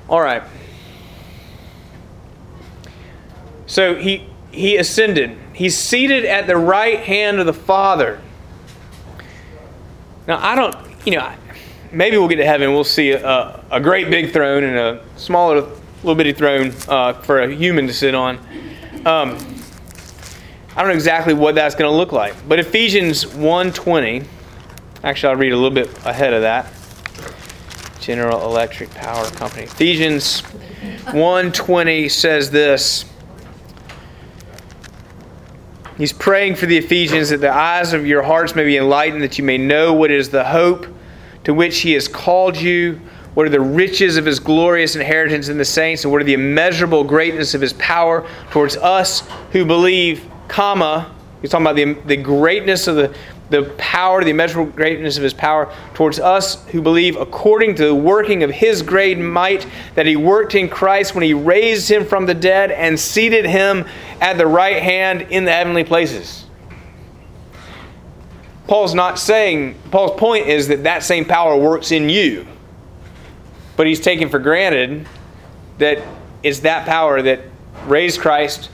All 0.10 0.19
right. 0.19 0.41
So 3.67 3.93
he 3.93 4.26
he 4.52 4.78
ascended. 4.78 5.38
He's 5.54 5.78
seated 5.78 6.26
at 6.26 6.47
the 6.47 6.58
right 6.58 7.00
hand 7.00 7.39
of 7.39 7.45
the 7.45 7.54
Father. 7.54 8.19
Now 10.28 10.39
I 10.43 10.56
don't, 10.56 10.76
you 11.06 11.17
know, 11.17 11.32
maybe 11.91 12.17
we'll 12.17 12.30
get 12.30 12.38
to 12.38 12.45
heaven. 12.47 12.74
We'll 12.74 12.84
see 12.84 13.12
a, 13.12 13.63
a 13.69 13.80
great 13.80 14.10
big 14.10 14.34
throne 14.34 14.63
and 14.63 14.76
a 14.76 15.04
smaller 15.17 15.67
little 16.02 16.15
bitty 16.15 16.34
throne 16.34 16.74
uh, 16.88 17.13
for 17.13 17.41
a 17.41 17.54
human 17.54 17.86
to 17.86 17.93
sit 17.93 18.15
on. 18.15 18.39
Um, 19.06 19.50
I 20.75 20.81
don't 20.81 20.89
know 20.89 20.95
exactly 20.95 21.34
what 21.34 21.55
that's 21.55 21.75
going 21.75 21.91
to 21.91 21.95
look 21.95 22.12
like, 22.12 22.36
but 22.47 22.60
Ephesians 22.60 23.25
1:20 23.25 24.25
Actually, 25.03 25.31
I'll 25.31 25.39
read 25.39 25.51
a 25.51 25.55
little 25.55 25.71
bit 25.71 25.89
ahead 26.05 26.31
of 26.31 26.43
that. 26.43 26.71
General 27.99 28.43
Electric 28.43 28.91
Power 28.91 29.25
Company. 29.31 29.63
Ephesians 29.63 30.43
1:20 31.07 32.10
says 32.10 32.51
this. 32.51 33.05
He's 35.97 36.13
praying 36.13 36.55
for 36.55 36.67
the 36.67 36.77
Ephesians 36.77 37.29
that 37.29 37.41
the 37.41 37.51
eyes 37.51 37.93
of 37.93 38.05
your 38.05 38.21
hearts 38.21 38.55
may 38.55 38.63
be 38.63 38.77
enlightened, 38.77 39.23
that 39.23 39.39
you 39.39 39.43
may 39.43 39.57
know 39.57 39.93
what 39.93 40.12
is 40.12 40.29
the 40.29 40.43
hope 40.43 40.88
to 41.43 41.53
which 41.53 41.79
he 41.79 41.93
has 41.93 42.07
called 42.07 42.55
you, 42.55 42.99
what 43.34 43.45
are 43.45 43.49
the 43.49 43.60
riches 43.60 44.17
of 44.17 44.25
his 44.25 44.39
glorious 44.39 44.95
inheritance 44.95 45.47
in 45.49 45.57
the 45.57 45.65
saints, 45.65 46.03
and 46.03 46.12
what 46.12 46.21
are 46.21 46.25
the 46.25 46.34
immeasurable 46.34 47.03
greatness 47.03 47.55
of 47.55 47.62
his 47.62 47.73
power 47.73 48.27
towards 48.51 48.77
us 48.77 49.23
who 49.51 49.65
believe, 49.65 50.31
comma, 50.51 51.13
he's 51.41 51.49
talking 51.49 51.65
about 51.65 51.75
the, 51.75 51.93
the 52.05 52.17
greatness 52.17 52.87
of 52.87 52.95
the 52.95 53.15
the 53.51 53.63
power, 53.77 54.23
the 54.23 54.29
immeasurable 54.29 54.71
greatness 54.71 55.17
of 55.17 55.23
his 55.23 55.33
power 55.33 55.71
towards 55.93 56.19
us 56.19 56.65
who 56.69 56.81
believe 56.81 57.17
according 57.17 57.75
to 57.75 57.85
the 57.85 57.93
working 57.93 58.43
of 58.43 58.49
his 58.49 58.81
great 58.81 59.19
might 59.19 59.67
that 59.95 60.05
he 60.05 60.15
worked 60.15 60.55
in 60.55 60.69
Christ 60.69 61.13
when 61.13 61.23
he 61.23 61.33
raised 61.33 61.91
him 61.91 62.05
from 62.05 62.25
the 62.25 62.33
dead 62.33 62.71
and 62.71 62.97
seated 62.97 63.45
him 63.45 63.85
at 64.21 64.37
the 64.37 64.47
right 64.47 64.81
hand 64.81 65.23
in 65.29 65.43
the 65.43 65.51
heavenly 65.51 65.83
places. 65.83 66.45
Paul's 68.67 68.93
not 68.93 69.19
saying, 69.19 69.75
Paul's 69.91 70.17
point 70.17 70.47
is 70.47 70.69
that 70.69 70.83
that 70.83 71.03
same 71.03 71.25
power 71.25 71.57
works 71.57 71.91
in 71.91 72.07
you. 72.07 72.47
But 73.75 73.85
he's 73.85 73.99
taking 73.99 74.29
for 74.29 74.39
granted 74.39 75.07
that 75.77 76.01
it's 76.41 76.59
that 76.59 76.85
power 76.85 77.21
that 77.21 77.41
raised 77.85 78.21
Christ, 78.21 78.69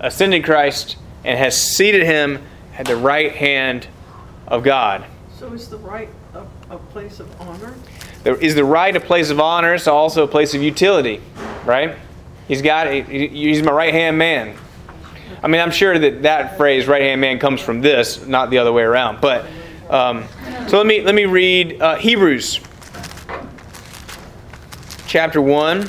ascended 0.00 0.44
Christ, 0.44 0.96
and 1.24 1.38
has 1.38 1.60
seated 1.60 2.04
him 2.04 2.42
at 2.76 2.86
the 2.86 2.96
right 2.96 3.32
hand 3.32 3.86
of 4.46 4.62
God. 4.62 5.04
So 5.38 5.52
is 5.52 5.68
the 5.68 5.78
right 5.78 6.08
a, 6.34 6.44
a 6.70 6.78
place 6.78 7.20
of 7.20 7.40
honor? 7.40 7.74
There 8.22 8.36
is 8.36 8.54
the 8.54 8.64
right 8.64 8.94
a 8.94 9.00
place 9.00 9.30
of 9.30 9.40
honor, 9.40 9.78
so 9.78 9.94
also 9.94 10.24
a 10.24 10.28
place 10.28 10.54
of 10.54 10.62
utility, 10.62 11.20
right? 11.64 11.96
He's 12.48 12.62
got 12.62 12.90
he's 12.90 13.62
my 13.62 13.72
right 13.72 13.92
hand 13.92 14.18
man. 14.18 14.56
I 15.42 15.48
mean, 15.48 15.60
I'm 15.60 15.70
sure 15.70 15.98
that 15.98 16.22
that 16.22 16.56
phrase 16.56 16.86
"right 16.86 17.02
hand 17.02 17.20
man" 17.20 17.38
comes 17.38 17.60
from 17.60 17.80
this, 17.80 18.26
not 18.26 18.50
the 18.50 18.58
other 18.58 18.72
way 18.72 18.82
around. 18.82 19.20
But 19.20 19.46
um, 19.90 20.24
so 20.68 20.78
let 20.78 20.86
me 20.86 21.02
let 21.02 21.14
me 21.14 21.26
read 21.26 21.80
uh, 21.80 21.96
Hebrews 21.96 22.60
chapter 25.06 25.40
one. 25.40 25.88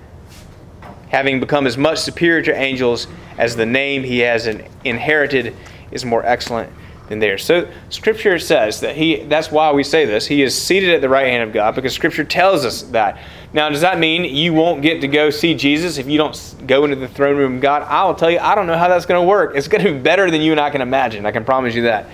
having 1.11 1.41
become 1.41 1.67
as 1.67 1.77
much 1.77 1.99
superior 1.99 2.41
to 2.41 2.55
angels 2.55 3.05
as 3.37 3.55
the 3.55 3.65
name 3.65 4.01
he 4.01 4.19
has 4.19 4.47
inherited 4.85 5.53
is 5.91 6.05
more 6.05 6.25
excellent 6.25 6.71
than 7.09 7.19
theirs. 7.19 7.43
So 7.43 7.69
Scripture 7.89 8.39
says 8.39 8.79
that 8.79 8.95
he. 8.95 9.23
That's 9.25 9.51
why 9.51 9.73
we 9.73 9.83
say 9.83 10.05
this. 10.05 10.25
He 10.25 10.41
is 10.41 10.59
seated 10.59 10.91
at 10.91 11.01
the 11.01 11.09
right 11.09 11.27
hand 11.27 11.43
of 11.43 11.53
God 11.53 11.75
because 11.75 11.93
Scripture 11.93 12.23
tells 12.23 12.63
us 12.63 12.83
that. 12.83 13.21
Now, 13.51 13.67
does 13.67 13.81
that 13.81 13.99
mean 13.99 14.23
you 14.23 14.53
won't 14.53 14.81
get 14.81 15.01
to 15.01 15.09
go 15.09 15.29
see 15.29 15.53
Jesus 15.53 15.97
if 15.97 16.07
you 16.07 16.17
don't 16.17 16.55
go 16.65 16.85
into 16.85 16.95
the 16.95 17.09
throne 17.09 17.35
room 17.35 17.55
of 17.55 17.61
God? 17.61 17.81
I 17.81 18.05
will 18.05 18.15
tell 18.15 18.31
you, 18.31 18.39
I 18.39 18.55
don't 18.55 18.65
know 18.65 18.77
how 18.77 18.87
that's 18.87 19.05
going 19.05 19.21
to 19.21 19.27
work. 19.27 19.57
It's 19.57 19.67
going 19.67 19.83
to 19.83 19.91
be 19.91 19.99
better 19.99 20.31
than 20.31 20.39
you 20.39 20.51
and 20.51 20.61
I 20.61 20.69
can 20.69 20.81
imagine. 20.81 21.25
I 21.25 21.31
can 21.31 21.43
promise 21.43 21.75
you 21.75 21.81
that. 21.83 22.07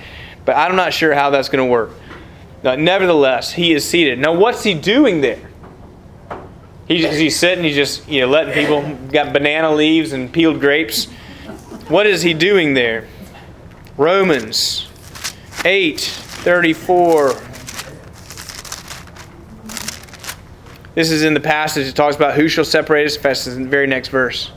But 0.45 0.57
I'm 0.57 0.75
not 0.75 0.91
sure 0.91 1.13
how 1.13 1.29
that's 1.29 1.49
going 1.49 1.63
to 1.63 1.71
work. 1.71 1.91
Now, 2.63 2.73
nevertheless, 2.73 3.53
he 3.53 3.73
is 3.73 3.87
seated. 3.87 4.17
Now, 4.17 4.33
what's 4.33 4.63
he 4.63 4.73
doing 4.73 5.21
there? 5.21 5.47
He's, 6.87 7.17
he's 7.17 7.37
sitting, 7.37 7.63
he's 7.63 7.75
just 7.75 8.07
you 8.07 8.21
know 8.21 8.27
letting 8.27 8.53
people 8.53 8.81
got 9.11 9.33
banana 9.33 9.73
leaves 9.73 10.13
and 10.13 10.31
peeled 10.31 10.61
grapes. 10.61 11.05
What 11.89 12.07
is 12.07 12.21
he 12.21 12.33
doing 12.33 12.73
there? 12.73 13.07
Romans 13.97 14.87
8 15.65 15.99
34. 15.99 17.33
This 20.95 21.11
is 21.11 21.23
in 21.23 21.33
the 21.33 21.39
passage. 21.39 21.87
It 21.87 21.95
talks 21.95 22.15
about 22.15 22.35
who 22.35 22.47
shall 22.47 22.65
separate 22.65 23.05
us. 23.05 23.17
This 23.17 23.47
is 23.47 23.57
in 23.57 23.63
the 23.63 23.69
very 23.69 23.85
next 23.85 24.07
verse. 24.07 24.51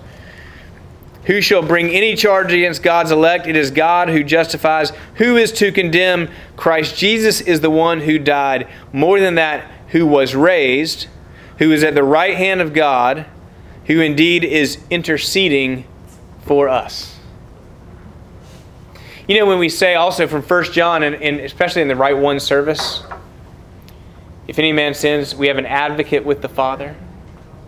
Who 1.24 1.40
shall 1.42 1.62
bring 1.62 1.90
any 1.90 2.16
charge 2.16 2.52
against 2.52 2.82
God's 2.82 3.10
elect? 3.10 3.46
It 3.46 3.56
is 3.56 3.70
God 3.70 4.08
who 4.08 4.24
justifies. 4.24 4.90
Who 5.16 5.36
is 5.36 5.52
to 5.52 5.70
condemn? 5.70 6.30
Christ 6.56 6.96
Jesus 6.96 7.40
is 7.40 7.60
the 7.60 7.70
one 7.70 8.00
who 8.00 8.18
died. 8.18 8.68
More 8.92 9.20
than 9.20 9.34
that, 9.34 9.70
who 9.88 10.06
was 10.06 10.34
raised, 10.34 11.08
who 11.60 11.70
is 11.72 11.84
at 11.84 11.94
the 11.94 12.02
right 12.02 12.36
hand 12.36 12.62
of 12.62 12.72
God, 12.72 13.26
who 13.84 14.00
indeed 14.00 14.44
is 14.44 14.78
interceding 14.88 15.84
for 16.46 16.70
us. 16.70 17.18
You 19.28 19.38
know, 19.38 19.46
when 19.46 19.58
we 19.58 19.68
say 19.68 19.94
also 19.94 20.26
from 20.26 20.42
1 20.42 20.64
John, 20.72 21.02
and, 21.02 21.14
and 21.16 21.38
especially 21.40 21.82
in 21.82 21.88
the 21.88 21.94
Rite 21.94 22.16
One 22.16 22.40
service, 22.40 23.02
if 24.48 24.58
any 24.58 24.72
man 24.72 24.94
sins, 24.94 25.34
we 25.34 25.48
have 25.48 25.58
an 25.58 25.66
advocate 25.66 26.24
with 26.24 26.40
the 26.40 26.48
Father, 26.48 26.96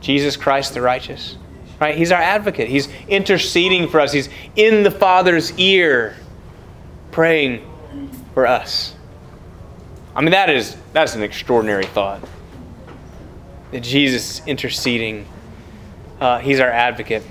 Jesus 0.00 0.36
Christ 0.36 0.72
the 0.72 0.80
righteous. 0.80 1.36
Right? 1.78 1.94
He's 1.94 2.12
our 2.12 2.20
advocate. 2.20 2.68
He's 2.68 2.88
interceding 3.08 3.88
for 3.88 4.00
us. 4.00 4.12
He's 4.12 4.30
in 4.56 4.84
the 4.84 4.90
Father's 4.90 5.56
ear 5.58 6.16
praying 7.10 7.68
for 8.32 8.46
us. 8.46 8.94
I 10.16 10.22
mean 10.22 10.30
that 10.30 10.48
is 10.48 10.76
that's 10.94 11.14
an 11.14 11.22
extraordinary 11.22 11.86
thought. 11.86 12.22
That 13.72 13.82
Jesus 13.82 14.40
is 14.40 14.46
interceding. 14.46 15.26
Uh, 16.20 16.38
he's 16.38 16.60
our 16.60 16.70
advocate. 16.70 17.24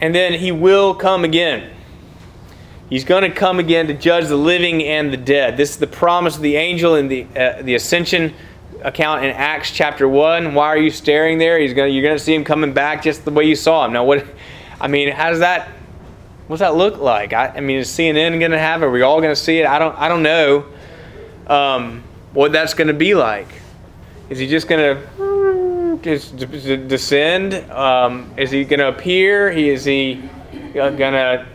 And 0.00 0.14
then 0.14 0.34
he 0.34 0.52
will 0.52 0.94
come 0.94 1.24
again. 1.24 1.70
He's 2.90 3.04
going 3.04 3.22
to 3.22 3.30
come 3.30 3.58
again 3.58 3.86
to 3.86 3.94
judge 3.94 4.26
the 4.28 4.36
living 4.36 4.82
and 4.82 5.12
the 5.12 5.16
dead. 5.16 5.56
This 5.56 5.70
is 5.70 5.76
the 5.76 5.86
promise 5.86 6.36
of 6.36 6.42
the 6.42 6.56
angel 6.56 6.96
in 6.96 7.08
the, 7.08 7.26
uh, 7.36 7.62
the 7.62 7.74
ascension 7.74 8.34
account 8.82 9.24
in 9.24 9.30
Acts 9.30 9.70
chapter 9.70 10.08
1. 10.08 10.54
Why 10.54 10.66
are 10.68 10.78
you 10.78 10.90
staring 10.90 11.38
there? 11.38 11.58
He's 11.58 11.74
gonna, 11.74 11.88
you're 11.88 12.02
going 12.02 12.16
to 12.16 12.22
see 12.22 12.34
him 12.34 12.44
coming 12.44 12.72
back 12.72 13.02
just 13.02 13.24
the 13.24 13.30
way 13.30 13.44
you 13.44 13.54
saw 13.54 13.84
him. 13.84 13.92
Now, 13.92 14.04
what, 14.04 14.24
I 14.80 14.88
mean, 14.88 15.12
how 15.12 15.30
does 15.30 15.40
that, 15.40 15.68
what's 16.46 16.60
that 16.60 16.76
look 16.76 16.98
like? 16.98 17.32
I, 17.32 17.48
I 17.48 17.60
mean, 17.60 17.78
is 17.78 17.88
CNN 17.88 18.38
going 18.38 18.52
to 18.52 18.58
have 18.58 18.82
it? 18.82 18.86
Are 18.86 18.90
we 18.90 19.02
all 19.02 19.20
going 19.20 19.34
to 19.34 19.40
see 19.40 19.58
it? 19.58 19.66
I 19.66 19.78
don't, 19.78 19.96
I 19.96 20.08
don't 20.08 20.22
know 20.22 20.66
um, 21.46 22.02
what 22.32 22.52
that's 22.52 22.74
going 22.74 22.88
to 22.88 22.94
be 22.94 23.14
like. 23.14 23.48
Is 24.30 24.38
he 24.38 24.46
just 24.46 24.68
going 24.68 24.96
to 24.96 25.98
just 26.02 26.36
descend? 26.36 27.54
Um, 27.70 28.32
is 28.36 28.50
he 28.50 28.64
going 28.64 28.80
to 28.80 28.88
appear? 28.88 29.50
He, 29.50 29.70
is 29.70 29.84
he 29.84 30.22
going 30.74 30.96
to, 30.96 31.46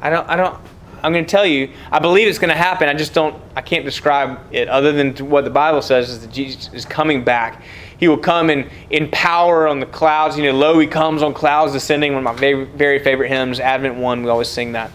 I 0.00 0.10
don't, 0.10 0.28
I 0.28 0.36
don't, 0.36 0.58
I'm 1.02 1.12
going 1.12 1.24
to 1.24 1.30
tell 1.30 1.46
you, 1.46 1.70
I 1.90 1.98
believe 1.98 2.28
it's 2.28 2.38
going 2.38 2.50
to 2.50 2.56
happen. 2.56 2.88
I 2.88 2.94
just 2.94 3.12
don't, 3.12 3.40
I 3.56 3.60
can't 3.60 3.84
describe 3.84 4.38
it 4.52 4.68
other 4.68 4.92
than 4.92 5.16
what 5.28 5.44
the 5.44 5.50
Bible 5.50 5.82
says 5.82 6.10
is 6.10 6.20
that 6.20 6.30
Jesus 6.30 6.72
is 6.72 6.84
coming 6.84 7.24
back. 7.24 7.62
He 7.98 8.08
will 8.08 8.18
come 8.18 8.50
in, 8.50 8.68
in 8.90 9.10
power 9.10 9.66
on 9.66 9.80
the 9.80 9.86
clouds. 9.86 10.36
You 10.36 10.44
know, 10.44 10.52
lo, 10.52 10.78
he 10.78 10.86
comes 10.86 11.22
on 11.22 11.34
clouds 11.34 11.72
descending. 11.72 12.14
One 12.14 12.24
of 12.26 12.34
my 12.34 12.40
very, 12.40 12.64
very 12.64 12.98
favorite 13.00 13.28
hymns, 13.28 13.58
Advent 13.58 13.96
1, 13.96 14.22
we 14.22 14.28
always 14.28 14.48
sing 14.48 14.72
that. 14.72 14.90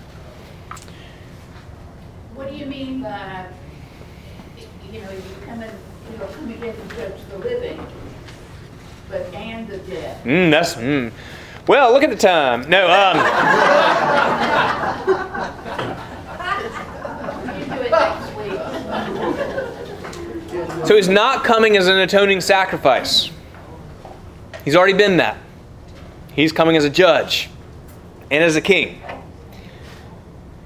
What 2.36 2.50
do 2.50 2.56
you 2.56 2.66
mean 2.66 3.02
by, 3.02 3.48
you 4.92 5.02
know, 5.02 5.12
you 5.12 5.22
come 5.46 5.62
in, 5.62 5.72
you 6.12 6.18
know, 6.18 6.26
come 6.28 6.52
again 6.52 6.76
to 6.76 6.96
judge 6.96 7.20
the 7.30 7.38
living, 7.38 7.86
but 9.24 9.34
and 9.34 9.68
the 9.68 9.78
dead? 9.80 10.24
Mm, 10.24 10.52
that's, 10.52 10.76
mm. 10.76 11.12
Well, 11.68 11.92
look 11.92 12.04
at 12.04 12.10
the 12.10 12.16
time. 12.16 12.70
No, 12.70 12.88
um, 12.88 13.18
You 17.58 17.66
do 17.66 17.82
it 17.82 17.92
next 17.92 18.36
week. 18.36 18.54
so 20.88 20.96
he's 20.96 21.10
not 21.10 21.44
coming 21.44 21.76
as 21.78 21.88
an 21.88 21.98
atoning 21.98 22.42
sacrifice. 22.42 23.32
He's 24.64 24.76
already 24.76 24.94
been 24.94 25.18
that. 25.18 25.38
He's 26.34 26.52
coming 26.52 26.78
as 26.78 26.86
a 26.86 26.90
judge 26.90 27.50
and 28.30 28.44
as 28.44 28.56
a 28.56 28.62
king. 28.62 29.02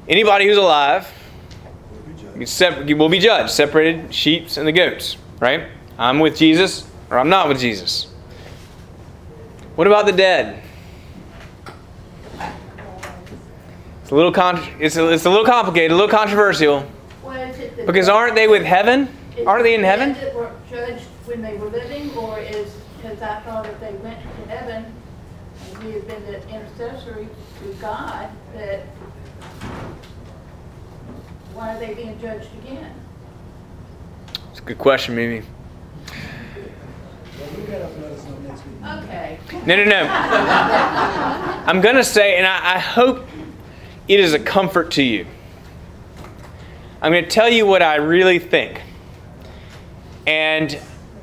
Anybody 0.07 0.47
who's 0.47 0.57
alive 0.57 1.07
you 2.41 2.47
sep- 2.47 2.89
you 2.89 2.97
will 2.97 3.07
be 3.07 3.19
judged, 3.19 3.51
separated 3.51 4.13
sheep 4.13 4.47
and 4.57 4.67
the 4.67 4.71
goats, 4.71 5.15
right? 5.39 5.67
I'm 5.99 6.19
with 6.19 6.35
Jesus 6.35 6.87
or 7.11 7.19
I'm 7.19 7.29
not 7.29 7.47
with 7.47 7.59
Jesus. 7.59 8.10
What 9.75 9.87
about 9.87 10.05
the 10.05 10.11
dead? 10.11 10.61
It's 14.01 14.11
a 14.11 14.15
little 14.15 14.31
con- 14.31 14.61
it's 14.79 14.97
a, 14.97 15.09
it's 15.09 15.25
a 15.25 15.29
little 15.29 15.45
complicated, 15.45 15.91
a 15.91 15.95
little 15.95 16.09
controversial. 16.09 16.85
Well, 17.23 17.39
is 17.49 17.57
it 17.59 17.77
the 17.77 17.85
Because 17.85 18.09
aren't 18.09 18.35
they 18.35 18.47
with 18.47 18.63
heaven? 18.63 19.07
Aren't 19.47 19.63
they 19.63 19.73
in 19.73 19.83
heaven? 19.83 20.13
That 20.13 20.35
were 20.35 20.51
judged 20.69 21.05
when 21.25 21.41
they 21.41 21.55
were 21.55 21.69
living, 21.69 22.11
or 22.17 22.37
is, 22.39 22.75
because 22.97 23.21
I 23.21 23.39
thought 23.41 23.65
if 23.65 23.79
they 23.79 23.93
went 23.93 24.19
to 24.21 24.51
heaven, 24.51 24.93
and 25.73 25.83
we 25.83 25.93
had 25.93 26.05
been 26.07 26.23
the 26.25 26.49
intercessory 26.49 27.29
to 27.63 27.73
God, 27.79 28.29
that, 28.53 28.81
why 31.53 31.75
are 31.75 31.79
they 31.79 31.93
being 31.93 32.19
judged 32.19 32.49
again? 32.61 32.93
It's 34.51 34.59
a 34.59 34.63
good 34.63 34.77
question, 34.77 35.15
Mimi. 35.15 35.43
Well, 35.43 35.45
look 35.45 35.47
that 35.47 35.47
up 35.47 35.47
and 35.47 36.17
let 36.17 36.19
us 36.19 36.19
know 36.19 36.59
next 36.59 36.59
week. 36.59 37.30
Okay. 38.83 39.39
No, 39.65 39.75
no, 39.75 39.85
no. 39.85 40.07
I'm 41.65 41.81
going 41.81 41.95
to 41.95 42.03
say, 42.03 42.37
and 42.37 42.45
I, 42.45 42.75
I 42.75 42.79
hope 42.79 43.27
it 44.07 44.19
is 44.19 44.33
a 44.33 44.39
comfort 44.39 44.91
to 44.91 45.03
you. 45.03 45.25
I'm 47.01 47.11
going 47.11 47.23
to 47.23 47.29
tell 47.29 47.49
you 47.49 47.65
what 47.65 47.81
I 47.81 47.95
really 47.95 48.39
think. 48.39 48.81
And 50.27 50.79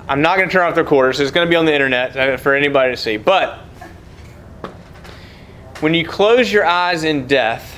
I'm 0.08 0.22
not 0.22 0.36
going 0.36 0.48
to 0.48 0.52
turn 0.52 0.66
off 0.66 0.74
the 0.74 0.82
recorder, 0.82 1.12
so 1.12 1.22
it's 1.22 1.30
going 1.30 1.46
to 1.46 1.50
be 1.50 1.56
on 1.56 1.66
the 1.66 1.72
internet 1.74 2.16
uh, 2.16 2.36
for 2.36 2.54
anybody 2.54 2.92
to 2.92 2.96
see. 2.96 3.16
But 3.16 3.58
when 5.80 5.94
you 5.94 6.06
close 6.06 6.50
your 6.50 6.64
eyes 6.64 7.04
in 7.04 7.26
death, 7.26 7.74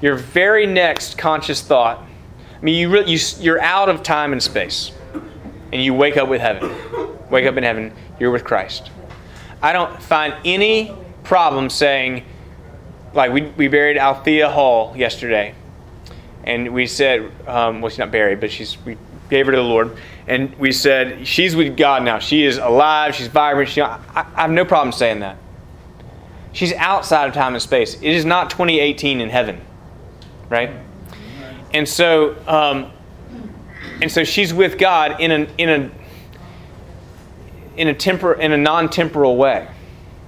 your 0.00 0.16
very 0.16 0.66
next 0.66 1.16
conscious 1.16 1.62
thought, 1.62 2.06
I 2.54 2.62
mean, 2.62 2.76
you, 2.76 3.04
you, 3.04 3.18
you're 3.40 3.60
out 3.60 3.88
of 3.88 4.02
time 4.02 4.32
and 4.32 4.42
space, 4.42 4.92
and 5.76 5.84
you 5.84 5.92
wake 5.92 6.16
up 6.16 6.26
with 6.26 6.40
heaven. 6.40 6.74
Wake 7.28 7.44
up 7.44 7.58
in 7.58 7.62
heaven, 7.62 7.92
you're 8.18 8.30
with 8.30 8.44
Christ. 8.44 8.90
I 9.62 9.74
don't 9.74 10.02
find 10.02 10.34
any 10.42 10.90
problem 11.22 11.68
saying, 11.68 12.24
like, 13.12 13.30
we, 13.30 13.42
we 13.42 13.68
buried 13.68 13.98
Althea 13.98 14.48
Hall 14.48 14.96
yesterday, 14.96 15.54
and 16.44 16.72
we 16.72 16.86
said, 16.86 17.30
um, 17.46 17.82
well, 17.82 17.90
she's 17.90 17.98
not 17.98 18.10
buried, 18.10 18.40
but 18.40 18.50
she's 18.50 18.78
we 18.86 18.96
gave 19.28 19.44
her 19.44 19.52
to 19.52 19.58
the 19.58 19.62
Lord, 19.62 19.98
and 20.26 20.58
we 20.58 20.72
said 20.72 21.28
she's 21.28 21.54
with 21.54 21.76
God 21.76 22.02
now. 22.02 22.20
She 22.20 22.46
is 22.46 22.56
alive. 22.56 23.14
She's 23.14 23.26
vibrant. 23.26 23.68
She, 23.68 23.82
I, 23.82 24.00
I 24.14 24.42
have 24.42 24.50
no 24.50 24.64
problem 24.64 24.92
saying 24.92 25.20
that. 25.20 25.36
She's 26.52 26.72
outside 26.72 27.28
of 27.28 27.34
time 27.34 27.52
and 27.52 27.62
space. 27.62 27.96
It 27.96 28.12
is 28.12 28.24
not 28.24 28.48
2018 28.48 29.20
in 29.20 29.28
heaven, 29.28 29.60
right? 30.48 30.70
And 31.74 31.86
so, 31.86 32.34
um, 32.46 32.92
and 34.02 34.10
so 34.10 34.24
she's 34.24 34.52
with 34.52 34.78
God 34.78 35.20
in 35.20 35.30
a 35.30 35.48
in 35.58 35.68
a 35.68 35.90
in 37.76 37.88
a 37.88 38.32
in 38.32 38.52
a 38.52 38.56
non-temporal 38.56 39.36
way. 39.36 39.68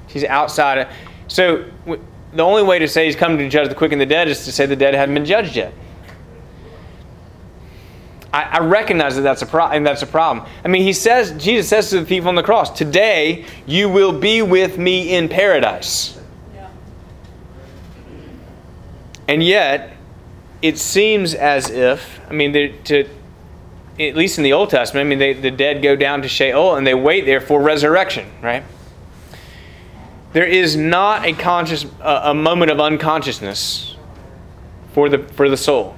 She's 0.09 0.25
outside 0.25 0.79
of. 0.79 0.89
So 1.29 1.65
w- 1.85 2.03
the 2.33 2.43
only 2.43 2.63
way 2.63 2.79
to 2.79 2.89
say 2.89 3.07
he's 3.07 3.17
coming 3.17 3.39
to 3.39 3.49
judge 3.49 3.69
the 3.69 3.75
quick 3.75 3.93
and 3.93 4.01
the 4.01 4.07
dead 4.07 4.29
is 4.29 4.45
to 4.45 4.53
say 4.53 4.67
the 4.67 4.77
dead 4.77 4.95
haven't 4.95 5.15
been 5.15 5.25
judged 5.25 5.57
yet. 5.57 5.73
I, 8.33 8.43
I 8.43 8.59
recognize 8.61 9.17
that 9.17 9.23
that's 9.23 9.43
a 9.43 9.47
pro- 9.47 9.69
and 9.69 9.87
that's 9.87 10.03
a 10.03 10.07
problem. 10.07 10.47
I 10.65 10.69
mean, 10.69 10.83
he 10.83 10.93
says 10.93 11.33
Jesus 11.43 11.69
says 11.69 11.91
to 11.91 12.01
the 12.01 12.07
thief 12.07 12.27
on 12.27 12.35
the 12.35 12.43
cross, 12.43 12.71
"Today 12.71 13.45
you 13.67 13.89
will 13.89 14.19
be 14.19 14.43
with 14.43 14.79
me 14.79 15.15
in 15.15 15.29
paradise." 15.29 16.15
And 19.27 19.43
yet, 19.43 19.95
it 20.63 20.79
seems 20.79 21.35
as 21.35 21.69
if 21.71 22.21
I 22.31 22.33
mean, 22.33 22.53
to 22.85 23.09
at 24.01 24.17
least 24.17 24.39
in 24.39 24.45
the 24.45 24.53
Old 24.53 24.71
Testament, 24.71 25.07
I 25.07 25.09
mean, 25.09 25.19
they, 25.19 25.33
the 25.33 25.51
dead 25.51 25.83
go 25.83 25.97
down 25.97 26.23
to 26.23 26.29
Sheol 26.29 26.77
and 26.77 26.87
they 26.87 26.95
wait 26.95 27.27
there 27.27 27.41
for 27.41 27.61
resurrection, 27.61 28.31
right? 28.43 28.65
There 30.33 30.47
is 30.47 30.77
not 30.77 31.25
a 31.25 31.33
conscious 31.33 31.85
a, 32.01 32.21
a 32.25 32.35
moment 32.35 32.71
of 32.71 32.81
unconsciousness 32.81 33.97
for 34.93 35.09
the 35.09 35.19
for 35.19 35.49
the 35.49 35.57
soul. 35.57 35.97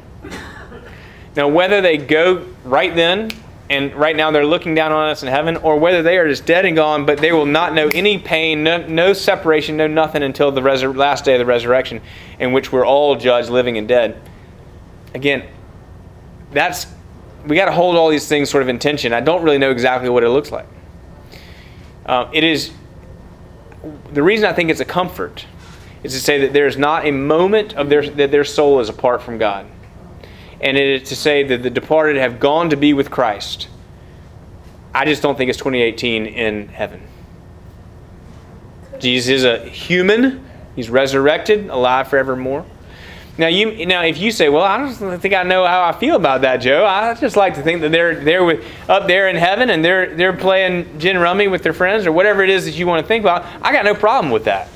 Now, 1.36 1.48
whether 1.48 1.80
they 1.80 1.96
go 1.96 2.46
right 2.64 2.94
then 2.94 3.30
and 3.70 3.94
right 3.94 4.16
now 4.16 4.32
they're 4.32 4.44
looking 4.44 4.74
down 4.74 4.90
on 4.90 5.11
us 5.11 5.22
in 5.22 5.28
heaven, 5.28 5.57
or 5.59 5.78
whether 5.78 6.03
they 6.03 6.18
are 6.18 6.28
just 6.28 6.44
dead 6.44 6.64
and 6.64 6.74
gone, 6.74 7.07
but 7.07 7.18
they 7.18 7.30
will 7.30 7.46
not 7.46 7.72
know 7.72 7.88
any 7.88 8.18
pain, 8.18 8.64
no, 8.64 8.84
no 8.86 9.12
separation, 9.12 9.76
no 9.76 9.86
nothing 9.86 10.24
until 10.24 10.51
the 10.51 10.61
last 10.61 11.24
day 11.24 11.34
of 11.34 11.38
the 11.38 11.46
resurrection, 11.46 12.01
in 12.40 12.53
which 12.53 12.72
we're 12.72 12.84
all 12.84 13.14
judged, 13.14 13.48
living 13.48 13.78
and 13.78 13.86
dead. 13.86 14.20
Again, 15.14 15.48
that's 16.51 16.88
we 17.47 17.57
got 17.57 17.66
to 17.66 17.72
hold 17.72 17.97
all 17.97 18.09
these 18.11 18.28
things 18.28 18.51
sort 18.51 18.62
of 18.62 18.68
in 18.68 18.78
tension. 18.78 19.12
I 19.12 19.20
don't 19.20 19.43
really 19.43 19.59
know 19.59 19.70
exactly 19.70 20.09
what 20.09 20.24
it 20.24 20.28
looks 20.28 20.53
like. 20.53 20.66
Uh, 22.07 22.28
it 22.32 22.45
is 22.45 22.72
the 24.12 24.22
reason 24.22 24.47
I 24.47 24.53
think 24.53 24.70
it's 24.70 24.80
a 24.80 24.84
comfort 24.84 25.47
is 26.03 26.12
to 26.12 26.20
say 26.20 26.38
that 26.41 26.53
there 26.53 26.66
is 26.66 26.76
not 26.76 27.07
a 27.07 27.11
moment 27.11 27.74
of 27.74 27.88
their 27.88 28.09
that 28.11 28.30
their 28.30 28.45
soul 28.45 28.80
is 28.80 28.88
apart 28.88 29.22
from 29.22 29.38
God, 29.38 29.66
and 30.61 30.76
it 30.76 31.03
is 31.03 31.09
to 31.09 31.16
say 31.16 31.43
that 31.45 31.62
the 31.62 31.70
departed 31.70 32.16
have 32.16 32.41
gone 32.41 32.70
to 32.70 32.76
be 32.76 32.93
with 32.93 33.11
Christ. 33.11 33.68
I 34.95 35.05
just 35.05 35.22
don't 35.22 35.38
think 35.38 35.49
it's 35.49 35.59
2018 35.59 36.26
in 36.26 36.68
heaven. 36.68 37.03
Jesus 38.99 39.30
is 39.30 39.45
a 39.45 39.61
human; 39.68 40.45
he's 40.74 40.91
resurrected, 40.91 41.68
alive 41.68 42.09
forevermore. 42.09 42.66
Now 43.38 43.46
you 43.46 43.86
now 43.86 44.02
if 44.02 44.18
you 44.18 44.30
say, 44.32 44.48
well, 44.48 44.64
I 44.64 44.78
don't 44.78 45.20
think 45.20 45.34
I 45.34 45.42
know 45.42 45.64
how 45.66 45.82
I 45.82 45.92
feel 45.92 46.16
about 46.16 46.42
that, 46.42 46.58
Joe. 46.58 46.84
I 46.84 47.14
just 47.14 47.36
like 47.36 47.54
to 47.54 47.62
think 47.62 47.80
that 47.80 47.90
they're 47.90 48.22
they're 48.22 48.44
with 48.44 48.64
up 48.88 49.06
there 49.06 49.28
in 49.28 49.36
heaven 49.36 49.70
and 49.70 49.84
they're 49.84 50.14
they're 50.14 50.36
playing 50.36 50.98
gin 50.98 51.18
rummy 51.18 51.48
with 51.48 51.62
their 51.62 51.72
friends 51.72 52.06
or 52.06 52.12
whatever 52.12 52.42
it 52.42 52.50
is 52.50 52.64
that 52.66 52.72
you 52.72 52.86
want 52.86 53.02
to 53.02 53.08
think 53.08 53.24
about. 53.24 53.46
I 53.62 53.72
got 53.72 53.84
no 53.84 53.94
problem 53.94 54.30
with 54.30 54.44
that. 54.44 54.68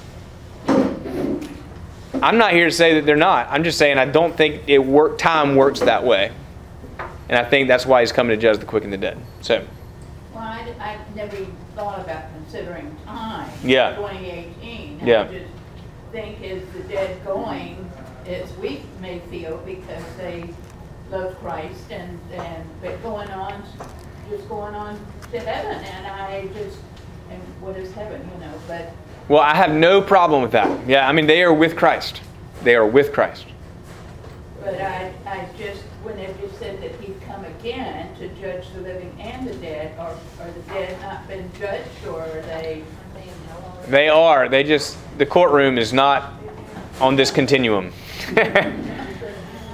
I'm 2.22 2.38
not 2.38 2.52
here 2.52 2.64
to 2.64 2.70
say 2.70 2.94
that 2.94 3.05
they're 3.05 3.16
not. 3.16 3.48
I'm 3.50 3.64
just 3.64 3.76
saying 3.76 3.98
I 3.98 4.07
don't 4.07 4.34
think 4.34 4.62
it 4.66 4.78
work 4.78 5.18
time 5.18 5.57
works 5.57 5.80
that 5.80 6.05
way, 6.05 6.32
and 7.28 7.36
I 7.36 7.44
think 7.44 7.68
that's 7.68 7.84
why 7.84 8.00
he's 8.00 8.12
coming 8.12 8.34
to 8.34 8.40
judge 8.40 8.59
the 8.59 8.66
quick 8.66 8.84
and 8.84 8.92
the 8.92 8.96
dead. 8.96 9.18
So 9.42 9.62
Well, 10.32 10.42
I, 10.42 10.74
I 10.80 10.98
never 11.14 11.36
even 11.36 11.55
thought 11.74 12.00
about 12.00 12.32
considering 12.32 12.96
time. 13.05 13.50
Yeah. 13.62 13.96
2018. 13.96 15.00
Yeah. 15.05 15.22
I 15.22 15.24
just 15.26 15.50
think 16.12 16.40
is 16.40 16.62
the 16.72 16.80
dead 16.84 17.22
going, 17.26 17.90
as 18.27 18.53
we 18.57 18.83
may 19.01 19.18
feel, 19.31 19.59
because 19.59 20.05
they 20.16 20.49
love 21.11 21.39
Christ 21.41 21.91
and, 21.91 22.18
and, 22.33 22.64
but 22.81 23.03
going 23.03 23.31
on 23.31 23.62
just 24.31 24.49
going 24.49 24.75
on 24.75 24.99
to 25.33 25.41
heaven, 25.41 25.85
and 25.85 26.07
I 26.07 26.47
just, 26.49 26.79
and 27.31 27.41
what 27.61 27.77
is 27.77 27.93
heaven, 27.93 28.29
you 28.35 28.41
know, 28.41 28.53
but, 28.66 28.93
Well, 29.29 29.43
I 29.43 29.55
have 29.55 29.72
no 29.72 30.01
problem 30.01 30.43
with 30.43 30.53
that. 30.53 30.89
Yeah, 30.89 31.09
I 31.09 31.12
mean, 31.12 31.27
they 31.27 31.43
are 31.43 31.53
with 31.53 31.77
Christ. 31.77 32.22
They 32.62 32.75
are 32.75 32.87
with 32.87 33.12
Christ. 33.12 33.47
but 34.61 34.81
I, 34.81 35.12
I 35.27 35.49
just, 35.59 35.83
when 36.03 36.18
it 36.18 36.39
just 36.41 36.59
said 36.59 36.81
that 36.81 36.95
he'd 37.01 37.20
come 37.22 37.45
again 37.45 38.14
to 38.16 38.29
judge 38.41 38.64
the 38.75 38.81
living 38.81 39.14
and 39.20 39.47
the 39.47 39.55
dead, 39.57 39.99
are, 39.99 40.16
are 40.41 40.51
the 40.51 40.72
dead 40.72 41.01
not 41.03 41.27
been 41.29 41.51
judged, 41.59 42.07
or 42.07 42.22
are 42.22 42.43
they? 42.43 42.83
They 43.89 44.09
are. 44.09 44.49
They 44.49 44.64
just, 44.64 44.97
the 45.18 45.27
courtroom 45.27 45.77
is 45.77 45.93
not 45.93 46.33
on 47.03 47.16
this 47.16 47.31
continuum. 47.31 47.93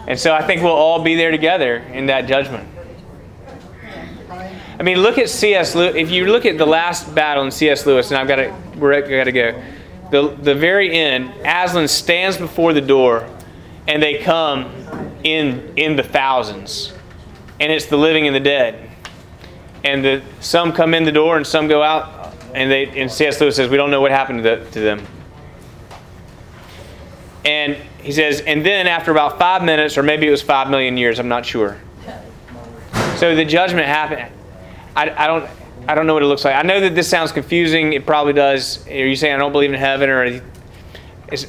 and 0.06 0.18
so 0.18 0.32
I 0.32 0.42
think 0.46 0.62
we'll 0.62 0.72
all 0.72 1.02
be 1.02 1.14
there 1.14 1.30
together 1.30 1.76
in 1.76 2.06
that 2.06 2.26
judgment. 2.26 2.68
I 4.80 4.82
mean, 4.82 4.96
look 4.98 5.18
at 5.18 5.28
C.S. 5.28 5.74
Lewis. 5.74 5.94
If 5.94 6.10
you 6.10 6.24
look 6.24 6.46
at 6.46 6.56
the 6.56 6.66
last 6.66 7.14
battle 7.14 7.44
in 7.44 7.50
C.S. 7.50 7.84
Lewis, 7.84 8.10
and 8.10 8.18
I've 8.18 8.26
got 8.26 8.36
to, 8.36 8.54
we're 8.78 8.98
got 9.02 9.24
to 9.24 9.32
go. 9.32 9.62
The, 10.10 10.34
the 10.42 10.54
very 10.54 10.96
end, 10.96 11.32
Aslan 11.44 11.86
stands 11.86 12.38
before 12.38 12.72
the 12.72 12.80
door, 12.80 13.28
and 13.86 14.02
they 14.02 14.22
come 14.22 14.72
in 15.22 15.74
in 15.76 15.96
the 15.96 16.02
thousands, 16.02 16.94
and 17.60 17.70
it's 17.70 17.86
the 17.86 17.98
living 17.98 18.26
and 18.26 18.34
the 18.34 18.40
dead. 18.40 18.90
And 19.84 20.02
the 20.02 20.22
some 20.40 20.72
come 20.72 20.94
in 20.94 21.04
the 21.04 21.12
door, 21.12 21.36
and 21.36 21.46
some 21.46 21.68
go 21.68 21.82
out, 21.82 22.34
and 22.54 22.70
they. 22.70 22.86
And 22.98 23.12
C.S. 23.12 23.38
Lewis 23.38 23.56
says, 23.56 23.68
we 23.68 23.76
don't 23.76 23.90
know 23.90 24.00
what 24.00 24.12
happened 24.12 24.42
to, 24.42 24.56
the, 24.56 24.70
to 24.70 24.80
them. 24.80 25.06
And 27.44 27.76
he 28.02 28.12
says, 28.12 28.40
and 28.40 28.64
then 28.64 28.86
after 28.86 29.10
about 29.10 29.38
five 29.38 29.62
minutes, 29.62 29.98
or 29.98 30.02
maybe 30.02 30.26
it 30.26 30.30
was 30.30 30.42
five 30.42 30.70
million 30.70 30.96
years, 30.96 31.18
I'm 31.18 31.28
not 31.28 31.44
sure. 31.44 31.78
So 33.16 33.34
the 33.34 33.44
judgment 33.44 33.86
happened. 33.86 34.32
I, 34.96 35.10
I 35.10 35.26
don't 35.26 35.48
I 35.88 35.94
don't 35.94 36.06
know 36.06 36.14
what 36.14 36.22
it 36.22 36.26
looks 36.26 36.44
like. 36.44 36.54
I 36.54 36.62
know 36.62 36.80
that 36.80 36.94
this 36.94 37.08
sounds 37.08 37.32
confusing. 37.32 37.92
It 37.92 38.06
probably 38.06 38.32
does. 38.32 38.86
Are 38.86 39.06
you 39.06 39.16
saying 39.16 39.34
I 39.34 39.38
don't 39.38 39.52
believe 39.52 39.72
in 39.72 39.78
heaven 39.78 40.08
or? 40.08 40.40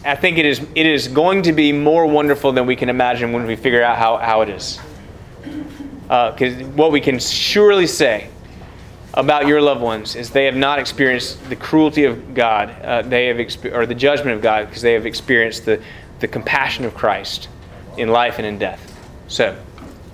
I 0.06 0.16
think 0.16 0.38
it 0.38 0.46
is. 0.46 0.60
It 0.76 0.86
is 0.86 1.08
going 1.08 1.44
to 1.44 1.54
be 1.54 1.72
more 1.72 2.06
wonderful 2.06 2.52
than 2.52 2.66
we 2.66 2.76
can 2.76 2.90
imagine 2.90 3.34
when 3.34 3.46
we 3.48 3.56
figure 3.56 3.84
out 3.84 3.98
how, 3.98 4.18
how 4.18 4.42
it 4.42 4.50
is. 4.50 4.80
Because 6.04 6.64
what 6.68 6.92
we 6.92 7.02
can 7.02 7.20
surely 7.20 7.88
say 7.88 8.30
about 9.14 9.48
your 9.48 9.62
loved 9.62 9.82
ones 9.82 10.16
is 10.16 10.30
they 10.30 10.46
have 10.46 10.56
not 10.56 10.78
experienced 10.78 11.50
the 11.50 11.56
cruelty 11.56 12.06
of 12.06 12.34
God. 12.34 12.70
Uh, 12.82 13.02
they 13.02 13.28
have 13.28 13.38
expe- 13.38 13.74
or 13.74 13.86
the 13.86 13.96
judgment 13.96 14.36
of 14.36 14.42
God 14.42 14.68
because 14.68 14.82
they 14.82 14.94
have 14.94 15.06
experienced 15.06 15.66
the 15.66 15.82
the 16.22 16.28
compassion 16.28 16.86
of 16.86 16.94
Christ 16.94 17.50
in 17.98 18.10
life 18.10 18.38
and 18.38 18.48
in 18.48 18.58
death. 18.58 18.80
So. 19.28 19.54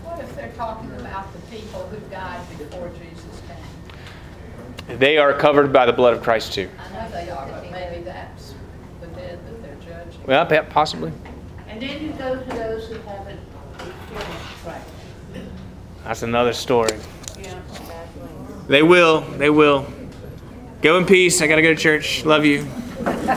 What 0.04 0.20
if 0.22 0.36
they're 0.36 0.52
talking 0.54 0.90
about 0.96 1.32
the 1.34 1.40
people 1.56 1.86
who 1.88 2.00
died 2.10 2.42
before 2.58 2.90
Jesus 2.90 3.42
came? 4.88 4.98
They 4.98 5.18
are 5.18 5.34
covered 5.34 5.72
by 5.72 5.86
the 5.86 5.94
blood 5.94 6.14
of 6.14 6.24
Christ 6.24 6.54
too. 6.54 6.70
I 6.80 6.94
know 6.94 7.12
they 7.12 7.30
are, 7.30 7.46
but 7.46 7.70
maybe 7.70 8.04
that's 8.04 8.56
the 9.02 9.08
dead 9.08 9.40
that 9.46 9.62
they're 9.62 9.76
judging. 9.76 10.24
Well, 10.26 10.46
possibly. 10.70 11.12
And 11.68 11.82
then 11.82 12.02
you 12.02 12.14
go 12.14 12.42
to 12.42 12.50
those 12.56 12.88
who 12.88 12.96
haven't 13.02 13.40
experienced 13.74 14.64
Christ. 14.64 14.86
That's 16.06 16.24
another 16.24 16.54
story. 16.54 16.98
Yeah. 17.38 17.60
They 18.68 18.82
will. 18.82 19.22
They 19.22 19.50
will. 19.50 19.86
Go 20.82 20.98
in 20.98 21.06
peace. 21.06 21.42
I 21.42 21.48
got 21.48 21.58
to 21.58 21.62
go 21.62 21.74
to 21.74 21.80
church. 21.80 22.24
Love 22.24 22.46
you. 22.46 22.66